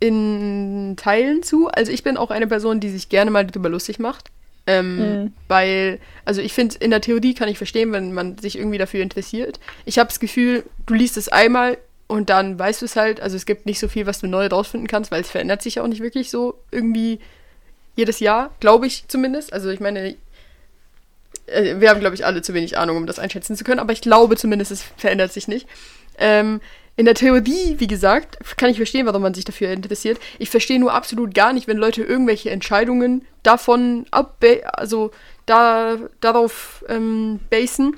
in 0.00 0.94
Teilen 0.96 1.42
zu. 1.42 1.68
Also 1.68 1.92
ich 1.92 2.02
bin 2.02 2.16
auch 2.16 2.30
eine 2.30 2.46
Person, 2.46 2.80
die 2.80 2.90
sich 2.90 3.08
gerne 3.08 3.30
mal 3.30 3.44
darüber 3.46 3.68
lustig 3.68 3.98
macht. 3.98 4.30
Ähm, 4.66 4.96
Mhm. 4.98 5.32
Weil, 5.48 6.00
also 6.24 6.40
ich 6.40 6.52
finde, 6.52 6.76
in 6.78 6.90
der 6.90 7.00
Theorie 7.00 7.34
kann 7.34 7.48
ich 7.48 7.58
verstehen, 7.58 7.92
wenn 7.92 8.12
man 8.12 8.38
sich 8.38 8.56
irgendwie 8.56 8.78
dafür 8.78 9.02
interessiert. 9.02 9.60
Ich 9.84 9.98
habe 9.98 10.08
das 10.08 10.20
Gefühl, 10.20 10.64
du 10.86 10.94
liest 10.94 11.16
es 11.16 11.28
einmal 11.28 11.76
und 12.06 12.30
dann 12.30 12.58
weißt 12.58 12.82
du 12.82 12.86
es 12.86 12.96
halt. 12.96 13.20
Also 13.20 13.36
es 13.36 13.46
gibt 13.46 13.66
nicht 13.66 13.78
so 13.78 13.88
viel, 13.88 14.06
was 14.06 14.20
du 14.20 14.26
neu 14.26 14.46
rausfinden 14.46 14.88
kannst, 14.88 15.10
weil 15.10 15.20
es 15.20 15.30
verändert 15.30 15.62
sich 15.62 15.80
auch 15.80 15.86
nicht 15.86 16.02
wirklich 16.02 16.30
so 16.30 16.54
irgendwie 16.70 17.20
jedes 17.96 18.20
Jahr, 18.20 18.50
glaube 18.60 18.86
ich 18.86 19.06
zumindest. 19.08 19.52
Also 19.52 19.68
ich 19.70 19.80
meine, 19.80 20.16
äh, 21.46 21.80
wir 21.80 21.90
haben, 21.90 22.00
glaube 22.00 22.14
ich, 22.14 22.24
alle 22.24 22.42
zu 22.42 22.54
wenig 22.54 22.78
Ahnung, 22.78 22.96
um 22.96 23.06
das 23.06 23.18
einschätzen 23.18 23.56
zu 23.56 23.64
können, 23.64 23.80
aber 23.80 23.92
ich 23.92 24.00
glaube 24.00 24.36
zumindest, 24.36 24.72
es 24.72 24.82
verändert 24.96 25.32
sich 25.32 25.48
nicht. 25.48 25.66
Ähm, 26.18 26.60
in 26.96 27.06
der 27.06 27.14
Theorie, 27.14 27.76
wie 27.78 27.86
gesagt, 27.86 28.38
kann 28.56 28.70
ich 28.70 28.76
verstehen, 28.76 29.06
warum 29.06 29.22
man 29.22 29.34
sich 29.34 29.44
dafür 29.44 29.72
interessiert. 29.72 30.18
Ich 30.38 30.50
verstehe 30.50 30.78
nur 30.78 30.92
absolut 30.92 31.34
gar 31.34 31.52
nicht, 31.52 31.66
wenn 31.66 31.76
Leute 31.76 32.02
irgendwelche 32.02 32.50
Entscheidungen 32.50 33.24
davon 33.42 34.06
ab, 34.12 34.36
also 34.72 35.10
da, 35.46 35.96
darauf 36.20 36.84
ähm, 36.88 37.40
basen. 37.50 37.96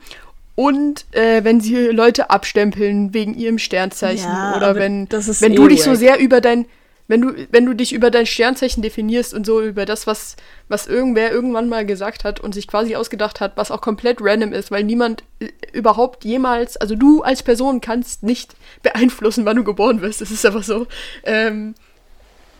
Und 0.54 1.04
äh, 1.12 1.44
wenn 1.44 1.60
sie 1.60 1.88
Leute 1.88 2.30
abstempeln 2.30 3.12
wegen 3.12 3.34
ihrem 3.34 3.58
Sternzeichen 3.58 4.30
Ja, 4.30 4.56
oder 4.56 4.74
wenn, 4.74 5.06
wenn 5.10 5.52
eh 5.52 5.56
du 5.56 5.68
dich 5.68 5.82
so 5.82 5.94
sehr 5.94 6.18
über 6.18 6.40
dein, 6.40 6.64
wenn 7.08 7.20
du, 7.20 7.46
wenn 7.50 7.66
du 7.66 7.74
dich 7.74 7.92
über 7.92 8.10
dein 8.10 8.26
Sternzeichen 8.26 8.82
definierst 8.82 9.32
und 9.32 9.46
so 9.46 9.60
über 9.60 9.84
das, 9.84 10.06
was, 10.06 10.36
was 10.68 10.86
irgendwer 10.86 11.30
irgendwann 11.30 11.68
mal 11.68 11.86
gesagt 11.86 12.24
hat 12.24 12.40
und 12.40 12.52
sich 12.52 12.66
quasi 12.66 12.96
ausgedacht 12.96 13.40
hat, 13.40 13.56
was 13.56 13.70
auch 13.70 13.80
komplett 13.80 14.18
random 14.20 14.52
ist, 14.52 14.70
weil 14.70 14.82
niemand 14.82 15.22
äh, 15.38 15.48
überhaupt 15.72 16.24
jemals, 16.24 16.76
also 16.76 16.96
du 16.96 17.22
als 17.22 17.42
Person 17.42 17.80
kannst 17.80 18.22
nicht 18.22 18.54
beeinflussen, 18.82 19.44
wann 19.44 19.56
du 19.56 19.64
geboren 19.64 20.00
wirst. 20.00 20.20
Das 20.20 20.30
ist 20.30 20.44
einfach 20.44 20.64
so. 20.64 20.86
Ähm, 21.24 21.74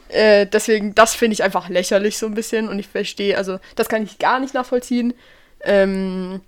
äh, 0.08 0.46
deswegen, 0.46 0.94
das 0.94 1.14
finde 1.14 1.34
ich 1.34 1.42
einfach 1.42 1.68
lächerlich 1.68 2.16
so 2.16 2.26
ein 2.26 2.34
bisschen 2.34 2.68
und 2.68 2.78
ich 2.78 2.86
verstehe, 2.86 3.36
also 3.36 3.58
das 3.74 3.88
kann 3.88 4.04
ich 4.04 4.18
gar 4.18 4.38
nicht 4.38 4.54
nachvollziehen. 4.54 5.14
Ähm, 5.62 6.40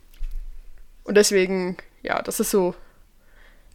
und 1.02 1.16
deswegen, 1.16 1.76
ja, 2.02 2.22
das 2.22 2.38
ist 2.38 2.50
so, 2.50 2.74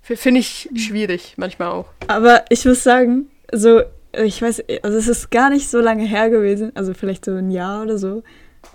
finde 0.02 0.40
ich 0.40 0.70
schwierig 0.76 1.34
manchmal 1.36 1.70
auch. 1.70 1.88
Aber 2.08 2.46
ich 2.50 2.64
muss 2.64 2.84
sagen, 2.84 3.30
so, 3.52 3.82
ich 4.14 4.42
weiß, 4.42 4.64
also 4.84 4.98
es 4.98 5.08
ist 5.08 5.32
gar 5.32 5.50
nicht 5.50 5.70
so 5.70 5.80
lange 5.80 6.04
her 6.06 6.30
gewesen, 6.30 6.72
also 6.76 6.94
vielleicht 6.94 7.26
so 7.26 7.32
ein 7.32 7.52
Jahr 7.52 7.84
oder 7.84 7.98
so, 7.98 8.24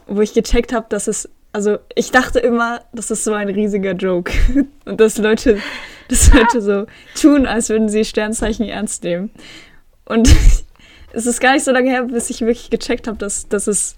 wo 0.07 0.20
ich 0.20 0.35
gecheckt 0.35 0.72
habe, 0.72 0.87
dass 0.88 1.07
es, 1.07 1.29
also 1.53 1.79
ich 1.94 2.11
dachte 2.11 2.38
immer, 2.40 2.81
das 2.92 3.11
ist 3.11 3.24
so 3.24 3.33
ein 3.33 3.48
riesiger 3.48 3.92
Joke. 3.92 4.33
Und 4.85 5.01
dass 5.01 5.18
Leute, 5.18 5.59
dass 6.09 6.33
Leute 6.33 6.61
so 6.61 6.87
tun, 7.20 7.46
als 7.46 7.68
würden 7.68 7.88
sie 7.88 8.05
Sternzeichen 8.05 8.68
ernst 8.68 9.05
nehmen. 9.05 9.31
Und 10.05 10.29
es 11.12 11.27
ist 11.27 11.40
gar 11.40 11.55
nicht 11.55 11.64
so 11.64 11.72
lange 11.72 11.90
her, 11.90 12.05
bis 12.05 12.31
ich 12.31 12.40
wirklich 12.40 12.70
gecheckt 12.70 13.07
habe, 13.07 13.18
dass, 13.18 13.48
dass 13.48 13.66
es, 13.66 13.96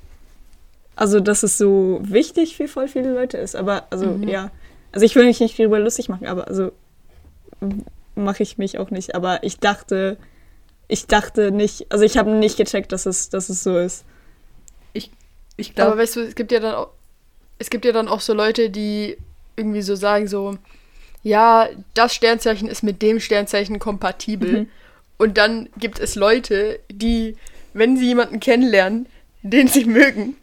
also 0.97 1.21
dass 1.21 1.43
es 1.43 1.57
so 1.59 2.01
wichtig 2.03 2.57
für 2.57 2.69
voll 2.69 2.89
viele 2.89 3.13
Leute 3.13 3.39
ist. 3.39 3.57
Aber 3.57 3.87
also 3.91 4.07
Mhm. 4.07 4.29
ja, 4.29 4.51
also 4.93 5.07
ich 5.07 5.15
will 5.15 5.25
mich 5.25 5.41
nicht 5.41 5.59
darüber 5.59 5.79
lustig 5.79 6.09
machen, 6.09 6.27
aber 6.27 6.49
also 6.49 6.73
mache 8.15 8.43
ich 8.43 8.59
mich 8.59 8.79
auch 8.79 8.91
nicht. 8.91 9.15
Aber 9.15 9.43
ich 9.43 9.59
dachte, 9.59 10.17
ich 10.91 11.07
dachte 11.07 11.51
nicht, 11.51 11.87
also 11.91 12.05
ich 12.05 12.19
habe 12.19 12.31
nicht 12.31 12.57
gecheckt, 12.57 12.93
dass 12.93 13.07
es, 13.07 13.29
dass 13.29 13.49
es 13.49 13.63
so 13.63 13.79
ist. 13.79 14.05
Ich 15.61 15.71
Aber 15.71 15.89
glaube, 15.89 16.03
weißt 16.03 16.17
du, 16.17 16.21
es 16.21 16.35
gibt 16.35 16.53
ja 16.53 16.61
dann 16.61 16.75
auch, 16.75 16.89
es 17.59 17.69
gibt 17.69 17.85
ja 17.85 17.93
dann 17.93 18.09
auch 18.09 18.21
so 18.21 18.33
Leute, 18.33 18.71
die 18.71 19.19
irgendwie 19.57 19.83
so 19.83 19.95
sagen 19.95 20.27
so, 20.27 20.57
ja, 21.23 21.69
das 21.93 22.15
Sternzeichen 22.15 22.67
ist 22.67 22.83
mit 22.83 23.03
dem 23.03 23.21
Sternzeichen 23.21 23.79
kompatibel. 23.79 24.63
Mhm. 24.63 24.69
Und 25.19 25.37
dann 25.37 25.69
gibt 25.77 25.99
es 25.99 26.15
Leute, 26.15 26.81
die, 26.91 27.37
wenn 27.75 27.99
sie 27.99 28.07
jemanden 28.07 28.41
kennenlernen, 28.41 29.07
den 29.43 29.69
sie 29.69 29.85
mögen, 29.85 30.37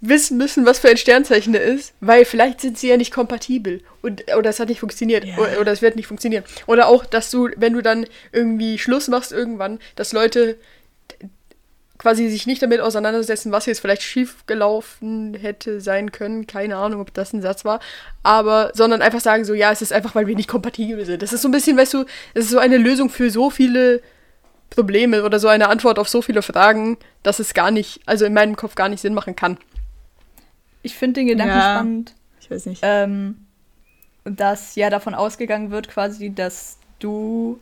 wissen 0.00 0.38
müssen, 0.38 0.64
was 0.64 0.78
für 0.78 0.88
ein 0.88 0.96
Sternzeichen 0.96 1.54
er 1.54 1.62
ist, 1.62 1.92
weil 2.00 2.24
vielleicht 2.24 2.60
sind 2.60 2.78
sie 2.78 2.88
ja 2.88 2.96
nicht 2.96 3.12
kompatibel 3.12 3.82
und 4.00 4.24
oder 4.36 4.48
es 4.50 4.58
hat 4.58 4.68
nicht 4.68 4.80
funktioniert 4.80 5.24
Ja. 5.24 5.36
oder, 5.36 5.60
oder 5.60 5.72
es 5.72 5.82
wird 5.82 5.96
nicht 5.96 6.06
funktionieren. 6.06 6.44
Oder 6.66 6.88
auch, 6.88 7.04
dass 7.04 7.30
du, 7.30 7.50
wenn 7.56 7.74
du 7.74 7.82
dann 7.82 8.06
irgendwie 8.32 8.78
Schluss 8.78 9.08
machst 9.08 9.30
irgendwann, 9.30 9.78
dass 9.96 10.12
Leute 10.12 10.56
quasi 11.98 12.30
sich 12.30 12.46
nicht 12.46 12.62
damit 12.62 12.80
auseinandersetzen, 12.80 13.52
was 13.52 13.66
jetzt 13.66 13.80
vielleicht 13.80 14.02
schief 14.02 14.46
gelaufen 14.46 15.34
hätte 15.34 15.82
sein 15.82 16.12
können, 16.12 16.46
keine 16.46 16.76
Ahnung, 16.76 17.02
ob 17.02 17.12
das 17.12 17.34
ein 17.34 17.42
Satz 17.42 17.66
war, 17.66 17.78
aber 18.22 18.70
sondern 18.74 19.02
einfach 19.02 19.20
sagen 19.20 19.44
so, 19.44 19.52
ja, 19.52 19.70
es 19.70 19.82
ist 19.82 19.92
einfach, 19.92 20.14
weil 20.14 20.26
wir 20.26 20.34
nicht 20.34 20.48
kompatibel 20.48 21.04
sind. 21.04 21.20
Das 21.20 21.34
ist 21.34 21.42
so 21.42 21.48
ein 21.48 21.52
bisschen, 21.52 21.76
weißt 21.76 21.92
du, 21.92 22.06
es 22.32 22.46
ist 22.46 22.50
so 22.52 22.58
eine 22.58 22.78
Lösung 22.78 23.10
für 23.10 23.30
so 23.30 23.50
viele 23.50 24.00
Probleme 24.70 25.24
oder 25.24 25.38
so 25.38 25.48
eine 25.48 25.68
Antwort 25.68 25.98
auf 25.98 26.08
so 26.08 26.22
viele 26.22 26.40
Fragen, 26.40 26.96
dass 27.22 27.38
es 27.38 27.52
gar 27.52 27.70
nicht, 27.70 28.00
also 28.06 28.24
in 28.24 28.32
meinem 28.32 28.56
Kopf 28.56 28.76
gar 28.76 28.88
nicht 28.88 29.00
Sinn 29.02 29.12
machen 29.12 29.36
kann. 29.36 29.58
Ich 30.82 30.96
finde 30.96 31.20
den 31.20 31.28
Gedanken 31.28 31.56
Ja. 31.56 31.62
spannend, 31.72 32.14
Ich 32.40 32.50
weiß 32.50 32.66
nicht. 32.66 32.80
ähm, 32.82 33.46
dass 34.24 34.74
ja 34.76 34.90
davon 34.90 35.14
ausgegangen 35.14 35.70
wird, 35.70 35.88
quasi, 35.88 36.30
dass 36.34 36.78
du, 36.98 37.58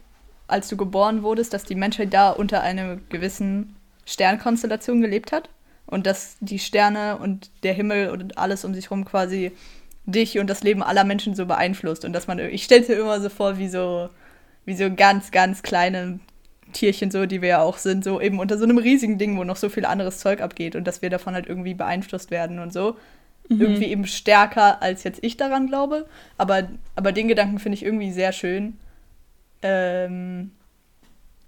als 0.47 0.69
du 0.69 0.77
geboren 0.77 1.23
wurdest, 1.23 1.53
dass 1.53 1.65
die 1.65 1.75
Menschheit 1.75 2.13
da 2.13 2.31
unter 2.31 2.63
einer 2.63 2.97
gewissen 3.09 3.77
Sternkonstellation 4.07 5.01
gelebt 5.01 5.33
hat 5.33 5.49
und 5.87 6.07
dass 6.07 6.37
die 6.41 6.59
Sterne 6.59 7.19
und 7.19 7.51
der 7.63 7.75
Himmel 7.75 8.11
und 8.11 8.39
alles 8.39 8.65
um 8.65 8.75
sich 8.75 8.87
herum 8.87 9.05
quasi 9.05 9.53
dich 10.07 10.39
und 10.39 10.49
das 10.49 10.63
Leben 10.63 10.83
aller 10.83 11.05
Menschen 11.05 11.35
so 11.35 11.45
beeinflusst 11.47 12.05
und 12.05 12.13
dass 12.13 12.27
man, 12.27 12.39
ich 12.39 12.65
stelle 12.65 12.87
mir 12.89 12.95
immer 12.95 13.21
so 13.21 13.29
vor, 13.29 13.59
wie 13.59 13.69
so, 13.69 14.09
wie 14.65 14.75
so 14.75 14.93
ganz, 14.95 15.31
ganz 15.31 15.63
kleine 15.63 16.19
Tierchen 16.73 17.11
so, 17.11 17.27
die 17.27 17.43
wir 17.43 17.49
ja 17.49 17.63
auch 17.63 17.79
sind, 17.79 18.05
so 18.05 18.21
eben 18.21 18.39
unter 18.39 18.59
so 18.59 18.65
einem 18.65 18.79
riesigen 18.79 19.19
Ding, 19.19 19.37
wo 19.39 19.45
noch 19.45 19.57
so 19.57 19.69
viel 19.69 19.85
anderes 19.85 20.19
Zeug 20.19 20.41
abgeht 20.41 20.77
und 20.77 20.85
dass 20.87 21.03
wir 21.03 21.11
davon 21.11 21.35
halt 21.35 21.47
irgendwie 21.47 21.75
beeinflusst 21.75 22.31
werden 22.31 22.59
und 22.59 22.73
so. 22.73 22.97
Irgendwie 23.51 23.87
eben 23.87 24.07
stärker, 24.07 24.83
als 24.83 25.05
jetzt 25.05 25.21
ich 25.23 25.39
daran 25.39 25.69
glaube. 25.69 26.07
Aber, 26.37 26.69
aber 26.97 27.13
den 27.13 27.29
Gedanken 27.29 27.59
finde 27.59 27.77
ich 27.77 27.85
irgendwie 27.85 28.13
sehr 28.13 28.33
schön. 28.33 28.77
Ähm, 29.63 30.51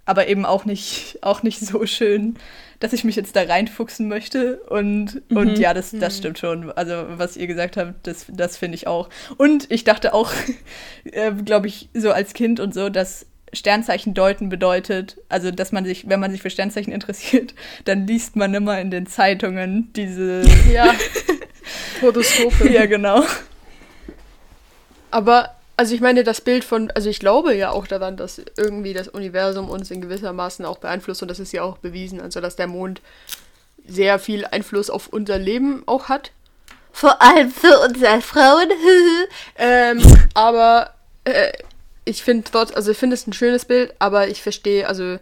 aber 0.07 0.29
eben 0.29 0.47
auch 0.47 0.65
nicht, 0.65 1.19
auch 1.23 1.43
nicht 1.43 1.61
so 1.61 1.85
schön, 1.87 2.37
dass 2.79 2.93
ich 2.93 3.05
mich 3.05 3.17
jetzt 3.17 3.37
da 3.37 3.43
reinfuchsen 3.43 4.09
möchte. 4.09 4.61
Und, 4.69 5.23
und 5.29 5.59
ja, 5.59 5.75
das, 5.75 5.91
das 5.91 6.17
stimmt 6.17 6.39
schon. 6.39 6.73
Also, 6.73 7.05
was 7.11 7.37
ihr 7.37 7.47
gesagt 7.47 7.77
habt, 7.77 8.07
das, 8.07 8.27
das 8.29 8.57
finde 8.57 8.77
ich 8.77 8.87
auch. 8.87 9.11
Und 9.37 9.71
ich 9.71 9.85
dachte 9.85 10.15
auch, 10.15 10.33
äh, 11.05 11.33
glaube 11.33 11.67
ich, 11.67 11.91
so 11.93 12.13
als 12.13 12.33
Kind 12.33 12.61
und 12.61 12.73
so, 12.73 12.89
dass 12.89 13.27
Sternzeichen 13.53 14.15
deuten 14.15 14.49
bedeutet, 14.49 15.17
also 15.29 15.51
dass 15.51 15.73
man 15.73 15.85
sich, 15.85 16.09
wenn 16.09 16.21
man 16.21 16.31
sich 16.31 16.43
für 16.43 16.51
Sternzeichen 16.51 16.93
interessiert, 16.93 17.55
dann 17.85 18.07
liest 18.07 18.37
man 18.37 18.55
immer 18.55 18.81
in 18.81 18.91
den 18.91 19.07
Zeitungen 19.07 19.93
diese. 19.95 20.43
Ja. 20.71 20.95
Horoskope. 22.01 22.71
ja, 22.71 22.87
genau. 22.87 23.25
Aber, 25.11 25.55
also 25.77 25.95
ich 25.95 26.01
meine, 26.01 26.23
das 26.23 26.41
Bild 26.41 26.65
von, 26.65 26.91
also 26.93 27.09
ich 27.09 27.19
glaube 27.19 27.55
ja 27.55 27.71
auch 27.71 27.87
daran, 27.87 28.17
dass 28.17 28.41
irgendwie 28.57 28.93
das 28.93 29.09
Universum 29.09 29.69
uns 29.69 29.91
in 29.91 30.01
gewissermaßen 30.01 30.65
auch 30.65 30.79
beeinflusst 30.79 31.23
und 31.23 31.29
das 31.29 31.41
ist 31.41 31.53
ja 31.53 31.63
auch 31.63 31.79
bewiesen, 31.79 32.21
also 32.21 32.41
dass 32.41 32.57
der 32.57 32.67
Mond 32.67 33.01
sehr 33.87 34.19
viel 34.19 34.45
Einfluss 34.47 34.91
auf 34.91 35.09
unser 35.09 35.39
Leben 35.39 35.83
auch 35.87 36.09
hat. 36.09 36.31
Vor 36.93 37.21
allem 37.21 37.51
für 37.51 37.79
uns 37.81 38.03
als 38.03 38.25
Frauen. 38.25 38.69
ähm, 39.59 40.03
aber 40.35 40.95
äh, 41.25 41.53
ich 42.11 42.23
finde 42.23 42.51
dort, 42.53 42.75
also 42.77 42.91
ich 42.91 42.99
finde 42.99 43.15
es 43.15 43.27
ein 43.27 43.33
schönes 43.33 43.65
Bild, 43.65 43.95
aber 43.99 44.29
ich 44.29 44.43
verstehe, 44.43 44.89
also 44.89 45.19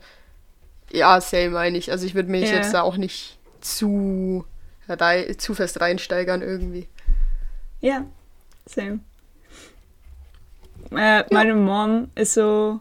ja, 0.91 1.21
same 1.21 1.51
meine 1.51 1.77
ich. 1.79 1.91
Also 1.93 2.07
ich 2.07 2.15
würde 2.15 2.31
mich 2.31 2.51
Ja. 2.51 2.57
jetzt 2.57 2.73
da 2.73 2.83
auch 2.83 2.97
nicht 2.97 3.39
zu, 3.61 4.45
rei 4.89 5.35
zu 5.37 5.55
fest 5.55 5.81
reinsteigern 5.81 6.43
irgendwie. 6.43 6.89
Ja, 7.81 8.05
same. 8.67 9.01
Äh, 10.97 11.25
Meine 11.31 11.55
Mom 11.55 12.09
ist 12.15 12.35
so. 12.35 12.81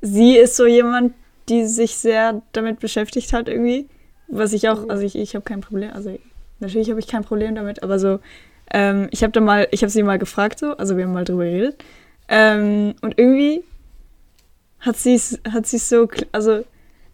Sie 0.00 0.36
ist 0.36 0.56
so 0.56 0.66
jemand, 0.66 1.14
die 1.48 1.66
sich 1.66 1.96
sehr 1.96 2.42
damit 2.52 2.80
beschäftigt 2.80 3.32
hat, 3.32 3.48
irgendwie. 3.48 3.88
Was 4.28 4.52
ich 4.54 4.68
auch, 4.68 4.88
also 4.88 5.02
ich, 5.04 5.16
ich 5.16 5.34
habe 5.34 5.44
kein 5.44 5.60
Problem, 5.60 5.90
also 5.92 6.18
natürlich 6.60 6.88
habe 6.90 6.98
ich 7.00 7.06
kein 7.06 7.24
Problem 7.24 7.54
damit, 7.54 7.82
aber 7.82 7.98
so, 7.98 8.20
ähm, 8.72 9.08
ich 9.10 9.22
habe 9.22 9.32
da 9.32 9.40
mal, 9.40 9.68
ich 9.70 9.82
habe 9.82 9.90
sie 9.90 10.02
mal 10.02 10.18
gefragt, 10.18 10.58
so, 10.58 10.76
also 10.78 10.96
wir 10.96 11.04
haben 11.04 11.12
mal 11.12 11.24
drüber 11.24 11.44
geredet. 11.44 11.84
Ähm, 12.28 12.94
und 13.00 13.18
irgendwie 13.18 13.64
hat 14.80 14.96
sie 14.96 15.14
es 15.14 15.40
hat 15.50 15.66
sie's 15.66 15.88
so, 15.88 16.08
also 16.32 16.64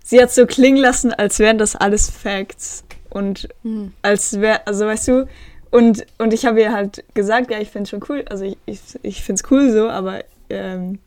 sie 0.05 0.21
hat 0.21 0.31
so 0.31 0.47
klingen 0.47 0.79
lassen, 0.79 1.13
als 1.13 1.39
wären 1.39 1.59
das 1.59 1.77
alles 1.77 2.11
Facts. 2.11 2.85
Und 3.09 3.49
Hm. 3.63 3.93
als 4.03 4.41
wäre, 4.41 4.67
also 4.67 4.87
weißt 4.87 5.09
du, 5.09 5.27
und, 5.71 6.05
und 6.19 6.33
ich 6.33 6.47
habe 6.47 6.61
ihr 6.61 6.73
halt 6.73 7.05
gesagt, 7.15 7.51
ja, 7.51 7.59
ich 7.59 7.71
finde 7.71 7.85
es 7.85 7.91
schon 7.91 8.05
cool, 8.09 8.25
also 8.29 8.45
ich, 8.45 8.57
ich, 8.67 8.81
ich 9.03 9.23
finde 9.23 9.43
es 9.43 9.51
cool 9.51 9.71
so, 9.73 9.89
aber 9.89 10.25
ähm, 10.49 10.99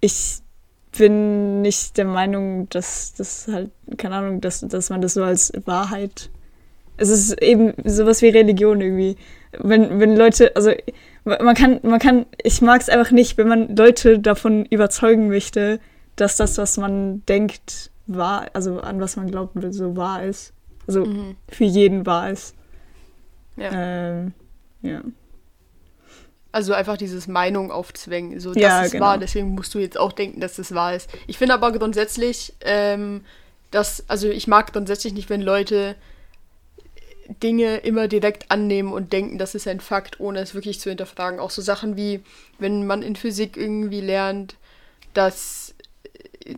ich 0.00 0.38
bin 0.96 1.62
nicht 1.62 1.96
der 1.96 2.06
Meinung, 2.06 2.68
dass 2.70 3.14
das 3.14 3.48
halt, 3.48 3.70
keine 3.98 4.16
Ahnung, 4.16 4.40
dass, 4.40 4.60
dass 4.60 4.90
man 4.90 5.00
das 5.00 5.14
so 5.14 5.22
als 5.22 5.52
Wahrheit. 5.64 6.30
Es 6.96 7.08
ist 7.08 7.40
eben 7.42 7.74
sowas 7.84 8.22
wie 8.22 8.28
Religion 8.28 8.80
irgendwie. 8.80 9.16
Wenn, 9.58 10.00
wenn 10.00 10.16
Leute, 10.16 10.54
also 10.56 10.72
man 11.26 11.54
kann, 11.54 11.80
man 11.82 11.98
kann, 11.98 12.26
ich 12.42 12.62
mag 12.62 12.80
es 12.80 12.88
einfach 12.88 13.10
nicht, 13.10 13.36
wenn 13.36 13.48
man 13.48 13.74
Leute 13.76 14.18
davon 14.18 14.64
überzeugen 14.66 15.28
möchte, 15.28 15.80
dass 16.14 16.36
das, 16.36 16.56
was 16.58 16.76
man 16.76 17.24
denkt, 17.26 17.90
wahr, 18.06 18.46
also 18.54 18.80
an 18.80 19.00
was 19.00 19.16
man 19.16 19.30
glaubt, 19.30 19.54
so 19.74 19.96
wahr 19.96 20.22
ist. 20.24 20.52
Also 20.86 21.04
Mhm. 21.04 21.36
für 21.48 21.64
jeden 21.64 22.06
wahr 22.06 22.30
ist. 22.30 22.54
Ja. 23.56 23.70
Ähm, 23.72 24.32
ja. 24.82 25.00
Also 26.52 26.72
einfach 26.72 26.96
dieses 26.96 27.26
Meinung 27.26 27.70
aufzwängen. 27.70 28.38
So, 28.40 28.52
das 28.54 28.62
Ja, 28.62 28.82
ist 28.82 28.92
genau. 28.92 29.06
wahr, 29.06 29.18
deswegen 29.18 29.50
musst 29.50 29.74
du 29.74 29.78
jetzt 29.78 29.98
auch 29.98 30.12
denken, 30.12 30.40
dass 30.40 30.56
das 30.56 30.74
wahr 30.74 30.94
ist. 30.94 31.10
Ich 31.26 31.36
finde 31.38 31.54
aber 31.54 31.72
grundsätzlich, 31.72 32.54
ähm, 32.62 33.24
dass, 33.72 34.04
also 34.08 34.28
ich 34.28 34.46
mag 34.46 34.72
grundsätzlich 34.72 35.12
nicht, 35.12 35.28
wenn 35.28 35.42
Leute 35.42 35.96
Dinge 37.42 37.78
immer 37.78 38.08
direkt 38.08 38.50
annehmen 38.50 38.92
und 38.92 39.12
denken, 39.12 39.38
das 39.38 39.54
ist 39.54 39.66
ein 39.68 39.80
Fakt, 39.80 40.20
ohne 40.20 40.40
es 40.40 40.54
wirklich 40.54 40.80
zu 40.80 40.88
hinterfragen. 40.90 41.40
Auch 41.40 41.50
so 41.50 41.62
Sachen 41.62 41.96
wie, 41.96 42.20
wenn 42.58 42.86
man 42.86 43.02
in 43.02 43.16
Physik 43.16 43.56
irgendwie 43.56 44.00
lernt, 44.00 44.56
dass 45.14 45.74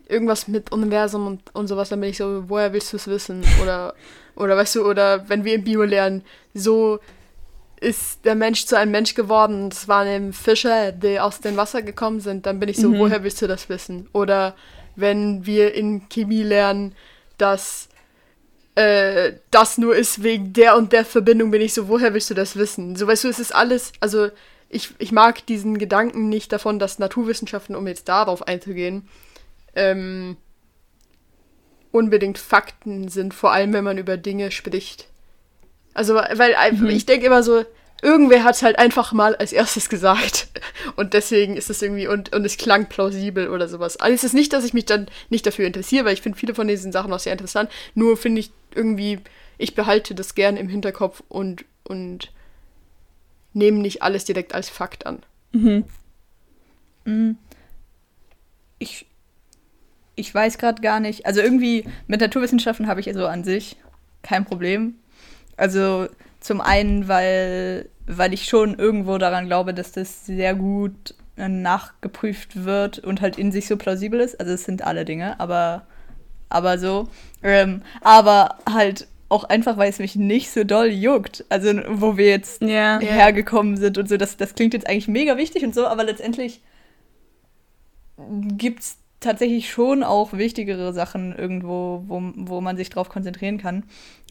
irgendwas 0.08 0.48
mit 0.48 0.70
Universum 0.72 1.26
und, 1.26 1.54
und 1.54 1.66
sowas, 1.68 1.88
dann 1.88 2.00
bin 2.00 2.10
ich 2.10 2.18
so, 2.18 2.44
woher 2.48 2.72
willst 2.72 2.92
du 2.92 2.96
es 2.96 3.06
wissen? 3.06 3.42
Oder, 3.62 3.94
oder 4.36 4.56
weißt 4.56 4.76
du, 4.76 4.84
oder 4.86 5.28
wenn 5.28 5.44
wir 5.44 5.54
im 5.54 5.64
Bio 5.64 5.82
lernen, 5.84 6.22
so 6.52 6.98
ist 7.80 8.24
der 8.24 8.34
Mensch 8.34 8.66
zu 8.66 8.76
einem 8.76 8.90
Mensch 8.90 9.14
geworden. 9.14 9.64
und 9.64 9.72
Es 9.72 9.88
waren 9.88 10.08
eben 10.08 10.32
Fische, 10.32 10.92
die 11.00 11.20
aus 11.20 11.40
dem 11.40 11.56
Wasser 11.56 11.80
gekommen 11.80 12.20
sind. 12.20 12.44
Dann 12.44 12.58
bin 12.60 12.68
ich 12.68 12.76
so, 12.76 12.88
Mhm. 12.90 12.98
woher 12.98 13.22
willst 13.22 13.40
du 13.40 13.46
das 13.46 13.68
wissen? 13.68 14.08
Oder 14.12 14.54
wenn 14.96 15.46
wir 15.46 15.74
in 15.74 16.08
Chemie 16.08 16.42
lernen, 16.42 16.94
dass 17.38 17.88
äh, 18.78 19.34
das 19.50 19.76
nur 19.76 19.96
ist 19.96 20.22
wegen 20.22 20.52
der 20.52 20.76
und 20.76 20.92
der 20.92 21.04
Verbindung, 21.04 21.50
bin 21.50 21.60
ich 21.60 21.74
so, 21.74 21.88
woher 21.88 22.14
willst 22.14 22.30
du 22.30 22.34
das 22.34 22.54
wissen? 22.56 22.94
So, 22.94 23.06
weißt 23.08 23.24
du, 23.24 23.28
es 23.28 23.40
ist 23.40 23.52
alles, 23.54 23.92
also 23.98 24.28
ich, 24.68 24.90
ich 24.98 25.10
mag 25.10 25.44
diesen 25.46 25.78
Gedanken 25.78 26.28
nicht 26.28 26.52
davon, 26.52 26.78
dass 26.78 26.98
Naturwissenschaften, 27.00 27.74
um 27.74 27.86
jetzt 27.88 28.08
darauf 28.08 28.46
einzugehen, 28.46 29.08
ähm, 29.74 30.36
unbedingt 31.90 32.38
Fakten 32.38 33.08
sind, 33.08 33.34
vor 33.34 33.50
allem 33.52 33.72
wenn 33.72 33.84
man 33.84 33.98
über 33.98 34.16
Dinge 34.16 34.50
spricht. 34.52 35.08
Also, 35.94 36.14
weil 36.14 36.54
einfach- 36.54 36.86
ich 36.86 37.06
denke 37.06 37.26
immer 37.26 37.42
so, 37.42 37.64
irgendwer 38.02 38.44
hat 38.44 38.54
es 38.54 38.62
halt 38.62 38.78
einfach 38.78 39.12
mal 39.12 39.34
als 39.36 39.52
erstes 39.52 39.88
gesagt. 39.88 40.48
Und 40.96 41.14
deswegen 41.14 41.56
ist 41.56 41.70
es 41.70 41.82
irgendwie, 41.82 42.06
und, 42.06 42.34
und 42.34 42.44
es 42.44 42.56
klang 42.56 42.86
plausibel 42.88 43.48
oder 43.48 43.68
sowas. 43.68 43.98
Also 43.98 44.14
es 44.14 44.24
ist 44.24 44.34
nicht, 44.34 44.52
dass 44.52 44.64
ich 44.64 44.74
mich 44.74 44.86
dann 44.86 45.06
nicht 45.30 45.46
dafür 45.46 45.66
interessiere, 45.66 46.04
weil 46.04 46.14
ich 46.14 46.22
finde 46.22 46.38
viele 46.38 46.54
von 46.54 46.68
diesen 46.68 46.92
Sachen 46.92 47.12
auch 47.12 47.18
sehr 47.18 47.32
interessant. 47.32 47.70
Nur 47.94 48.16
finde 48.16 48.40
ich 48.40 48.50
irgendwie, 48.74 49.18
ich 49.58 49.74
behalte 49.74 50.14
das 50.14 50.34
gern 50.34 50.56
im 50.56 50.68
Hinterkopf 50.68 51.22
und, 51.28 51.64
und 51.84 52.32
nehme 53.52 53.78
nicht 53.78 54.02
alles 54.02 54.24
direkt 54.24 54.54
als 54.54 54.68
Fakt 54.68 55.06
an. 55.06 55.22
Mhm. 55.52 55.84
Mm. 57.04 57.30
Ich, 58.78 59.06
ich 60.14 60.32
weiß 60.32 60.58
gerade 60.58 60.80
gar 60.80 61.00
nicht. 61.00 61.26
Also 61.26 61.40
irgendwie 61.40 61.84
mit 62.06 62.20
Naturwissenschaften 62.20 62.86
habe 62.86 63.00
ich 63.00 63.12
so 63.12 63.26
an 63.26 63.42
sich 63.42 63.76
kein 64.22 64.44
Problem. 64.44 64.94
Also 65.56 66.08
zum 66.40 66.60
einen, 66.60 67.08
weil, 67.08 67.88
weil 68.06 68.32
ich 68.32 68.46
schon 68.46 68.78
irgendwo 68.78 69.18
daran 69.18 69.46
glaube, 69.46 69.74
dass 69.74 69.92
das 69.92 70.26
sehr 70.26 70.54
gut 70.54 71.14
äh, 71.36 71.48
nachgeprüft 71.48 72.64
wird 72.64 72.98
und 72.98 73.20
halt 73.20 73.38
in 73.38 73.52
sich 73.52 73.66
so 73.66 73.76
plausibel 73.76 74.20
ist. 74.20 74.38
Also 74.40 74.52
es 74.52 74.64
sind 74.64 74.82
alle 74.82 75.04
Dinge, 75.04 75.38
aber, 75.40 75.86
aber 76.48 76.78
so. 76.78 77.08
Ähm, 77.42 77.82
aber 78.00 78.58
halt 78.68 79.08
auch 79.28 79.44
einfach, 79.44 79.76
weil 79.76 79.90
es 79.90 79.98
mich 79.98 80.16
nicht 80.16 80.50
so 80.50 80.64
doll 80.64 80.88
juckt. 80.88 81.44
Also 81.48 81.72
wo 81.88 82.16
wir 82.16 82.28
jetzt. 82.28 82.62
Ja. 82.62 82.98
hergekommen 83.00 83.76
sind 83.76 83.98
und 83.98 84.08
so. 84.08 84.16
Das, 84.16 84.36
das 84.36 84.54
klingt 84.54 84.74
jetzt 84.74 84.88
eigentlich 84.88 85.08
mega 85.08 85.36
wichtig 85.36 85.64
und 85.64 85.74
so, 85.74 85.86
aber 85.86 86.04
letztendlich 86.04 86.60
gibt's 88.56 88.98
tatsächlich 89.20 89.70
schon 89.70 90.02
auch 90.02 90.32
wichtigere 90.32 90.92
Sachen 90.92 91.34
irgendwo, 91.36 92.04
wo, 92.06 92.22
wo 92.36 92.60
man 92.60 92.76
sich 92.76 92.90
drauf 92.90 93.08
konzentrieren 93.08 93.58
kann. 93.58 93.84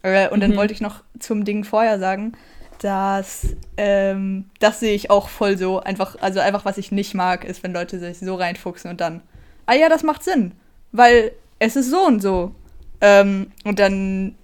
Äh, 0.04 0.30
und 0.30 0.40
dann 0.40 0.52
Mhm. 0.52 0.58
wollte 0.58 0.74
ich 0.74 0.82
noch 0.82 1.04
zum 1.20 1.44
Ding 1.46 1.64
vorher 1.64 2.00
sagen, 2.00 2.34
dass 2.80 3.56
ähm, 3.78 4.46
das 4.60 4.80
sehe 4.80 4.94
ich 4.94 5.10
auch 5.10 5.30
voll 5.30 5.58
so. 5.58 5.80
Einfach, 5.80 6.16
also 6.22 6.40
einfach, 6.40 6.64
was 6.64 6.78
ich 6.78 6.92
nicht 6.92 7.14
mag, 7.16 7.44
ist, 7.44 7.64
wenn 7.64 7.74
Leute 7.74 8.00
sich 8.00 8.20
so 8.20 8.36
reinfuchsen 8.36 8.90
und 8.92 9.02
dann, 9.02 9.22
ah 9.66 9.74
ja, 9.74 9.90
das 9.90 10.04
macht 10.04 10.24
Sinn, 10.24 10.52
weil 10.92 11.32
es 11.60 11.76
ist 11.76 11.90
so 11.90 12.06
und 12.06 12.22
so. 12.22 12.54
Ähm, 13.02 13.52
und 13.66 13.80
dann 13.80 14.36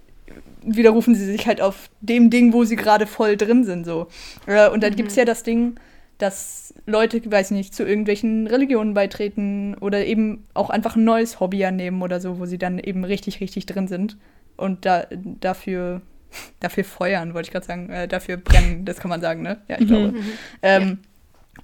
widerrufen 0.62 1.14
sie 1.14 1.26
sich 1.26 1.46
halt 1.46 1.60
auf 1.60 1.90
dem 2.00 2.30
Ding, 2.30 2.52
wo 2.52 2.64
sie 2.64 2.76
gerade 2.76 3.06
voll 3.06 3.36
drin 3.36 3.64
sind. 3.64 3.84
So. 3.84 4.08
Äh, 4.46 4.68
und 4.68 4.82
dann 4.82 4.92
Mhm. 4.92 4.96
gibt 4.96 5.10
es 5.10 5.16
ja 5.16 5.24
das 5.24 5.42
Ding, 5.42 5.76
dass 6.18 6.74
Leute, 6.86 7.20
weiß 7.30 7.50
nicht, 7.50 7.74
zu 7.74 7.84
irgendwelchen 7.84 8.46
Religionen 8.46 8.94
beitreten 8.94 9.74
oder 9.80 10.04
eben 10.06 10.44
auch 10.54 10.70
einfach 10.70 10.96
ein 10.96 11.04
neues 11.04 11.40
Hobby 11.40 11.64
annehmen 11.64 12.02
oder 12.02 12.20
so, 12.20 12.38
wo 12.38 12.46
sie 12.46 12.58
dann 12.58 12.78
eben 12.78 13.04
richtig, 13.04 13.40
richtig 13.40 13.66
drin 13.66 13.88
sind 13.88 14.16
und 14.56 14.84
da, 14.86 15.06
dafür, 15.40 16.02
dafür 16.60 16.84
feuern, 16.84 17.34
wollte 17.34 17.48
ich 17.48 17.52
gerade 17.52 17.66
sagen, 17.66 17.90
äh, 17.90 18.08
dafür 18.08 18.36
brennen, 18.36 18.84
das 18.84 18.98
kann 18.98 19.08
man 19.10 19.20
sagen, 19.20 19.42
ne? 19.42 19.58
Ja, 19.68 19.76
ich 19.78 19.86
Mhm. 19.86 19.86
glaube. 19.86 20.14
Ähm, 20.62 20.98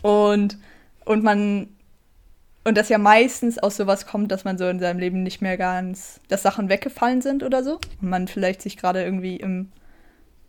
Und, 0.02 0.58
und 1.04 1.22
man, 1.24 1.68
und 2.64 2.76
das 2.76 2.88
ja 2.90 2.98
meistens 2.98 3.58
aus 3.58 3.76
sowas 3.76 4.06
kommt, 4.06 4.30
dass 4.30 4.44
man 4.44 4.58
so 4.58 4.68
in 4.68 4.80
seinem 4.80 4.98
Leben 4.98 5.22
nicht 5.22 5.40
mehr 5.40 5.56
ganz, 5.56 6.20
dass 6.28 6.42
Sachen 6.42 6.68
weggefallen 6.68 7.22
sind 7.22 7.42
oder 7.42 7.64
so. 7.64 7.80
Und 8.00 8.10
man 8.10 8.28
vielleicht 8.28 8.62
sich 8.62 8.76
gerade 8.76 9.02
irgendwie 9.02 9.36
im, 9.36 9.72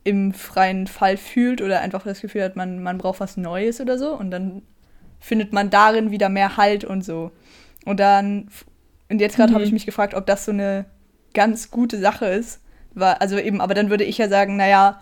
im 0.03 0.33
freien 0.33 0.87
Fall 0.87 1.17
fühlt 1.17 1.61
oder 1.61 1.81
einfach 1.81 2.03
das 2.03 2.21
Gefühl 2.21 2.43
hat, 2.43 2.55
man, 2.55 2.81
man 2.81 2.97
braucht 2.97 3.19
was 3.19 3.37
Neues 3.37 3.79
oder 3.81 3.97
so. 3.97 4.13
Und 4.17 4.31
dann 4.31 4.63
findet 5.19 5.53
man 5.53 5.69
darin 5.69 6.11
wieder 6.11 6.29
mehr 6.29 6.57
Halt 6.57 6.83
und 6.83 7.03
so. 7.03 7.31
Und 7.85 7.99
dann, 7.99 8.49
und 9.09 9.21
jetzt 9.21 9.35
gerade 9.35 9.51
Mhm. 9.51 9.55
habe 9.55 9.63
ich 9.65 9.71
mich 9.71 9.85
gefragt, 9.85 10.13
ob 10.13 10.25
das 10.25 10.45
so 10.45 10.51
eine 10.51 10.85
ganz 11.33 11.69
gute 11.71 11.99
Sache 11.99 12.25
ist. 12.25 12.61
War, 12.93 13.21
also 13.21 13.37
eben, 13.37 13.61
aber 13.61 13.73
dann 13.73 13.89
würde 13.89 14.03
ich 14.03 14.17
ja 14.17 14.27
sagen, 14.27 14.57
naja, 14.57 14.99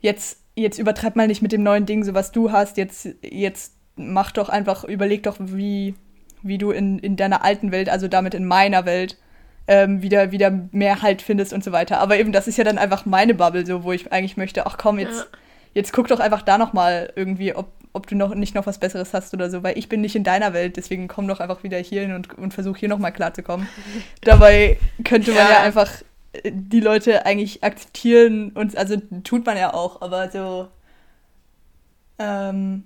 jetzt, 0.00 0.38
jetzt 0.54 0.78
übertreib 0.78 1.16
mal 1.16 1.26
nicht 1.26 1.42
mit 1.42 1.52
dem 1.52 1.62
neuen 1.62 1.86
Ding, 1.86 2.04
so 2.04 2.14
was 2.14 2.32
du 2.32 2.52
hast, 2.52 2.76
jetzt, 2.76 3.08
jetzt 3.22 3.74
mach 3.96 4.30
doch 4.32 4.48
einfach, 4.48 4.84
überleg 4.84 5.22
doch, 5.24 5.36
wie, 5.40 5.94
wie 6.42 6.58
du 6.58 6.70
in, 6.70 6.98
in 6.98 7.16
deiner 7.16 7.44
alten 7.44 7.72
Welt, 7.72 7.88
also 7.88 8.08
damit 8.08 8.34
in 8.34 8.44
meiner 8.46 8.86
Welt, 8.86 9.18
ähm, 9.68 10.02
wieder, 10.02 10.30
wieder 10.32 10.50
mehr 10.72 11.02
Halt 11.02 11.22
findest 11.22 11.52
und 11.52 11.64
so 11.64 11.72
weiter. 11.72 11.98
Aber 12.00 12.18
eben, 12.18 12.32
das 12.32 12.46
ist 12.48 12.56
ja 12.58 12.64
dann 12.64 12.78
einfach 12.78 13.04
meine 13.06 13.34
Bubble, 13.34 13.66
so, 13.66 13.82
wo 13.84 13.92
ich 13.92 14.12
eigentlich 14.12 14.36
möchte, 14.36 14.66
ach 14.66 14.78
komm, 14.78 14.98
jetzt, 14.98 15.18
Ja. 15.20 15.38
jetzt 15.74 15.92
guck 15.92 16.08
doch 16.08 16.20
einfach 16.20 16.42
da 16.42 16.56
noch 16.58 16.72
mal 16.72 17.12
irgendwie, 17.16 17.54
ob, 17.54 17.68
ob 17.92 18.06
du 18.06 18.14
noch 18.14 18.34
nicht 18.34 18.54
noch 18.54 18.66
was 18.66 18.78
Besseres 18.78 19.12
hast 19.14 19.32
oder 19.34 19.50
so, 19.50 19.62
weil 19.62 19.76
ich 19.78 19.88
bin 19.88 20.00
nicht 20.02 20.14
in 20.16 20.22
deiner 20.24 20.52
Welt, 20.52 20.76
deswegen 20.76 21.08
komm 21.08 21.26
doch 21.26 21.40
einfach 21.40 21.62
wieder 21.62 21.78
hier 21.78 22.02
hin 22.02 22.12
und, 22.12 22.36
und 22.38 22.54
versuch 22.54 22.76
hier 22.76 22.88
noch 22.88 22.98
mal 22.98 23.10
klarzukommen. 23.10 23.66
Dabei 24.22 24.78
könnte 25.04 25.30
man 25.32 25.38
ja. 25.46 25.50
Ja. 25.50 25.62
einfach 25.62 25.90
äh, 26.32 26.50
die 26.52 26.80
Leute 26.80 27.26
eigentlich 27.26 27.64
akzeptieren 27.64 28.50
und 28.50 28.76
also 28.76 28.96
tut 29.24 29.44
man 29.46 29.56
ja 29.56 29.74
auch, 29.74 30.00
aber 30.02 30.30
so 30.30 30.68
ähm, 32.18 32.84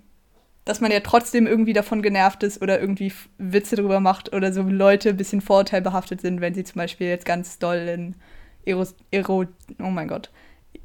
dass 0.70 0.80
man 0.80 0.92
ja 0.92 1.00
trotzdem 1.00 1.48
irgendwie 1.48 1.72
davon 1.72 2.00
genervt 2.00 2.44
ist 2.44 2.62
oder 2.62 2.80
irgendwie 2.80 3.12
Witze 3.38 3.74
drüber 3.74 3.98
macht 3.98 4.32
oder 4.32 4.52
so 4.52 4.62
Leute 4.62 5.08
ein 5.08 5.16
bisschen 5.16 5.40
vorurteilbehaftet 5.40 6.20
sind, 6.20 6.40
wenn 6.40 6.54
sie 6.54 6.62
zum 6.62 6.76
Beispiel 6.76 7.08
jetzt 7.08 7.24
ganz 7.24 7.58
doll 7.58 7.88
in 7.88 8.14
Ero, 8.64 8.86
Ero 9.10 9.46
oh 9.80 9.90
mein 9.90 10.06
Gott, 10.06 10.30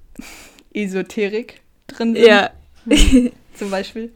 Esoterik 0.74 1.62
drin 1.86 2.16
sind, 2.16 2.26
Ja. 2.26 2.50
zum 3.54 3.70
Beispiel. 3.70 4.12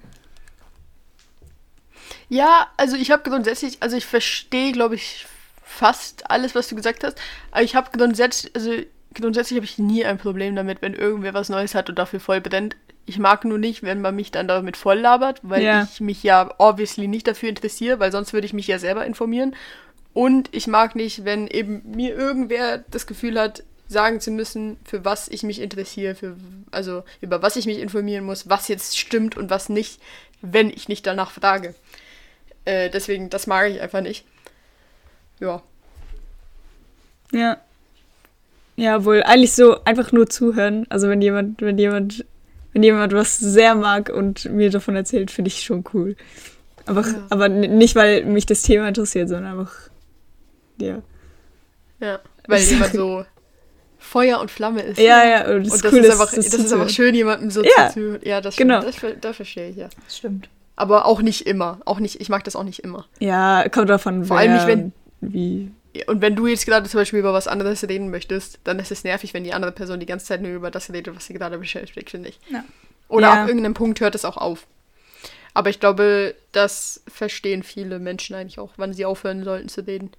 Ja, 2.29 2.71
also 2.75 2.95
ich 2.95 3.11
habe 3.11 3.29
grundsätzlich, 3.29 3.77
also 3.79 3.95
ich 3.95 4.07
verstehe, 4.07 4.71
glaube 4.71 4.95
ich, 4.95 5.27
fast 5.63 6.31
alles, 6.31 6.55
was 6.55 6.67
du 6.67 6.75
gesagt 6.75 7.03
hast. 7.03 7.19
Aber 7.51 7.61
ich 7.61 7.75
habe 7.75 7.95
grundsätzlich, 7.95 8.55
also 8.55 8.71
grundsätzlich 9.13 9.57
habe 9.57 9.65
ich 9.65 9.77
nie 9.77 10.03
ein 10.03 10.17
Problem 10.17 10.55
damit, 10.55 10.81
wenn 10.81 10.95
irgendwer 10.95 11.35
was 11.35 11.49
Neues 11.49 11.75
hat 11.75 11.89
und 11.89 11.99
dafür 11.99 12.19
voll 12.19 12.41
brennt. 12.41 12.75
Ich 13.09 13.17
mag 13.19 13.43
nur 13.43 13.57
nicht, 13.57 13.81
wenn 13.83 14.01
man 14.01 14.15
mich 14.15 14.29
dann 14.31 14.47
damit 14.47 14.77
voll 14.77 14.99
labert, 14.99 15.39
weil 15.41 15.63
Ja. 15.63 15.87
ich 15.91 15.99
mich 15.99 16.21
ja 16.23 16.53
obviously 16.59 17.07
nicht 17.07 17.27
dafür 17.27 17.49
interessiere, 17.49 17.99
weil 17.99 18.11
sonst 18.11 18.33
würde 18.33 18.45
ich 18.45 18.53
mich 18.53 18.67
ja 18.67 18.77
selber 18.77 19.05
informieren. 19.05 19.55
Und 20.13 20.49
ich 20.53 20.67
mag 20.67 20.95
nicht, 20.95 21.25
wenn 21.25 21.47
eben 21.47 21.81
mir 21.85 22.15
irgendwer 22.15 22.83
das 22.91 23.07
Gefühl 23.07 23.39
hat, 23.39 23.63
sagen 23.87 24.19
zu 24.21 24.29
müssen, 24.29 24.77
für 24.85 25.03
was 25.03 25.27
ich 25.27 25.41
mich 25.41 25.59
interessiere, 25.59 26.13
für, 26.13 26.37
also 26.69 27.03
über 27.21 27.41
was 27.41 27.55
ich 27.55 27.65
mich 27.65 27.79
informieren 27.79 28.23
muss, 28.25 28.47
was 28.47 28.67
jetzt 28.67 28.97
stimmt 28.99 29.35
und 29.37 29.49
was 29.49 29.69
nicht, 29.69 29.99
wenn 30.41 30.69
ich 30.69 30.87
nicht 30.87 31.07
danach 31.07 31.31
frage. 31.31 31.73
Äh, 32.65 32.91
deswegen, 32.91 33.31
das 33.31 33.47
mag 33.47 33.71
ich 33.71 33.81
einfach 33.81 34.01
nicht. 34.01 34.23
Ja. 35.39 35.63
Ja. 37.31 37.57
Ja, 38.75 39.03
wohl 39.03 39.23
eigentlich 39.23 39.53
so 39.53 39.83
einfach 39.83 40.11
nur 40.11 40.29
zuhören. 40.29 40.85
Also 40.89 41.09
wenn 41.09 41.21
jemand, 41.21 41.61
wenn 41.61 41.77
jemand, 41.77 42.23
wenn 42.73 42.83
jemand 42.83 43.13
was 43.13 43.37
sehr 43.39 43.75
mag 43.75 44.09
und 44.09 44.45
mir 44.45 44.69
davon 44.69 44.95
erzählt, 44.95 45.31
finde 45.31 45.49
ich 45.49 45.61
schon 45.63 45.83
cool. 45.93 46.15
Einfach, 46.85 47.07
Ja. 47.07 47.25
aber 47.29 47.49
nicht, 47.49 47.95
weil 47.95 48.25
mich 48.25 48.45
das 48.45 48.61
Thema 48.63 48.87
interessiert, 48.87 49.29
sondern 49.29 49.59
einfach, 49.59 49.73
ja. 50.81 51.01
Ja. 51.99 52.19
Weil 52.47 52.61
jemand 52.63 52.93
so 52.93 53.25
Feuer 53.97 54.39
und 54.39 54.49
Flamme 54.49 54.81
ist. 54.81 54.97
Ja, 54.97 55.23
ja, 55.27 55.39
und 55.53 55.65
das, 55.65 55.73
Und 55.73 55.75
ist 55.75 55.83
das 55.85 55.93
cool, 55.93 55.99
ist 55.99 56.11
einfach, 56.11 56.25
das 56.33 56.37
ist 56.45 56.51
zuzuhören. 56.51 56.81
einfach 56.81 56.93
schön, 56.93 57.15
jemandem 57.15 57.51
so 57.51 57.63
Ja, 57.63 57.87
zuzuhören. 57.89 58.21
Ja, 58.23 58.41
das 58.41 58.53
stimmt. 58.55 58.69
genau. 58.71 58.81
Das, 58.81 58.95
das 59.21 59.35
verstehe 59.35 59.69
ich, 59.69 59.75
ja. 59.75 59.89
Das 60.05 60.17
stimmt. 60.17 60.49
Aber 60.75 61.05
auch 61.05 61.21
nicht 61.21 61.45
immer. 61.45 61.79
Auch 61.85 61.99
nicht, 61.99 62.21
ich 62.21 62.29
mag 62.29 62.43
das 62.45 62.55
auch 62.55 62.63
nicht 62.63 62.79
immer. 62.79 63.05
Ja, 63.19 63.67
kommt 63.69 63.89
davon, 63.89 64.23
Vor 64.23 64.37
allem 64.37 64.53
nicht, 64.53 64.67
wenn- 64.67 64.93
wie. 65.21 65.71
Und 66.07 66.21
wenn 66.21 66.35
du 66.35 66.45
jetzt 66.47 66.65
gerade 66.65 66.87
zum 66.87 66.99
Beispiel 66.99 67.19
über 67.19 67.33
was 67.33 67.47
anderes 67.47 67.87
reden 67.87 68.11
möchtest, 68.11 68.59
dann 68.63 68.77
ist 68.79 68.91
es 68.91 69.03
nervig, 69.03 69.33
wenn 69.33 69.43
die 69.43 69.53
andere 69.53 69.71
Person 69.71 69.99
die 69.99 70.05
ganze 70.05 70.27
Zeit 70.27 70.41
nur 70.41 70.51
über 70.51 70.69
das 70.69 70.91
redet, 70.91 71.15
was 71.15 71.25
sie 71.25 71.33
gerade 71.33 71.57
beschäftigt, 71.57 72.11
finde 72.11 72.29
ich. 72.29 72.39
Ja. 72.49 72.63
Oder 73.07 73.27
Ja. 73.27 73.41
ab 73.41 73.47
irgendeinem 73.47 73.73
Punkt 73.73 73.99
hört 73.99 74.13
es 74.15 74.23
auch 74.25 74.37
auf. 74.37 74.67
Aber 75.55 75.71
ich 75.71 75.79
glaube, 75.79 76.35
das 76.51 77.01
verstehen 77.07 77.63
viele 77.63 77.97
Menschen 77.99 78.35
eigentlich 78.35 78.59
auch, 78.59 78.71
wann 78.77 78.93
sie 78.93 79.05
aufhören 79.05 79.43
sollten 79.43 79.67
zu 79.67 79.81
reden. 79.81 80.11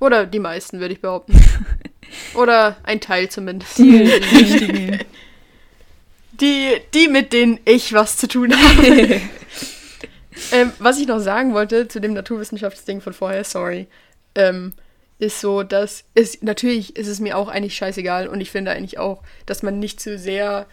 Oder 0.00 0.24
die 0.26 0.38
meisten, 0.38 0.80
würde 0.80 0.94
ich 0.94 1.00
behaupten. 1.02 1.38
Oder 2.34 2.76
ein 2.84 3.00
Teil 3.00 3.28
zumindest. 3.28 3.78
Die. 3.78 4.98
Die, 6.40 6.76
die, 6.94 7.08
mit 7.08 7.32
denen 7.32 7.58
ich 7.64 7.92
was 7.92 8.16
zu 8.16 8.28
tun 8.28 8.54
habe. 8.56 9.20
ähm, 10.52 10.72
was 10.78 11.00
ich 11.00 11.08
noch 11.08 11.18
sagen 11.18 11.52
wollte 11.52 11.88
zu 11.88 12.00
dem 12.00 12.12
Naturwissenschaftsding 12.12 13.00
von 13.00 13.12
vorher, 13.12 13.42
sorry, 13.42 13.88
ähm, 14.36 14.72
ist 15.18 15.40
so, 15.40 15.62
dass 15.62 16.04
es 16.14 16.42
natürlich 16.42 16.96
ist 16.96 17.08
es 17.08 17.20
mir 17.20 17.36
auch 17.36 17.48
eigentlich 17.48 17.76
scheißegal 17.76 18.28
und 18.28 18.40
ich 18.40 18.50
finde 18.50 18.70
eigentlich 18.70 18.98
auch, 18.98 19.22
dass 19.46 19.62
man 19.62 19.78
nicht 19.78 20.00
zu 20.00 20.18
sehr, 20.18 20.66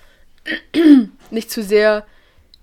nicht 1.31 1.51
zu 1.51 1.63
sehr 1.63 2.05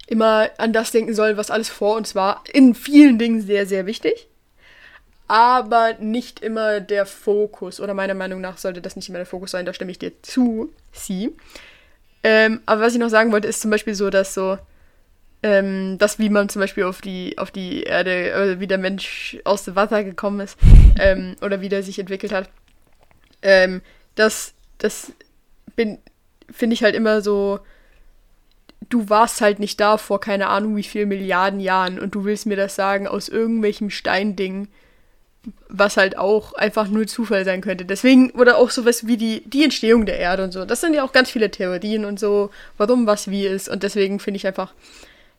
immer 0.06 0.50
an 0.58 0.72
das 0.72 0.92
denken 0.92 1.14
soll, 1.14 1.36
was 1.36 1.50
alles 1.50 1.68
vor 1.68 1.96
uns 1.96 2.14
war. 2.14 2.44
In 2.52 2.74
vielen 2.74 3.18
Dingen 3.18 3.40
sehr, 3.40 3.66
sehr 3.66 3.86
wichtig. 3.86 4.28
Aber 5.26 5.94
nicht 5.98 6.40
immer 6.40 6.80
der 6.80 7.06
Fokus, 7.06 7.80
oder 7.80 7.94
meiner 7.94 8.14
Meinung 8.14 8.40
nach 8.40 8.58
sollte 8.58 8.82
das 8.82 8.96
nicht 8.96 9.08
immer 9.08 9.18
der 9.18 9.26
Fokus 9.26 9.52
sein, 9.52 9.64
da 9.64 9.72
stimme 9.72 9.90
ich 9.90 9.98
dir 9.98 10.12
zu, 10.22 10.70
sie. 10.92 11.34
Ähm, 12.22 12.60
aber 12.66 12.82
was 12.82 12.92
ich 12.92 12.98
noch 12.98 13.08
sagen 13.08 13.32
wollte, 13.32 13.48
ist 13.48 13.62
zum 13.62 13.70
Beispiel 13.70 13.94
so, 13.94 14.10
dass 14.10 14.34
so, 14.34 14.58
ähm, 15.42 15.98
das, 15.98 16.18
wie 16.18 16.30
man 16.30 16.48
zum 16.48 16.60
Beispiel 16.60 16.84
auf 16.84 17.00
die, 17.00 17.36
auf 17.38 17.50
die 17.50 17.82
Erde, 17.82 18.30
äh, 18.30 18.60
wie 18.60 18.66
der 18.66 18.78
Mensch 18.78 19.38
aus 19.44 19.64
dem 19.64 19.74
Wasser 19.74 20.04
gekommen 20.04 20.40
ist, 20.40 20.56
ähm, 20.98 21.36
oder 21.40 21.60
wie 21.60 21.68
der 21.68 21.82
sich 21.82 21.98
entwickelt 21.98 22.32
hat, 22.32 22.48
ähm, 23.42 23.82
das, 24.14 24.54
das 24.78 25.12
finde 25.74 26.74
ich 26.74 26.84
halt 26.84 26.94
immer 26.94 27.22
so, 27.22 27.60
du 28.88 29.08
warst 29.08 29.40
halt 29.40 29.58
nicht 29.58 29.80
da 29.80 29.96
vor 29.98 30.20
keine 30.20 30.48
Ahnung 30.48 30.76
wie 30.76 30.82
viel 30.82 31.06
Milliarden 31.06 31.60
Jahren 31.60 31.98
und 31.98 32.14
du 32.14 32.24
willst 32.24 32.46
mir 32.46 32.56
das 32.56 32.74
sagen 32.74 33.06
aus 33.06 33.28
irgendwelchem 33.28 33.90
Steinding, 33.90 34.68
was 35.68 35.96
halt 35.96 36.16
auch 36.16 36.52
einfach 36.52 36.88
nur 36.88 37.06
Zufall 37.06 37.44
sein 37.44 37.62
könnte. 37.62 37.84
Deswegen, 37.84 38.30
oder 38.30 38.58
auch 38.58 38.70
sowas 38.70 39.06
wie 39.06 39.16
die, 39.16 39.42
die 39.46 39.64
Entstehung 39.64 40.06
der 40.06 40.18
Erde 40.18 40.44
und 40.44 40.52
so. 40.52 40.64
Das 40.64 40.80
sind 40.80 40.94
ja 40.94 41.02
auch 41.04 41.12
ganz 41.12 41.30
viele 41.30 41.50
Theorien 41.50 42.04
und 42.04 42.20
so, 42.20 42.50
warum 42.76 43.06
was 43.06 43.28
wie 43.28 43.46
ist. 43.46 43.68
Und 43.68 43.82
deswegen 43.82 44.20
finde 44.20 44.36
ich 44.36 44.46
einfach, 44.46 44.72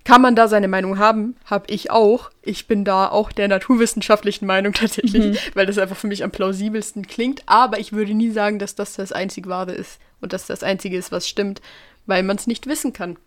kann 0.04 0.22
man 0.22 0.36
da 0.36 0.47
seine 0.47 0.68
Meinung 0.68 0.99
haben? 0.99 1.36
Hab 1.45 1.70
ich 1.72 1.89
auch. 1.89 2.30
Ich 2.41 2.68
bin 2.68 2.84
da 2.84 3.08
auch 3.08 3.32
der 3.32 3.47
naturwissenschaftlichen 3.47 4.45
Meinung 4.45 4.74
tatsächlich, 4.74 5.51
weil 5.56 5.66
das 5.66 5.78
einfach 5.78 5.95
für 5.95 6.08
mich 6.08 6.24
am 6.24 6.32
plausibelsten 6.32 7.08
klingt. 7.08 7.43
Aber 7.45 7.80
ich 7.80 7.93
würde 7.93 8.14
nie 8.14 8.32
sagen, 8.32 8.60
dass 8.60 8.76
das 8.76 8.93
das 8.95 9.12
einzig 9.12 9.47
Wahre 9.47 9.74
ist 9.74 9.99
und 10.20 10.34
dass 10.34 10.45
das 10.45 10.64
Einzige 10.64 10.97
ist, 10.97 11.12
was 11.12 11.28
stimmt, 11.28 11.62
weil 12.06 12.24
man 12.24 12.36
es 12.36 12.47
nicht 12.47 12.68
wissen 12.68 12.91
kann. 12.91 13.18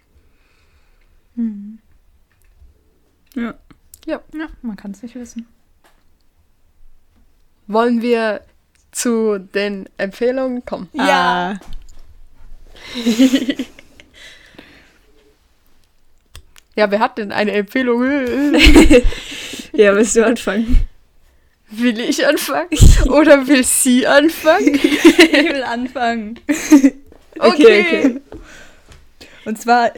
Ja. 3.35 3.55
Ja, 4.07 4.20
man 4.62 4.77
kann 4.77 4.93
es 4.93 5.03
nicht 5.03 5.14
wissen. 5.14 5.47
Wollen 7.66 8.01
wir 8.01 8.43
zu 8.93 9.39
den 9.39 9.89
Empfehlungen 9.97 10.64
kommen? 10.64 10.89
Ja. 10.93 11.59
Ja, 16.77 16.91
wer 16.91 17.01
hat 17.01 17.18
denn 17.18 17.33
eine 17.33 17.53
Empfehlung? 17.53 18.03
Ja, 19.72 19.95
willst 19.95 20.16
du 20.16 20.24
anfangen? 20.24 20.87
Will 21.68 22.01
ich 22.01 22.27
anfangen? 22.27 22.68
Oder 23.09 23.47
will 23.47 23.62
sie 23.62 24.07
anfangen? 24.07 24.74
ich 24.74 25.33
will 25.33 25.62
anfangen. 25.62 26.41
Okay, 27.39 27.83
okay. 27.83 28.20
Und 29.45 29.61
zwar. 29.61 29.91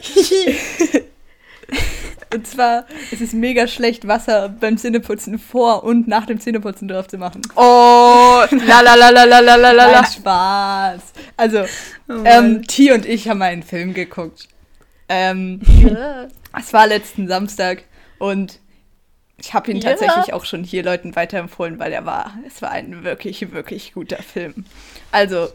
und 2.33 2.45
zwar 2.45 2.85
ist 3.11 3.21
es 3.21 3.31
mega 3.31 3.67
schlecht, 3.67 4.05
Wasser 4.05 4.49
beim 4.49 4.77
Zähneputzen 4.77 5.39
vor 5.39 5.85
und 5.85 6.09
nach 6.09 6.25
dem 6.25 6.41
Zähneputzen 6.41 6.89
drauf 6.89 7.07
zu 7.07 7.17
machen. 7.17 7.41
Oh, 7.55 8.43
la 8.67 8.81
la 8.81 8.95
la 8.95 9.09
la 9.11 9.23
la 9.23 9.39
la 9.39 9.55
la 9.55 9.71
la. 9.71 10.05
Spaß. 10.05 11.01
Also, 11.37 11.63
Oh 12.09 12.21
ähm, 12.25 12.63
T 12.63 12.91
und 12.91 13.05
ich 13.05 13.29
haben 13.29 13.41
einen 13.41 13.63
Film 13.63 13.93
geguckt. 13.93 14.49
Ähm, 15.07 15.61
es 16.57 16.73
war 16.73 16.87
letzten 16.87 17.27
Samstag 17.27 17.83
und 18.17 18.59
ich 19.41 19.53
habe 19.53 19.71
ihn 19.71 19.77
Ja. 19.77 19.91
tatsächlich 19.91 20.33
auch 20.33 20.43
schon 20.43 20.63
hier 20.65 20.83
Leuten 20.83 21.15
weiterempfohlen, 21.15 21.79
weil 21.79 21.93
er 21.93 22.05
war, 22.05 22.33
es 22.45 22.61
war 22.61 22.71
ein 22.71 23.03
wirklich, 23.05 23.51
wirklich 23.53 23.93
guter 23.93 24.21
Film. 24.21 24.65
Also, 25.11 25.47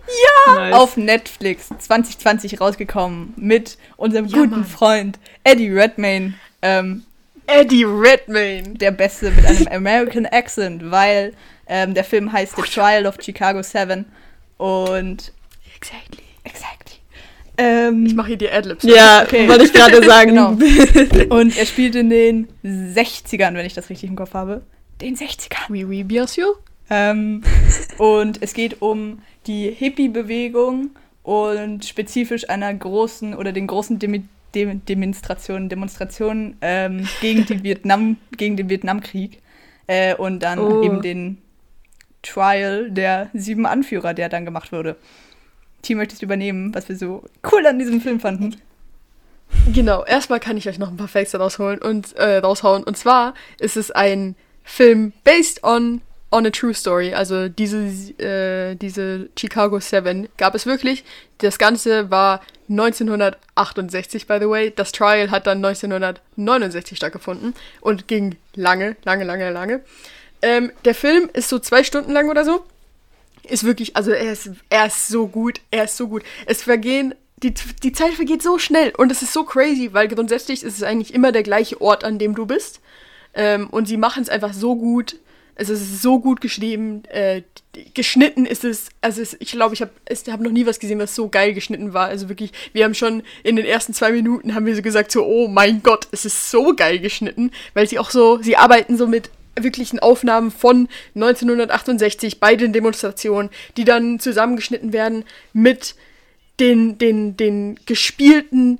nice. 0.56 0.74
auf 0.74 0.96
Netflix 0.96 1.68
2020 1.78 2.60
rausgekommen 2.60 3.34
mit 3.36 3.76
unserem 3.96 4.24
Ja, 4.26 4.38
guten 4.38 4.50
Mann. 4.50 4.64
Freund 4.64 5.18
Eddie 5.44 5.68
Redmayne. 5.70 6.34
Ähm, 6.62 7.04
Eddie 7.46 7.84
Redmayne. 7.84 8.70
der 8.78 8.90
Beste 8.90 9.30
mit 9.30 9.44
einem 9.44 9.68
American 9.68 10.24
Accent, 10.26 10.90
weil 10.90 11.34
ähm, 11.66 11.92
der 11.92 12.04
Film 12.04 12.32
heißt 12.32 12.56
The 12.56 12.62
Trial 12.62 13.06
of 13.06 13.16
Chicago 13.20 13.62
7 13.62 14.06
und 14.56 15.30
Exactly. 15.76 16.22
exactly. 16.44 16.83
Ähm, 17.56 18.06
Ich 18.06 18.14
mache 18.14 18.28
hier 18.28 18.36
die 18.36 18.50
Adlibs. 18.50 18.84
ja, 18.84 19.22
okay. 19.22 19.48
wollte 19.48 19.64
ich 19.64 19.72
gerade 19.72 20.02
sagen. 20.06 20.30
Genau. 20.30 20.50
und 21.36 21.56
er 21.56 21.66
spielt 21.66 21.94
in 21.94 22.10
den 22.10 22.48
60ern, 22.64 23.54
wenn 23.54 23.66
ich 23.66 23.74
das 23.74 23.90
richtig 23.90 24.10
im 24.10 24.16
Kopf 24.16 24.34
habe. 24.34 24.62
Den 25.00 25.16
60ern. 25.16 25.70
Oui, 25.70 25.84
oui, 25.84 26.02
bien 26.04 26.26
sûr. 26.26 26.58
Ähm, 26.90 27.42
und 27.98 28.42
es 28.42 28.52
geht 28.54 28.82
um 28.82 29.20
die 29.46 29.70
Hippie-Bewegung 29.70 30.90
und 31.22 31.84
spezifisch 31.84 32.48
einer 32.50 32.72
großen 32.74 33.34
oder 33.34 33.52
den 33.52 33.66
großen 33.66 33.98
Demi 33.98 34.24
Dem 34.54 34.84
Demonstrationen, 34.84 35.68
Demonstrationen 35.68 36.56
ähm, 36.60 37.08
gegen, 37.20 37.44
die 37.46 37.62
Vietnam, 37.64 38.18
gegen 38.36 38.56
den 38.56 38.68
Vietnamkrieg 38.68 39.40
äh, 39.88 40.14
und 40.14 40.40
dann 40.42 40.58
Oh. 40.58 40.82
eben 40.84 41.02
den 41.02 41.38
Trial 42.22 42.90
der 42.90 43.30
sieben 43.34 43.66
Anführer, 43.66 44.14
der 44.14 44.28
dann 44.28 44.44
gemacht 44.44 44.70
wurde. 44.72 44.96
Team 45.84 45.98
möchtest 45.98 46.22
übernehmen, 46.22 46.74
was 46.74 46.88
wir 46.88 46.96
so 46.96 47.22
cool 47.52 47.64
an 47.66 47.78
diesem 47.78 48.00
Film 48.00 48.18
fanden? 48.18 48.56
Genau, 49.72 50.04
erstmal 50.04 50.40
kann 50.40 50.56
ich 50.56 50.68
euch 50.68 50.78
noch 50.78 50.90
ein 50.90 50.96
paar 50.96 51.08
Facts 51.08 51.34
rausholen 51.34 51.80
und 51.80 52.16
äh, 52.16 52.38
raushauen. 52.38 52.82
Und 52.82 52.96
zwar 52.96 53.34
ist 53.58 53.76
es 53.76 53.90
ein 53.90 54.34
Film 54.64 55.12
based 55.22 55.62
on 55.62 56.00
on 56.34 56.44
a 56.46 56.50
true 56.50 56.74
story. 56.74 57.14
Also 57.14 57.48
diese 57.48 57.78
äh, 58.20 58.74
diese 58.74 59.28
Chicago 59.38 59.78
7 59.78 60.28
gab 60.36 60.54
es 60.54 60.66
wirklich. 60.66 61.04
Das 61.38 61.58
Ganze 61.58 62.10
war 62.10 62.40
1968, 62.68 64.26
by 64.26 64.38
the 64.40 64.48
way. 64.48 64.72
Das 64.74 64.90
Trial 64.92 65.30
hat 65.30 65.46
dann 65.46 65.64
1969 65.64 66.96
stattgefunden 66.96 67.54
und 67.80 68.08
ging 68.08 68.36
lange, 68.54 68.96
lange, 69.04 69.24
lange, 69.24 69.50
lange. 69.50 69.80
Ähm, 70.42 70.72
der 70.84 70.94
Film 70.94 71.30
ist 71.32 71.48
so 71.48 71.58
zwei 71.58 71.84
Stunden 71.84 72.12
lang 72.12 72.28
oder 72.28 72.44
so. 72.44 72.64
Ist 73.48 73.64
wirklich, 73.64 73.96
also 73.96 74.10
er 74.10 74.32
ist, 74.32 74.50
er 74.70 74.86
ist 74.86 75.08
so 75.08 75.26
gut, 75.26 75.60
er 75.70 75.84
ist 75.84 75.96
so 75.96 76.08
gut. 76.08 76.22
Es 76.46 76.62
vergehen, 76.62 77.14
die, 77.42 77.52
die 77.82 77.92
Zeit 77.92 78.14
vergeht 78.14 78.42
so 78.42 78.58
schnell 78.58 78.92
und 78.96 79.12
es 79.12 79.22
ist 79.22 79.32
so 79.32 79.44
crazy, 79.44 79.90
weil 79.92 80.08
grundsätzlich 80.08 80.62
ist 80.62 80.76
es 80.76 80.82
eigentlich 80.82 81.12
immer 81.14 81.32
der 81.32 81.42
gleiche 81.42 81.80
Ort, 81.80 82.04
an 82.04 82.18
dem 82.18 82.34
du 82.34 82.46
bist. 82.46 82.80
Ähm, 83.34 83.68
und 83.70 83.86
sie 83.86 83.96
machen 83.96 84.22
es 84.22 84.28
einfach 84.28 84.52
so 84.52 84.76
gut. 84.76 85.16
Es 85.56 85.68
ist 85.68 86.02
so 86.02 86.18
gut 86.18 86.40
geschrieben, 86.40 87.04
äh, 87.06 87.42
geschnitten 87.94 88.44
ist 88.44 88.64
es, 88.64 88.88
also 89.00 89.22
es, 89.22 89.36
ich 89.38 89.52
glaube, 89.52 89.74
ich 89.74 89.82
habe 89.82 89.92
hab 90.10 90.40
noch 90.40 90.50
nie 90.50 90.66
was 90.66 90.80
gesehen, 90.80 90.98
was 90.98 91.14
so 91.14 91.28
geil 91.28 91.54
geschnitten 91.54 91.92
war. 91.92 92.08
Also 92.08 92.28
wirklich, 92.28 92.52
wir 92.72 92.84
haben 92.84 92.94
schon 92.94 93.22
in 93.44 93.56
den 93.56 93.64
ersten 93.64 93.94
zwei 93.94 94.10
Minuten 94.10 94.54
haben 94.54 94.66
wir 94.66 94.74
so 94.74 94.82
gesagt, 94.82 95.12
so, 95.12 95.24
oh 95.24 95.46
mein 95.46 95.82
Gott, 95.82 96.08
es 96.10 96.24
ist 96.24 96.50
so 96.50 96.74
geil 96.74 96.98
geschnitten, 96.98 97.52
weil 97.72 97.88
sie 97.88 97.98
auch 97.98 98.10
so, 98.10 98.40
sie 98.42 98.56
arbeiten 98.56 98.96
so 98.96 99.06
mit 99.06 99.30
wirklichen 99.60 99.98
Aufnahmen 99.98 100.50
von 100.50 100.88
1968 101.14 102.40
bei 102.40 102.56
den 102.56 102.72
Demonstrationen, 102.72 103.50
die 103.76 103.84
dann 103.84 104.18
zusammengeschnitten 104.20 104.92
werden 104.92 105.24
mit 105.52 105.94
den, 106.60 106.98
den, 106.98 107.36
den 107.36 107.78
gespielten 107.86 108.78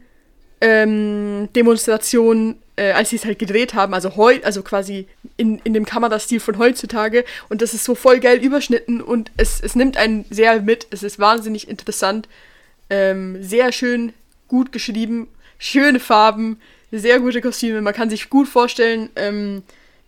ähm, 0.61 1.49
Demonstrationen, 1.55 2.57
äh, 2.77 2.93
als 2.93 3.11
sie 3.11 3.17
es 3.17 3.25
halt 3.25 3.39
gedreht 3.39 3.75
haben, 3.75 3.95
also 3.95 4.17
heu, 4.17 4.39
also 4.43 4.63
quasi 4.63 5.07
in, 5.37 5.59
in 5.65 5.75
dem 5.75 5.85
Kamerastil 5.85 6.41
von 6.41 6.59
heutzutage. 6.59 7.25
Und 7.49 7.63
das 7.63 7.75
ist 7.75 7.85
so 7.85 7.95
voll 7.95 8.21
geil 8.21 8.39
überschnitten 8.39 9.01
und 9.01 9.31
es, 9.37 9.61
es 9.61 9.75
nimmt 9.75 9.97
einen 9.97 10.25
sehr 10.31 10.61
mit. 10.63 10.87
Es 10.91 11.03
ist 11.03 11.19
wahnsinnig 11.19 11.69
interessant, 11.69 12.29
ähm, 12.91 13.43
sehr 13.43 13.73
schön, 13.73 14.13
gut 14.49 14.73
geschrieben, 14.73 15.29
schöne 15.59 16.01
Farben, 16.01 16.59
sehr 16.91 17.21
gute 17.21 17.41
Kostüme. 17.41 17.81
Man 17.81 17.95
kann 17.95 18.11
sich 18.11 18.31
gut 18.31 18.49
vorstellen, 18.49 19.11
ähm, 19.17 19.63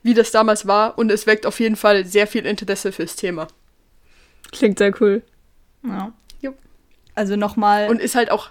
wie 0.07 0.15
das 0.15 0.31
damals 0.31 0.67
war 0.67 0.97
und 0.99 1.11
es 1.11 1.27
weckt 1.27 1.45
auf 1.47 1.59
jeden 1.61 1.77
Fall 1.77 2.07
sehr 2.07 2.27
viel 2.27 2.47
Interesse 2.47 2.93
fürs 2.93 3.17
Thema. 3.17 3.49
Klingt 4.53 4.79
sehr 4.79 4.93
cool. 5.01 5.23
Ja. 5.83 6.13
Jupp. 6.41 6.57
Also 7.15 7.37
nochmal 7.37 7.89
Und 7.89 8.01
ist 8.01 8.15
halt 8.15 8.31
auch. 8.31 8.51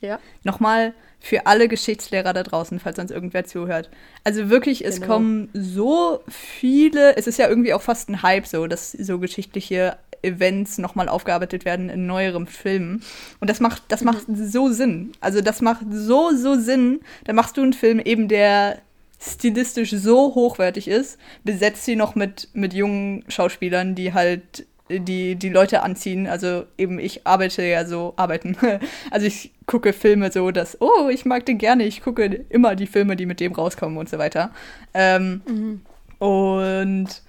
Ja. 0.00 0.18
Nochmal 0.44 0.94
für 1.18 1.46
alle 1.46 1.68
Geschichtslehrer 1.68 2.32
da 2.32 2.42
draußen, 2.42 2.78
falls 2.80 2.98
uns 2.98 3.10
irgendwer 3.10 3.44
zuhört. 3.44 3.90
Also 4.24 4.48
wirklich, 4.50 4.84
es 4.84 5.00
Genau. 5.00 5.14
kommen 5.14 5.48
so 5.52 6.22
viele, 6.28 7.16
es 7.16 7.26
ist 7.26 7.38
ja 7.38 7.48
irgendwie 7.48 7.74
auch 7.74 7.82
fast 7.82 8.08
ein 8.08 8.22
Hype 8.22 8.46
so, 8.46 8.66
dass 8.66 8.92
so 8.92 9.18
geschichtliche 9.18 9.98
Events 10.22 10.78
nochmal 10.78 11.08
aufgearbeitet 11.08 11.64
werden 11.64 11.88
in 11.90 12.06
neuerem 12.06 12.46
Filmen. 12.46 13.02
Und 13.40 13.48
das 13.50 13.60
macht, 13.60 13.82
das 13.88 14.02
macht 14.02 14.24
so 14.28 14.70
Sinn. 14.70 15.12
Also 15.20 15.40
das 15.40 15.60
macht 15.62 15.82
so, 15.90 16.30
so 16.34 16.54
Sinn. 16.58 17.00
Da 17.24 17.32
machst 17.32 17.56
du 17.56 17.62
einen 17.62 17.72
Film 17.72 17.98
eben, 17.98 18.28
der 18.28 18.80
stilistisch 19.20 19.90
so 19.92 20.34
hochwertig 20.34 20.88
ist, 20.88 21.18
besetzt 21.44 21.84
sie 21.84 21.96
noch 21.96 22.14
mit, 22.14 22.48
mit 22.54 22.72
jungen 22.74 23.24
Schauspielern, 23.28 23.94
die 23.94 24.14
halt 24.14 24.66
die, 24.88 25.36
die 25.36 25.48
Leute 25.50 25.82
anziehen. 25.82 26.26
Also 26.26 26.64
eben, 26.78 26.98
ich 26.98 27.26
arbeite 27.26 27.62
ja 27.64 27.84
so, 27.84 28.14
arbeiten. 28.16 28.56
Also 29.10 29.26
ich 29.26 29.52
gucke 29.66 29.92
Filme 29.92 30.32
so, 30.32 30.50
dass, 30.50 30.80
oh, 30.80 31.08
ich 31.10 31.24
mag 31.24 31.46
den 31.46 31.58
gerne, 31.58 31.84
ich 31.84 32.02
gucke 32.02 32.24
immer 32.48 32.74
die 32.76 32.86
Filme, 32.86 33.16
die 33.16 33.26
mit 33.26 33.40
dem 33.40 33.52
rauskommen 33.52 33.98
und 33.98 34.08
so 34.08 34.18
weiter. 34.18 34.52
Ähm, 34.94 35.42
Und 36.18 37.22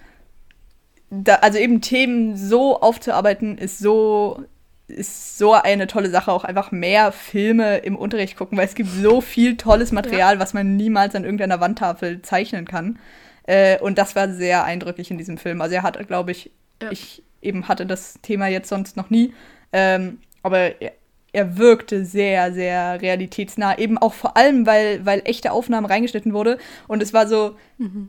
da, 1.10 1.36
also 1.36 1.58
eben 1.60 1.82
Themen 1.82 2.38
so 2.38 2.80
aufzuarbeiten, 2.82 3.58
ist 3.58 3.80
so, 3.80 4.44
ist 4.92 5.38
so 5.38 5.54
eine 5.54 5.88
tolle 5.88 6.10
Sache, 6.10 6.32
auch 6.32 6.44
einfach 6.44 6.72
mehr 6.72 7.12
Filme 7.12 7.78
im 7.80 7.96
Unterricht 7.96 8.38
gucken, 8.38 8.58
weil 8.58 8.66
es 8.68 8.76
gibt 8.76 8.90
so 8.90 9.22
viel 9.22 9.58
tolles 9.58 9.92
Material, 9.92 10.40
was 10.40 10.54
man 10.54 10.76
niemals 10.76 11.16
an 11.16 11.24
irgendeiner 11.24 11.60
Wandtafel 11.60 12.22
zeichnen 12.22 12.66
kann. 12.66 13.00
Äh, 13.44 13.80
und 13.80 13.98
das 13.98 14.16
war 14.16 14.30
sehr 14.30 14.64
eindrücklich 14.66 15.10
in 15.10 15.18
diesem 15.18 15.38
Film. 15.38 15.62
Also 15.62 15.76
er 15.76 15.84
hat, 15.84 16.08
glaube 16.08 16.32
ich, 16.32 16.52
Ja. 16.82 16.92
ich 16.92 17.24
eben 17.42 17.68
hatte 17.68 17.86
das 17.86 18.20
Thema 18.22 18.48
jetzt 18.48 18.70
sonst 18.70 18.98
noch 18.98 19.10
nie, 19.10 19.34
ähm, 19.74 20.20
aber 20.44 20.80
er, 20.82 20.92
er 21.34 21.58
wirkte 21.58 22.04
sehr, 22.06 22.54
sehr 22.54 23.02
realitätsnah. 23.02 23.78
Eben 23.78 23.98
auch 23.98 24.14
vor 24.14 24.36
allem, 24.36 24.66
weil, 24.66 25.06
weil 25.06 25.22
echte 25.26 25.52
Aufnahmen 25.54 25.86
reingeschnitten 25.86 26.34
wurde. 26.34 26.58
Und 26.88 27.02
es 27.02 27.14
war 27.14 27.26
so, 27.28 27.56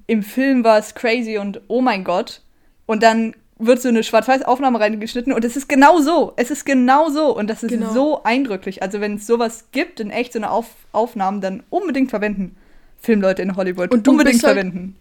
im 0.06 0.22
Film 0.24 0.64
war 0.64 0.76
es 0.78 0.94
crazy 0.94 1.38
und 1.38 1.60
oh 1.68 1.80
mein 1.80 2.02
Gott. 2.02 2.42
Und 2.84 3.02
dann 3.04 3.34
wird 3.66 3.80
so 3.82 3.88
eine 3.88 4.02
Schwarz-Weiß-Aufnahme 4.02 4.80
reingeschnitten 4.80 5.32
und 5.32 5.44
es 5.44 5.56
ist 5.56 5.68
genau 5.68 6.00
so. 6.00 6.32
Es 6.36 6.50
ist 6.50 6.64
genau 6.64 7.08
so. 7.10 7.36
Und 7.36 7.48
das 7.48 7.62
ist 7.62 7.70
Genau. 7.70 7.92
so 7.92 8.22
eindrücklich. 8.24 8.82
Also 8.82 9.00
wenn 9.00 9.16
es 9.16 9.26
sowas 9.26 9.64
gibt, 9.72 10.00
in 10.00 10.10
echt 10.10 10.32
so 10.32 10.38
eine 10.38 10.50
Auf 10.50 10.66
Aufnahmen, 10.92 11.40
dann 11.40 11.62
unbedingt 11.70 12.10
verwenden. 12.10 12.56
Filmleute 13.00 13.42
in 13.42 13.56
Hollywood. 13.56 13.90
Und 13.92 14.06
unbedingt 14.08 14.42
halt- 14.42 14.54
verwenden. 14.54 14.96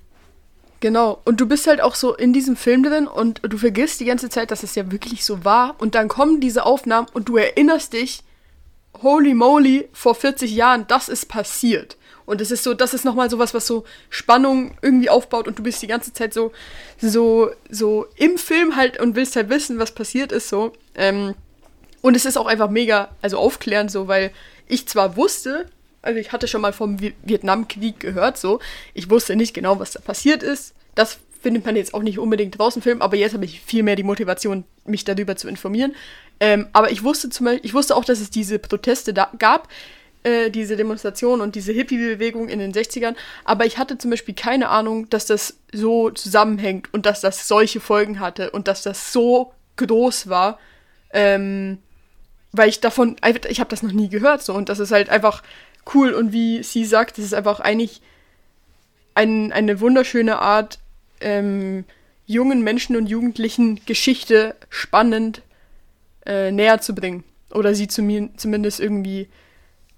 Genau. 0.80 1.22
Und 1.26 1.40
du 1.40 1.48
bist 1.48 1.68
halt 1.68 1.80
auch 1.82 1.94
so 1.94 2.16
in 2.16 2.34
diesem 2.34 2.56
Film 2.56 2.82
drin 2.84 3.06
und 3.08 3.42
du 3.48 3.58
vergisst 3.58 4.00
die 4.00 4.06
ganze 4.06 4.30
Zeit, 4.30 4.50
dass 4.50 4.64
es 4.64 4.74
ja 4.76 4.92
wirklich 4.92 5.24
so 5.24 5.46
war. 5.46 5.76
Und 5.80 5.94
dann 5.94 6.08
kommen 6.08 6.40
diese 6.40 6.66
Aufnahmen 6.66 7.08
und 7.14 7.30
du 7.30 7.38
erinnerst 7.38 7.94
dich, 7.94 8.24
holy 9.04 9.34
moly, 9.36 9.88
vor 9.94 10.16
40 10.16 10.52
Jahren, 10.56 10.86
das 10.88 11.08
ist 11.08 11.28
passiert. 11.28 11.98
Und 12.26 12.42
es 12.42 12.52
ist 12.52 12.64
so, 12.64 12.74
das 12.74 12.94
ist 12.94 13.06
nochmal 13.06 13.30
sowas, 13.30 13.54
was 13.54 13.68
so 13.68 13.84
Spannung 14.10 14.76
irgendwie 14.82 15.10
aufbaut 15.10 15.48
und 15.48 15.60
du 15.60 15.64
bist 15.64 15.82
die 15.82 15.88
ganze 15.88 16.14
Zeit 16.14 16.34
so, 16.34 16.52
so, 17.00 17.50
so 17.70 18.06
im 18.16 18.38
Film 18.38 18.76
halt 18.76 19.00
und 19.00 19.16
willst 19.16 19.36
halt 19.36 19.50
wissen, 19.50 19.80
was 19.80 19.92
passiert 19.92 20.32
ist 20.32 20.50
so. 20.50 20.74
Ähm, 20.96 21.34
und 22.02 22.16
es 22.16 22.26
ist 22.26 22.38
auch 22.38 22.48
einfach 22.48 22.70
mega, 22.70 23.10
also 23.22 23.38
aufklärend 23.38 23.92
so, 23.92 24.08
weil 24.08 24.32
ich 24.68 24.88
zwar 24.88 25.18
wusste, 25.18 25.68
also 26.02 26.20
ich 26.20 26.32
hatte 26.32 26.48
schon 26.48 26.62
mal 26.62 26.74
vom 26.74 26.98
Vi- 26.98 27.14
Vietnamkrieg 27.24 28.00
gehört, 28.00 28.38
so, 28.38 28.60
ich 28.94 29.10
wusste 29.10 29.36
nicht 29.36 29.54
genau, 29.54 29.80
was 29.80 29.92
da 29.92 30.00
passiert 30.00 30.42
ist. 30.44 30.74
Das 30.96 31.20
findet 31.42 31.66
man 31.66 31.76
jetzt 31.76 31.94
auch 31.94 32.04
nicht 32.04 32.20
unbedingt 32.20 32.58
draußen 32.58 32.82
Film, 32.82 33.02
aber 33.02 33.16
jetzt 33.18 33.34
habe 33.34 33.46
ich 33.46 33.62
viel 33.62 33.84
mehr 33.84 33.96
die 33.96 34.04
Motivation, 34.04 34.64
mich 34.86 35.06
darüber 35.06 35.36
zu 35.36 35.48
informieren. 35.48 35.96
Ähm, 36.40 36.68
aber 36.74 36.92
ich 36.92 37.04
wusste 37.04 37.30
zum 37.30 37.46
Beispiel, 37.46 37.66
ich 37.66 37.74
wusste 37.74 37.96
auch, 37.96 38.06
dass 38.06 38.20
es 38.20 38.30
diese 38.30 38.60
Proteste 38.60 39.14
da 39.14 39.32
gab. 39.38 39.68
Äh, 40.24 40.50
diese 40.50 40.76
Demonstration 40.78 41.42
und 41.42 41.56
diese 41.56 41.72
Hippie-Bewegung 41.72 42.50
in 42.50 42.60
den 42.60 42.74
60ern, 42.74 43.16
aber 43.44 43.66
ich 43.66 43.78
hatte 43.78 43.98
zum 43.98 44.12
Beispiel 44.12 44.36
keine 44.36 44.70
Ahnung, 44.70 45.10
dass 45.10 45.26
das 45.26 45.58
so 45.72 46.10
zusammenhängt 46.12 46.94
und 46.94 47.06
dass 47.06 47.22
das 47.22 47.48
solche 47.48 47.80
Folgen 47.80 48.20
hatte 48.20 48.52
und 48.52 48.68
dass 48.68 48.84
das 48.84 49.14
so 49.14 49.54
groß 49.78 50.30
war, 50.30 50.60
ähm, 51.14 51.80
weil 52.52 52.70
ich 52.70 52.80
davon, 52.82 53.16
ich 53.48 53.60
habe 53.60 53.70
das 53.70 53.84
noch 53.84 53.92
nie 53.92 54.10
gehört 54.10 54.44
so. 54.44 54.54
Und 54.54 54.70
das 54.70 54.80
ist 54.80 54.92
halt 54.92 55.10
einfach 55.10 55.44
cool. 55.94 56.14
Und 56.14 56.34
wie 56.34 56.64
sie 56.64 56.86
sagt, 56.86 57.18
das 57.18 57.26
ist 57.26 57.34
einfach 57.34 57.60
eigentlich 57.60 58.02
ein, 59.16 59.52
eine 59.52 59.80
wunderschöne 59.80 60.40
Art, 60.40 60.80
ähm, 61.22 61.86
jungen 62.26 62.62
Menschen 62.62 62.96
und 62.96 63.08
Jugendlichen 63.08 63.82
Geschichte 63.86 64.56
spannend 64.70 65.42
äh, 66.26 66.52
näher 66.52 66.82
zu 66.82 66.94
bringen. 66.94 67.24
Oder 67.52 67.76
sie 67.76 67.88
zu 67.88 68.02
mir 68.02 68.30
zumindest 68.38 68.80
irgendwie 68.80 69.28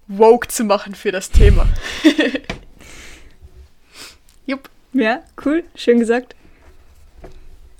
woke 0.07 0.47
zu 0.47 0.63
machen 0.63 0.95
für 0.95 1.11
das 1.11 1.29
Thema. 1.29 1.67
Jupp. 4.45 4.69
Ja, 4.93 5.21
cool, 5.45 5.63
schön 5.75 5.99
gesagt. 5.99 6.35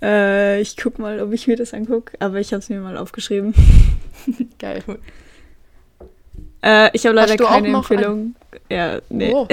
Äh, 0.02 0.62
ich 0.62 0.76
guck 0.76 1.00
mal, 1.00 1.22
ob 1.22 1.32
ich 1.32 1.48
mir 1.48 1.56
das 1.56 1.74
angucke, 1.74 2.18
aber 2.20 2.40
ich 2.40 2.52
habe 2.52 2.60
es 2.60 2.70
mir 2.70 2.80
mal 2.80 2.98
aufgeschrieben. 2.98 3.54
Geil. 4.60 4.84
Äh, 6.62 6.90
ich 6.94 7.06
habe 7.06 7.16
leider 7.16 7.38
keine 7.38 7.70
Empfehlung. 7.70 8.36
Ein... 8.70 8.70
Ja, 8.70 9.00
nee. 9.10 9.32
Oh. 9.34 9.48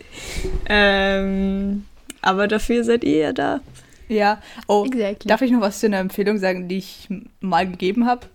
ähm, 0.66 1.84
aber 2.20 2.48
dafür 2.48 2.84
seid 2.84 3.04
ihr 3.04 3.18
ja 3.18 3.32
da. 3.32 3.60
Ja. 4.08 4.42
Oh, 4.66 4.84
exactly. 4.86 5.28
darf 5.28 5.42
ich 5.42 5.50
noch 5.50 5.60
was 5.60 5.80
zu 5.80 5.86
einer 5.86 5.98
Empfehlung 5.98 6.38
sagen, 6.38 6.68
die 6.68 6.78
ich 6.78 7.08
mal 7.40 7.66
gegeben 7.66 8.06
habe? 8.06 8.26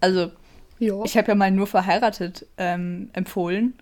Also, 0.00 0.30
jo. 0.78 1.04
ich 1.04 1.16
habe 1.16 1.28
ja 1.28 1.34
mal 1.34 1.50
nur 1.50 1.66
verheiratet 1.66 2.46
ähm, 2.56 3.10
empfohlen. 3.12 3.74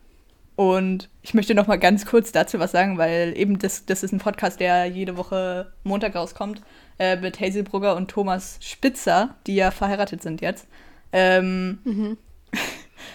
Und 0.57 1.11
ich 1.21 1.35
möchte 1.35 1.55
noch 1.55 1.67
mal 1.67 1.77
ganz 1.77 2.07
kurz 2.07 2.33
dazu 2.33 2.59
was 2.59 2.73
sagen, 2.73 2.97
weil 2.97 3.35
eben 3.37 3.59
das, 3.59 3.85
das 3.85 4.03
ist 4.03 4.13
ein 4.13 4.19
Podcast, 4.19 4.59
der 4.59 4.87
jede 4.87 5.19
Woche 5.19 5.71
Montag 5.85 6.15
rauskommt, 6.15 6.63
äh, 6.99 7.17
mit 7.17 7.41
Hazel 7.41 7.63
Brugger 7.63 7.95
und 7.95 8.11
Thomas 8.11 8.59
Spitzer, 8.63 9.35
die 9.47 9.57
ja 9.57 9.71
verheiratet 9.71 10.23
sind 10.23 10.41
jetzt. 10.41 10.67
Ähm, 11.13 11.79
mhm. 11.85 12.17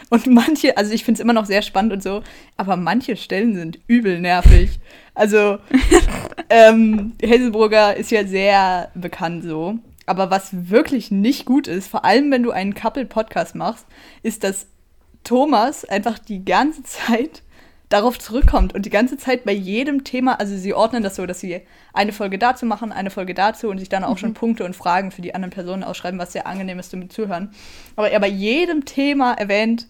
Und 0.09 0.27
manche, 0.27 0.77
also 0.77 0.93
ich 0.93 1.03
finde 1.03 1.19
es 1.19 1.23
immer 1.23 1.33
noch 1.33 1.45
sehr 1.45 1.61
spannend 1.61 1.93
und 1.93 2.03
so, 2.03 2.21
aber 2.57 2.75
manche 2.75 3.15
Stellen 3.15 3.55
sind 3.55 3.79
übel 3.87 4.19
nervig. 4.19 4.79
Also, 5.15 5.57
ähm, 6.49 7.13
Hazelbrugger 7.23 7.95
ist 7.95 8.11
ja 8.11 8.25
sehr 8.25 8.91
bekannt 8.93 9.43
so. 9.43 9.79
Aber 10.11 10.29
was 10.29 10.69
wirklich 10.69 11.09
nicht 11.09 11.45
gut 11.45 11.69
ist, 11.69 11.87
vor 11.87 12.03
allem 12.03 12.31
wenn 12.31 12.43
du 12.43 12.51
einen 12.51 12.73
Couple-Podcast 12.73 13.55
machst, 13.55 13.85
ist, 14.23 14.43
dass 14.43 14.67
Thomas 15.23 15.85
einfach 15.85 16.19
die 16.19 16.43
ganze 16.43 16.83
Zeit 16.83 17.43
darauf 17.87 18.19
zurückkommt 18.19 18.75
und 18.75 18.85
die 18.85 18.89
ganze 18.89 19.15
Zeit 19.15 19.45
bei 19.45 19.53
jedem 19.53 20.03
Thema, 20.03 20.37
also 20.37 20.57
sie 20.57 20.73
ordnen 20.73 21.01
das 21.01 21.15
so, 21.15 21.25
dass 21.25 21.39
sie 21.39 21.61
eine 21.93 22.11
Folge 22.11 22.37
dazu 22.37 22.65
machen, 22.65 22.91
eine 22.91 23.09
Folge 23.09 23.33
dazu 23.33 23.69
und 23.69 23.77
sich 23.77 23.87
dann 23.87 24.03
auch 24.03 24.15
mhm. 24.15 24.17
schon 24.17 24.33
Punkte 24.33 24.65
und 24.65 24.75
Fragen 24.75 25.11
für 25.11 25.21
die 25.21 25.33
anderen 25.33 25.51
Personen 25.51 25.85
ausschreiben, 25.85 26.19
was 26.19 26.33
sehr 26.33 26.45
angenehm 26.45 26.79
ist 26.79 26.91
zum 26.91 27.09
Zuhören. 27.09 27.51
Aber 27.95 28.11
er 28.11 28.19
bei 28.19 28.27
jedem 28.27 28.83
Thema 28.83 29.31
erwähnt, 29.31 29.87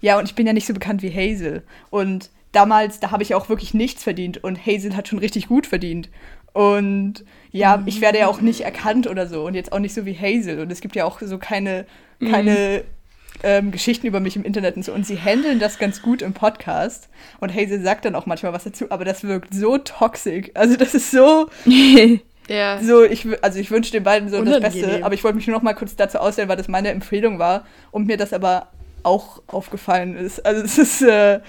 ja, 0.00 0.18
und 0.18 0.24
ich 0.24 0.34
bin 0.34 0.46
ja 0.46 0.54
nicht 0.54 0.66
so 0.66 0.72
bekannt 0.72 1.02
wie 1.02 1.12
Hazel. 1.12 1.62
Und 1.90 2.30
damals, 2.52 3.00
da 3.00 3.10
habe 3.10 3.22
ich 3.22 3.34
auch 3.34 3.50
wirklich 3.50 3.74
nichts 3.74 4.02
verdient 4.02 4.42
und 4.42 4.64
Hazel 4.64 4.96
hat 4.96 5.08
schon 5.08 5.18
richtig 5.18 5.48
gut 5.48 5.66
verdient. 5.66 6.08
Und 6.52 7.24
ja, 7.50 7.78
mhm. 7.78 7.88
ich 7.88 8.00
werde 8.00 8.18
ja 8.18 8.26
auch 8.26 8.40
nicht 8.40 8.62
erkannt 8.62 9.06
oder 9.06 9.26
so 9.26 9.46
und 9.46 9.54
jetzt 9.54 9.72
auch 9.72 9.78
nicht 9.78 9.94
so 9.94 10.06
wie 10.06 10.14
Hazel. 10.14 10.60
Und 10.60 10.70
es 10.70 10.80
gibt 10.80 10.96
ja 10.96 11.04
auch 11.04 11.20
so 11.20 11.38
keine, 11.38 11.86
keine 12.20 12.82
mhm 12.84 13.02
ähm, 13.42 13.70
Geschichten 13.70 14.06
über 14.06 14.20
mich 14.20 14.36
im 14.36 14.44
Internet 14.44 14.76
und 14.76 14.84
so. 14.84 14.92
Und 14.92 15.06
sie 15.06 15.18
handeln 15.18 15.58
das 15.58 15.78
ganz 15.78 16.02
gut 16.02 16.22
im 16.22 16.32
Podcast. 16.32 17.08
Und 17.40 17.54
Hazel 17.54 17.82
sagt 17.82 18.04
dann 18.04 18.14
auch 18.14 18.26
manchmal 18.26 18.52
was 18.52 18.64
dazu, 18.64 18.86
aber 18.90 19.04
das 19.04 19.24
wirkt 19.24 19.54
so 19.54 19.78
toxisch. 19.78 20.50
Also 20.54 20.76
das 20.76 20.94
ist 20.94 21.10
so. 21.10 21.48
ja. 22.48 22.80
So, 22.82 23.04
ich, 23.04 23.26
also 23.42 23.58
ich 23.58 23.70
wünsche 23.70 23.92
den 23.92 24.02
beiden 24.02 24.28
so 24.28 24.36
Unangenehm. 24.36 24.62
das 24.62 24.74
Beste, 24.74 25.04
aber 25.04 25.14
ich 25.14 25.24
wollte 25.24 25.36
mich 25.36 25.46
nur 25.46 25.56
noch 25.56 25.62
mal 25.62 25.74
kurz 25.74 25.96
dazu 25.96 26.18
ausstellen, 26.18 26.48
weil 26.48 26.56
das 26.56 26.68
meine 26.68 26.90
Empfehlung 26.90 27.38
war 27.38 27.64
und 27.90 28.06
mir 28.06 28.16
das 28.16 28.32
aber 28.32 28.68
auch 29.02 29.42
aufgefallen 29.48 30.16
ist. 30.16 30.44
Also 30.46 30.62
es 30.62 30.78
ist, 30.78 31.02
äh, 31.02 31.40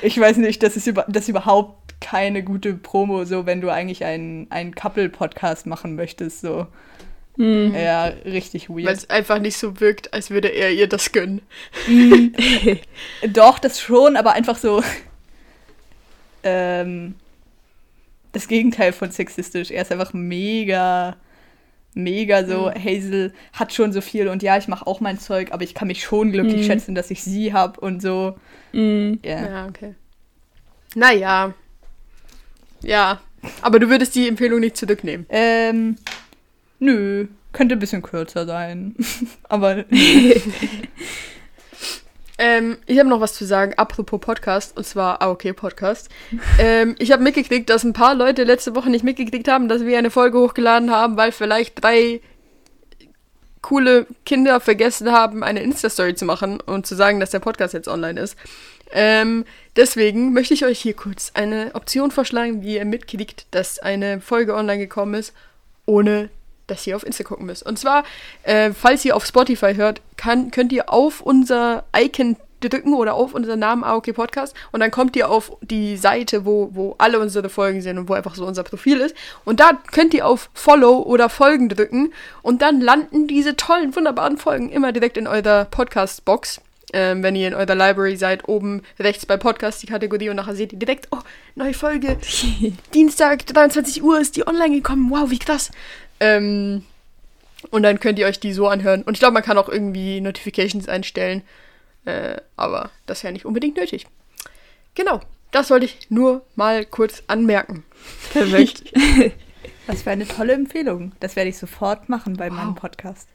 ich 0.00 0.18
weiß 0.18 0.38
nicht, 0.38 0.62
das 0.62 0.76
ist, 0.76 0.86
über, 0.86 1.04
das 1.08 1.24
ist 1.24 1.28
überhaupt 1.28 1.81
keine 2.02 2.42
gute 2.42 2.74
Promo, 2.74 3.24
so 3.24 3.46
wenn 3.46 3.60
du 3.60 3.70
eigentlich 3.70 4.04
einen, 4.04 4.50
einen 4.50 4.74
Couple-Podcast 4.74 5.66
machen 5.66 5.94
möchtest. 5.94 6.42
So. 6.42 6.66
Mhm. 7.36 7.74
Ja, 7.74 8.06
richtig 8.24 8.68
weird. 8.68 8.86
Weil 8.86 8.94
es 8.94 9.08
einfach 9.08 9.38
nicht 9.38 9.56
so 9.56 9.80
wirkt, 9.80 10.12
als 10.12 10.30
würde 10.30 10.48
er 10.48 10.70
ihr 10.72 10.88
das 10.88 11.12
gönnen. 11.12 11.40
Mhm. 11.86 12.34
Doch, 13.32 13.58
das 13.58 13.80
schon, 13.80 14.16
aber 14.16 14.32
einfach 14.32 14.56
so. 14.56 14.82
Ähm, 16.44 17.14
das 18.32 18.48
Gegenteil 18.48 18.92
von 18.92 19.12
sexistisch. 19.12 19.70
Er 19.70 19.82
ist 19.82 19.92
einfach 19.92 20.12
mega, 20.12 21.14
mega 21.94 22.44
so. 22.44 22.68
Mhm. 22.68 22.84
Hazel 22.84 23.32
hat 23.52 23.72
schon 23.72 23.92
so 23.92 24.00
viel 24.00 24.26
und 24.26 24.42
ja, 24.42 24.56
ich 24.56 24.66
mache 24.66 24.88
auch 24.88 24.98
mein 24.98 25.20
Zeug, 25.20 25.52
aber 25.52 25.62
ich 25.62 25.72
kann 25.72 25.86
mich 25.86 26.02
schon 26.02 26.32
glücklich 26.32 26.62
mhm. 26.62 26.64
schätzen, 26.64 26.94
dass 26.96 27.12
ich 27.12 27.22
sie 27.22 27.52
habe 27.52 27.78
und 27.78 28.02
so. 28.02 28.36
Mhm. 28.72 29.20
Yeah. 29.24 29.50
Ja, 29.50 29.66
okay. 29.68 29.94
Naja. 30.96 31.54
Ja. 32.82 33.20
Aber 33.60 33.78
du 33.78 33.88
würdest 33.88 34.14
die 34.14 34.28
Empfehlung 34.28 34.60
nicht 34.60 34.76
zurücknehmen. 34.76 35.26
Ähm. 35.28 35.96
Nö, 36.78 37.26
könnte 37.52 37.76
ein 37.76 37.78
bisschen 37.78 38.02
kürzer 38.02 38.44
sein. 38.46 38.96
Aber. 39.48 39.84
ähm, 42.38 42.78
ich 42.86 42.98
habe 42.98 43.08
noch 43.08 43.20
was 43.20 43.34
zu 43.34 43.44
sagen, 43.44 43.74
apropos 43.76 44.20
Podcast, 44.20 44.76
und 44.76 44.84
zwar 44.84 45.22
AOK 45.22 45.54
Podcast. 45.54 46.08
ähm, 46.58 46.96
ich 46.98 47.12
habe 47.12 47.22
mitgekriegt, 47.22 47.70
dass 47.70 47.84
ein 47.84 47.92
paar 47.92 48.16
Leute 48.16 48.42
letzte 48.44 48.74
Woche 48.74 48.90
nicht 48.90 49.04
mitgekriegt 49.04 49.46
haben, 49.48 49.68
dass 49.68 49.84
wir 49.84 49.96
eine 49.96 50.10
Folge 50.10 50.40
hochgeladen 50.40 50.90
haben, 50.90 51.16
weil 51.16 51.30
vielleicht 51.30 51.82
drei 51.82 52.20
coole 53.60 54.06
Kinder 54.26 54.58
vergessen 54.60 55.12
haben, 55.12 55.44
eine 55.44 55.62
Insta-Story 55.62 56.16
zu 56.16 56.24
machen 56.24 56.60
und 56.60 56.84
zu 56.86 56.96
sagen, 56.96 57.20
dass 57.20 57.30
der 57.30 57.38
Podcast 57.38 57.74
jetzt 57.74 57.88
online 57.88 58.20
ist. 58.20 58.36
Ähm, 58.92 59.44
deswegen 59.76 60.32
möchte 60.32 60.54
ich 60.54 60.64
euch 60.64 60.80
hier 60.80 60.94
kurz 60.94 61.32
eine 61.34 61.70
Option 61.74 62.10
vorschlagen, 62.10 62.62
wie 62.62 62.76
ihr 62.76 62.84
mitkriegt, 62.84 63.46
dass 63.50 63.78
eine 63.78 64.20
Folge 64.20 64.54
online 64.54 64.78
gekommen 64.78 65.14
ist, 65.14 65.32
ohne 65.86 66.30
dass 66.66 66.86
ihr 66.86 66.96
auf 66.96 67.04
Insta 67.04 67.24
gucken 67.24 67.46
müsst. 67.46 67.64
Und 67.64 67.78
zwar, 67.78 68.04
äh, 68.44 68.72
falls 68.72 69.04
ihr 69.04 69.16
auf 69.16 69.26
Spotify 69.26 69.74
hört, 69.74 70.00
kann, 70.16 70.50
könnt 70.50 70.72
ihr 70.72 70.92
auf 70.92 71.20
unser 71.20 71.84
Icon 71.96 72.36
drücken 72.60 72.94
oder 72.94 73.14
auf 73.14 73.34
unseren 73.34 73.58
Namen 73.58 73.84
AOK 73.84 74.14
Podcast 74.14 74.54
und 74.70 74.80
dann 74.80 74.90
kommt 74.90 75.16
ihr 75.16 75.28
auf 75.28 75.52
die 75.62 75.96
Seite, 75.96 76.44
wo, 76.44 76.70
wo 76.72 76.94
alle 76.98 77.18
unsere 77.18 77.48
Folgen 77.48 77.80
sind 77.80 77.98
und 77.98 78.08
wo 78.08 78.14
einfach 78.14 78.34
so 78.34 78.46
unser 78.46 78.62
Profil 78.62 79.00
ist. 79.00 79.16
Und 79.44 79.60
da 79.60 79.72
könnt 79.90 80.14
ihr 80.14 80.26
auf 80.26 80.48
Follow 80.54 80.98
oder 81.00 81.28
Folgen 81.28 81.68
drücken 81.68 82.12
und 82.42 82.62
dann 82.62 82.80
landen 82.80 83.26
diese 83.26 83.56
tollen, 83.56 83.94
wunderbaren 83.94 84.38
Folgen 84.38 84.70
immer 84.70 84.92
direkt 84.92 85.16
in 85.16 85.26
eurer 85.26 85.64
Podcast-Box. 85.64 86.60
Ähm, 86.92 87.22
wenn 87.22 87.36
ihr 87.36 87.48
in 87.48 87.54
eurer 87.54 87.74
Library 87.74 88.16
seid, 88.16 88.48
oben 88.48 88.82
rechts 88.98 89.24
bei 89.24 89.36
Podcast 89.36 89.82
die 89.82 89.86
Kategorie 89.86 90.28
und 90.28 90.36
nachher 90.36 90.54
seht 90.54 90.72
ihr 90.72 90.78
direkt, 90.78 91.08
oh, 91.10 91.20
neue 91.54 91.74
Folge. 91.74 92.18
Dienstag, 92.94 93.46
23 93.46 94.02
Uhr 94.02 94.20
ist 94.20 94.36
die 94.36 94.46
online 94.46 94.76
gekommen. 94.76 95.10
Wow, 95.10 95.30
wie 95.30 95.38
krass. 95.38 95.70
Ähm, 96.20 96.84
und 97.70 97.82
dann 97.82 98.00
könnt 98.00 98.18
ihr 98.18 98.26
euch 98.26 98.40
die 98.40 98.52
so 98.52 98.68
anhören. 98.68 99.02
Und 99.02 99.14
ich 99.14 99.20
glaube, 99.20 99.34
man 99.34 99.42
kann 99.42 99.58
auch 99.58 99.68
irgendwie 99.68 100.20
Notifications 100.20 100.88
einstellen. 100.88 101.42
Äh, 102.04 102.36
aber 102.56 102.90
das 103.06 103.22
ja 103.22 103.30
nicht 103.30 103.44
unbedingt 103.44 103.76
nötig. 103.76 104.06
Genau, 104.94 105.20
das 105.52 105.70
wollte 105.70 105.86
ich 105.86 106.10
nur 106.10 106.44
mal 106.56 106.84
kurz 106.84 107.22
anmerken. 107.26 107.84
Perfekt. 108.32 108.92
Das 109.86 110.06
wäre 110.06 110.12
eine 110.12 110.28
tolle 110.28 110.52
Empfehlung. 110.52 111.12
Das 111.18 111.34
werde 111.34 111.50
ich 111.50 111.58
sofort 111.58 112.08
machen 112.08 112.36
bei 112.36 112.50
wow. 112.50 112.56
meinem 112.56 112.74
Podcast. 112.76 113.28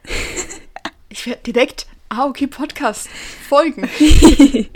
Ich 1.10 1.26
werde 1.28 1.41
direkt 1.43 1.88
Ah, 2.10 2.26
okay, 2.26 2.47
Podcast 2.47 3.10
folgen. 3.49 3.89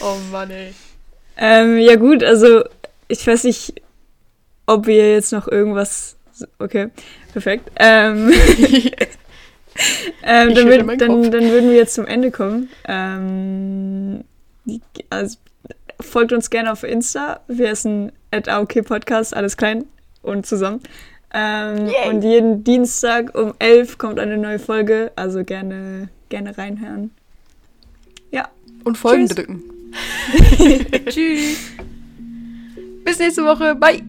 oh 0.00 0.16
Mann, 0.30 0.50
ey. 0.50 0.74
Ähm, 1.36 1.78
ja 1.78 1.96
gut, 1.96 2.22
also 2.22 2.64
ich 3.08 3.26
weiß 3.26 3.44
nicht, 3.44 3.80
ob 4.66 4.86
wir 4.86 5.12
jetzt 5.12 5.32
noch 5.32 5.48
irgendwas. 5.48 6.16
Okay, 6.58 6.90
perfekt. 7.32 7.70
Ähm, 7.76 8.30
ähm, 10.22 10.54
dann, 10.54 10.68
würd, 10.68 11.00
dann, 11.00 11.30
dann, 11.30 11.50
würden 11.50 11.70
wir 11.70 11.76
jetzt 11.76 11.94
zum 11.94 12.06
Ende 12.06 12.30
kommen. 12.30 12.68
Ähm, 12.86 14.24
also, 15.08 15.38
folgt 16.00 16.32
uns 16.32 16.50
gerne 16.50 16.70
auf 16.70 16.82
Insta. 16.82 17.40
Wir 17.48 17.70
essen 17.70 18.12
at 18.30 18.48
AOK 18.48 18.84
Podcast, 18.84 19.34
alles 19.34 19.56
klein 19.56 19.86
und 20.22 20.44
zusammen. 20.44 20.82
Ähm, 21.32 21.90
und 22.08 22.22
jeden 22.22 22.64
Dienstag 22.64 23.36
um 23.36 23.52
11 23.58 23.98
kommt 23.98 24.18
eine 24.18 24.38
neue 24.38 24.58
Folge. 24.58 25.12
Also 25.16 25.44
gerne, 25.44 26.08
gerne 26.28 26.56
reinhören. 26.56 27.10
Ja. 28.30 28.48
Und 28.84 28.96
Folgen 28.96 29.26
Tschüss. 29.26 29.36
drücken. 29.36 29.62
Tschüss. 31.06 31.58
Bis 33.04 33.18
nächste 33.18 33.44
Woche. 33.44 33.74
Bye. 33.74 34.02